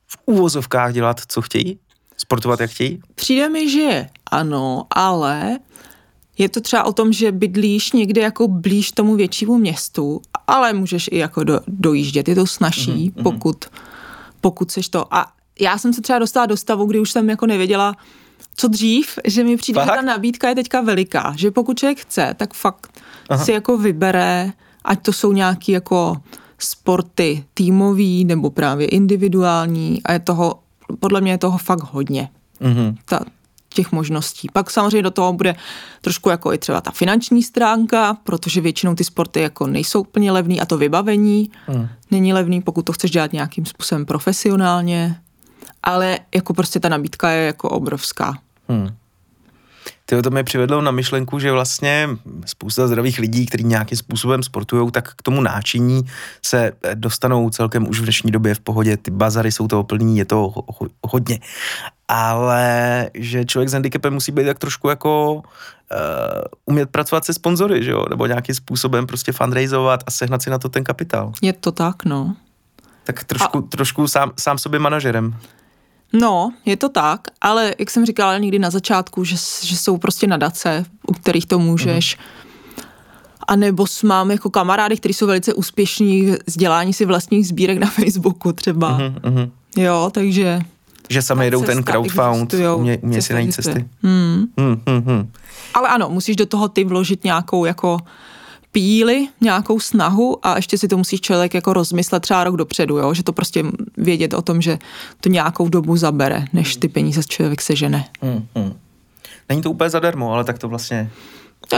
v 0.06 0.18
úvozovkách 0.26 0.92
dělat, 0.92 1.20
co 1.28 1.42
chtějí? 1.42 1.78
Sportovat, 2.16 2.60
jak 2.60 2.70
chtějí? 2.70 3.02
Přijde 3.14 3.48
mi, 3.48 3.70
že 3.70 4.06
ano, 4.30 4.84
ale 4.90 5.58
je 6.40 6.48
to 6.48 6.60
třeba 6.60 6.84
o 6.84 6.92
tom, 6.92 7.12
že 7.12 7.32
bydlíš 7.32 7.92
někde 7.92 8.20
jako 8.20 8.48
blíž 8.48 8.92
tomu 8.92 9.16
většímu 9.16 9.58
městu, 9.58 10.22
ale 10.46 10.72
můžeš 10.72 11.08
i 11.12 11.18
jako 11.18 11.44
do, 11.44 11.60
dojíždět, 11.68 12.28
je 12.28 12.34
to 12.34 12.46
snažší, 12.46 13.10
mm-hmm. 13.10 13.22
pokud, 13.22 13.64
pokud 14.40 14.70
seš 14.70 14.88
to. 14.88 15.14
A 15.14 15.32
já 15.60 15.78
jsem 15.78 15.92
se 15.92 16.00
třeba 16.00 16.18
dostala 16.18 16.46
do 16.46 16.56
stavu, 16.56 16.84
kdy 16.86 16.98
už 16.98 17.10
jsem 17.10 17.30
jako 17.30 17.46
nevěděla, 17.46 17.96
co 18.56 18.68
dřív, 18.68 19.18
že 19.24 19.44
mi 19.44 19.56
přijde, 19.56 19.80
fakt? 19.80 19.88
že 19.88 19.96
ta 19.96 20.02
nabídka 20.02 20.48
je 20.48 20.54
teďka 20.54 20.80
veliká, 20.80 21.34
že 21.36 21.50
pokud 21.50 21.78
člověk 21.78 22.00
chce, 22.00 22.34
tak 22.36 22.54
fakt 22.54 23.00
Aha. 23.28 23.44
si 23.44 23.52
jako 23.52 23.78
vybere, 23.78 24.52
ať 24.84 25.02
to 25.02 25.12
jsou 25.12 25.32
nějaký 25.32 25.72
jako 25.72 26.16
sporty 26.58 27.44
týmový 27.54 28.24
nebo 28.24 28.50
právě 28.50 28.86
individuální 28.86 30.02
a 30.04 30.12
je 30.12 30.18
toho, 30.18 30.58
podle 31.00 31.20
mě 31.20 31.32
je 31.32 31.38
toho 31.38 31.58
fakt 31.58 31.82
hodně. 31.92 32.28
Mm-hmm. 32.60 32.96
Ta, 33.04 33.20
těch 33.74 33.92
možností. 33.92 34.48
Pak 34.52 34.70
samozřejmě 34.70 35.02
do 35.02 35.10
toho 35.10 35.32
bude 35.32 35.54
trošku 36.00 36.30
jako 36.30 36.52
i 36.52 36.58
třeba 36.58 36.80
ta 36.80 36.90
finanční 36.90 37.42
stránka, 37.42 38.16
protože 38.24 38.60
většinou 38.60 38.94
ty 38.94 39.04
sporty 39.04 39.40
jako 39.40 39.66
nejsou 39.66 40.00
úplně 40.00 40.32
levný 40.32 40.60
a 40.60 40.66
to 40.66 40.78
vybavení 40.78 41.50
hmm. 41.66 41.88
není 42.10 42.32
levný, 42.32 42.62
pokud 42.62 42.82
to 42.82 42.92
chceš 42.92 43.10
dělat 43.10 43.32
nějakým 43.32 43.66
způsobem 43.66 44.06
profesionálně, 44.06 45.20
ale 45.82 46.18
jako 46.34 46.54
prostě 46.54 46.80
ta 46.80 46.88
nabídka 46.88 47.30
je 47.30 47.46
jako 47.46 47.68
obrovská. 47.68 48.38
Hmm. 48.68 48.88
Ty 50.10 50.22
to 50.22 50.30
mi 50.30 50.44
přivedlo 50.44 50.82
na 50.82 50.90
myšlenku, 50.90 51.38
že 51.38 51.52
vlastně 51.52 52.08
spousta 52.46 52.86
zdravých 52.86 53.18
lidí, 53.18 53.46
kteří 53.46 53.64
nějakým 53.64 53.98
způsobem 53.98 54.42
sportují, 54.42 54.90
tak 54.90 55.14
k 55.14 55.22
tomu 55.22 55.40
náčiní 55.40 56.02
se 56.46 56.72
dostanou 56.94 57.50
celkem 57.50 57.88
už 57.88 58.00
v 58.00 58.02
dnešní 58.02 58.30
době 58.30 58.54
v 58.54 58.60
pohodě. 58.60 58.96
Ty 58.96 59.10
bazary 59.10 59.52
jsou 59.52 59.68
toho 59.68 59.84
plný, 59.84 60.18
je 60.18 60.24
to 60.24 60.54
hodně. 61.02 61.38
Ale 62.10 63.10
že 63.14 63.44
člověk 63.44 63.68
s 63.68 63.72
handicapem 63.72 64.12
musí 64.12 64.32
být 64.32 64.44
tak 64.44 64.58
trošku 64.58 64.88
jako 64.88 65.34
uh, 65.34 65.42
umět 66.66 66.90
pracovat 66.90 67.24
se 67.24 67.34
sponzory, 67.34 67.84
že 67.84 67.90
jo? 67.90 68.04
nebo 68.10 68.26
nějakým 68.26 68.54
způsobem 68.54 69.06
prostě 69.06 69.32
fundraizovat 69.32 70.00
a 70.06 70.10
sehnat 70.10 70.42
si 70.42 70.50
na 70.50 70.58
to 70.58 70.68
ten 70.68 70.84
kapitál. 70.84 71.32
Je 71.42 71.52
to 71.52 71.72
tak, 71.72 72.04
no. 72.04 72.36
Tak 73.04 73.24
trošku, 73.24 73.58
a... 73.58 73.62
trošku 73.62 74.08
sám, 74.08 74.32
sám 74.38 74.58
sobě 74.58 74.80
manažerem. 74.80 75.36
No, 76.12 76.52
je 76.64 76.76
to 76.76 76.88
tak, 76.88 77.20
ale 77.40 77.74
jak 77.78 77.90
jsem 77.90 78.06
říkala 78.06 78.38
někdy 78.38 78.58
na 78.58 78.70
začátku, 78.70 79.24
že, 79.24 79.36
že 79.62 79.76
jsou 79.76 79.98
prostě 79.98 80.26
nadace, 80.26 80.84
u 81.06 81.12
kterých 81.12 81.46
to 81.46 81.58
můžeš. 81.58 82.16
Mm. 82.16 82.22
A 83.48 83.56
nebo 83.56 83.84
mám 84.04 84.30
jako 84.30 84.50
kamarády, 84.50 84.96
kteří 84.96 85.14
jsou 85.14 85.26
velice 85.26 85.54
úspěšní 85.54 86.26
v 86.26 86.38
vzdělání 86.46 86.92
si 86.92 87.04
vlastních 87.04 87.48
sbírek 87.48 87.78
na 87.78 87.86
Facebooku 87.90 88.52
třeba. 88.52 88.98
Mm-hmm. 88.98 89.50
Jo, 89.76 90.10
takže... 90.14 90.60
Že 91.10 91.22
sami 91.22 91.44
jedou 91.44 91.62
ten 91.62 91.82
crowdfund, 91.82 92.54
umě, 92.76 92.98
umě 92.98 93.22
si 93.22 93.32
najít 93.32 93.54
cesty. 93.54 93.88
Hmm. 94.02 94.46
Hmm, 94.58 94.82
hmm, 94.88 95.02
hmm. 95.02 95.32
Ale 95.74 95.88
ano, 95.88 96.10
musíš 96.10 96.36
do 96.36 96.46
toho 96.46 96.68
ty 96.68 96.84
vložit 96.84 97.24
nějakou 97.24 97.64
jako 97.64 97.98
píli, 98.72 99.28
nějakou 99.40 99.80
snahu 99.80 100.46
a 100.46 100.56
ještě 100.56 100.78
si 100.78 100.88
to 100.88 100.96
musíš 100.96 101.20
člověk 101.20 101.54
jako 101.54 101.72
rozmyslet 101.72 102.22
třeba 102.22 102.44
rok 102.44 102.56
dopředu, 102.56 102.98
jo? 102.98 103.14
že 103.14 103.22
to 103.22 103.32
prostě 103.32 103.64
vědět 103.96 104.34
o 104.34 104.42
tom, 104.42 104.60
že 104.62 104.78
to 105.20 105.28
nějakou 105.28 105.68
dobu 105.68 105.96
zabere, 105.96 106.44
než 106.52 106.76
ty 106.76 106.88
peníze 106.88 107.22
člověk 107.24 107.62
sežene. 107.62 108.04
Hmm, 108.22 108.46
hmm. 108.56 108.72
Není 109.48 109.62
to 109.62 109.70
úplně 109.70 109.90
zadarmo, 109.90 110.32
ale 110.32 110.44
tak 110.44 110.58
to 110.58 110.68
vlastně 110.68 111.10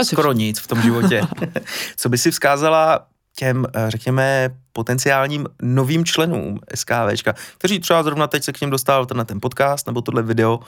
skoro 0.03 0.31
nic 0.31 0.59
v 0.59 0.67
tom 0.67 0.81
životě. 0.81 1.21
Co 1.97 2.09
by 2.09 2.17
si 2.17 2.31
vzkázala 2.31 3.05
těm, 3.35 3.65
eh, 3.73 3.85
řekněme, 3.87 4.49
potenciálním 4.73 5.47
novým 5.61 6.05
členům 6.05 6.59
SKVčka, 6.75 7.33
kteří 7.57 7.79
třeba 7.79 8.03
zrovna 8.03 8.27
teď 8.27 8.43
se 8.43 8.53
k 8.53 8.61
něm 8.61 8.69
dostal 8.69 9.07
na 9.13 9.23
ten 9.23 9.41
podcast 9.41 9.87
nebo 9.87 10.01
tohle 10.01 10.23
video 10.23 10.59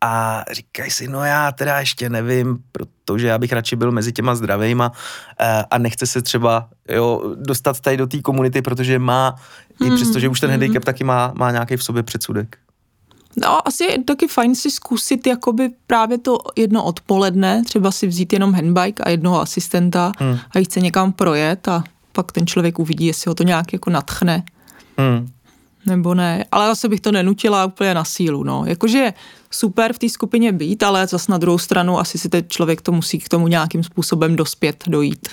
a 0.00 0.44
říkají 0.52 0.90
si, 0.90 1.08
no 1.08 1.24
já 1.24 1.52
teda 1.52 1.80
ještě 1.80 2.08
nevím, 2.08 2.58
protože 2.72 3.26
já 3.26 3.38
bych 3.38 3.52
radši 3.52 3.76
byl 3.76 3.92
mezi 3.92 4.12
těma 4.12 4.34
zdravejma 4.34 4.92
eh, 5.40 5.64
a 5.70 5.78
nechce 5.78 6.06
se 6.06 6.22
třeba 6.22 6.68
jo, 6.88 7.34
dostat 7.34 7.80
tady 7.80 7.96
do 7.96 8.06
té 8.06 8.20
komunity, 8.20 8.62
protože 8.62 8.98
má, 8.98 9.36
mm. 9.80 9.92
i 9.92 9.96
přesto, 9.96 10.18
že 10.18 10.28
už 10.28 10.40
ten 10.40 10.50
mm. 10.50 10.52
handicap 10.52 10.84
taky 10.84 11.04
má, 11.04 11.32
má 11.36 11.50
nějaký 11.50 11.76
v 11.76 11.84
sobě 11.84 12.02
předsudek. 12.02 12.58
No, 13.36 13.68
asi 13.68 13.84
je 13.84 14.04
taky 14.04 14.28
fajn 14.28 14.54
si 14.54 14.70
zkusit 14.70 15.26
jakoby 15.26 15.70
právě 15.86 16.18
to 16.18 16.38
jedno 16.56 16.84
odpoledne, 16.84 17.62
třeba 17.64 17.90
si 17.90 18.06
vzít 18.06 18.32
jenom 18.32 18.52
handbike 18.52 19.02
a 19.02 19.10
jednoho 19.10 19.40
asistenta 19.40 20.12
hmm. 20.18 20.38
a 20.50 20.58
jít 20.58 20.72
se 20.72 20.80
někam 20.80 21.12
projet 21.12 21.68
a 21.68 21.84
pak 22.14 22.32
ten 22.32 22.46
člověk 22.46 22.78
uvidí, 22.78 23.06
jestli 23.06 23.28
ho 23.28 23.34
to 23.34 23.42
nějak 23.42 23.72
jako 23.72 23.90
natchne. 23.90 24.42
Hmm. 24.98 25.28
Nebo 25.86 26.14
ne, 26.14 26.44
ale 26.52 26.66
zase 26.66 26.88
bych 26.88 27.00
to 27.00 27.12
nenutila 27.12 27.64
úplně 27.64 27.94
na 27.94 28.04
sílu, 28.04 28.44
no. 28.44 28.64
Jakože 28.66 28.98
je 28.98 29.14
super 29.50 29.92
v 29.92 29.98
té 29.98 30.08
skupině 30.08 30.52
být, 30.52 30.82
ale 30.82 31.06
zase 31.06 31.32
na 31.32 31.38
druhou 31.38 31.58
stranu 31.58 31.98
asi 31.98 32.18
si 32.18 32.28
ten 32.28 32.44
člověk 32.48 32.82
to 32.82 32.92
musí 32.92 33.18
k 33.18 33.28
tomu 33.28 33.48
nějakým 33.48 33.82
způsobem 33.84 34.36
dospět, 34.36 34.84
dojít. 34.86 35.28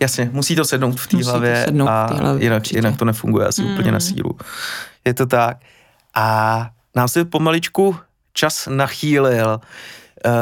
Jasně, 0.00 0.30
musí 0.32 0.56
to 0.56 0.64
sednout 0.64 1.00
v 1.00 1.06
té 1.06 1.24
hlavě 1.24 1.66
a 1.88 2.14
hlavě, 2.14 2.44
jinak, 2.44 2.72
jinak 2.72 2.96
to 2.96 3.04
nefunguje 3.04 3.46
asi 3.46 3.62
mm. 3.62 3.72
úplně 3.72 3.92
na 3.92 4.00
sílu. 4.00 4.38
Je 5.04 5.14
to 5.14 5.26
tak. 5.26 5.56
A 6.14 6.70
nám 6.96 7.08
se 7.08 7.24
pomaličku 7.24 7.96
čas 8.32 8.68
nachýlil. 8.70 9.60
Uh, 10.26 10.32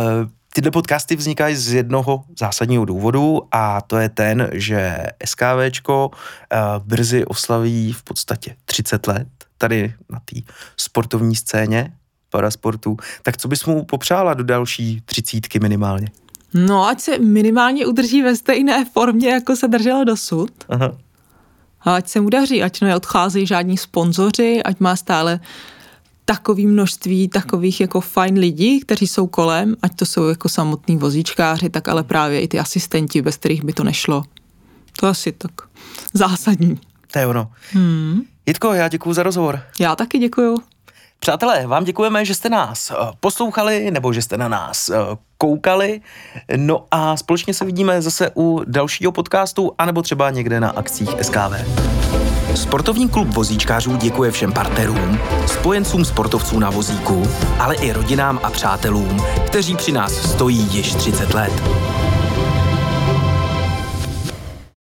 Tyhle 0.56 0.70
podcasty 0.70 1.16
vznikají 1.16 1.56
z 1.56 1.72
jednoho 1.72 2.24
zásadního 2.38 2.84
důvodu 2.84 3.42
a 3.52 3.80
to 3.80 3.96
je 3.96 4.08
ten, 4.08 4.50
že 4.52 4.96
SKVčko 5.24 6.10
uh, 6.10 6.84
brzy 6.84 7.24
oslaví 7.24 7.92
v 7.92 8.02
podstatě 8.02 8.56
30 8.64 9.06
let 9.06 9.28
tady 9.58 9.94
na 10.10 10.20
té 10.24 10.40
sportovní 10.76 11.36
scéně 11.36 11.92
parasportu. 12.30 12.96
Tak 13.22 13.36
co 13.36 13.48
bys 13.48 13.64
mu 13.64 13.84
popřála 13.84 14.34
do 14.34 14.44
další 14.44 15.02
třicítky 15.04 15.60
minimálně? 15.60 16.08
No, 16.54 16.86
ať 16.86 17.00
se 17.00 17.18
minimálně 17.18 17.86
udrží 17.86 18.22
ve 18.22 18.36
stejné 18.36 18.84
formě, 18.84 19.28
jako 19.28 19.56
se 19.56 19.68
drželo 19.68 20.04
dosud. 20.04 20.50
Aha. 20.68 20.96
A 21.80 21.94
ať 21.94 22.08
se 22.08 22.20
mu 22.20 22.30
daří, 22.30 22.62
ať 22.62 22.80
neodcházejí 22.80 23.46
žádní 23.46 23.76
sponzoři, 23.76 24.62
ať 24.62 24.80
má 24.80 24.96
stále 24.96 25.40
takový 26.26 26.66
množství 26.66 27.28
takových 27.28 27.80
jako 27.80 28.00
fajn 28.00 28.38
lidí, 28.38 28.80
kteří 28.80 29.06
jsou 29.06 29.26
kolem, 29.26 29.76
ať 29.82 29.96
to 29.96 30.06
jsou 30.06 30.28
jako 30.28 30.48
samotní 30.48 30.96
vozíčkáři, 30.96 31.70
tak 31.70 31.88
ale 31.88 32.02
právě 32.02 32.40
i 32.40 32.48
ty 32.48 32.58
asistenti, 32.58 33.22
bez 33.22 33.36
kterých 33.36 33.64
by 33.64 33.72
to 33.72 33.84
nešlo. 33.84 34.22
To 35.00 35.06
asi 35.06 35.32
tak 35.32 35.50
zásadní. 36.12 36.80
To 37.12 37.18
je 37.18 37.26
ono. 37.26 37.50
Hmm. 37.72 38.22
Jitko, 38.46 38.72
já 38.72 38.88
děkuji 38.88 39.12
za 39.12 39.22
rozhovor. 39.22 39.60
Já 39.80 39.96
taky 39.96 40.18
děkuju. 40.18 40.58
Přátelé, 41.18 41.66
vám 41.66 41.84
děkujeme, 41.84 42.24
že 42.24 42.34
jste 42.34 42.48
nás 42.48 42.90
eh, 42.90 42.94
poslouchali 43.20 43.90
nebo 43.90 44.12
že 44.12 44.22
jste 44.22 44.36
na 44.36 44.48
nás 44.48 44.88
eh, 44.88 44.94
koukali. 45.38 46.00
No 46.56 46.86
a 46.90 47.16
společně 47.16 47.54
se 47.54 47.64
vidíme 47.64 48.02
zase 48.02 48.30
u 48.36 48.62
dalšího 48.66 49.12
podcastu 49.12 49.72
anebo 49.78 50.02
třeba 50.02 50.30
někde 50.30 50.60
na 50.60 50.70
akcích 50.70 51.10
SKV. 51.22 51.86
Sportovní 52.56 53.08
klub 53.08 53.28
vozíčkářů 53.28 53.96
děkuje 53.96 54.30
všem 54.30 54.52
partnerům, 54.52 55.18
spojencům 55.46 56.04
sportovců 56.04 56.58
na 56.58 56.70
vozíku, 56.70 57.22
ale 57.58 57.74
i 57.74 57.92
rodinám 57.92 58.40
a 58.42 58.50
přátelům, 58.50 59.22
kteří 59.46 59.76
při 59.76 59.92
nás 59.92 60.12
stojí 60.12 60.68
již 60.72 60.94
30 60.94 61.34
let. 61.34 61.95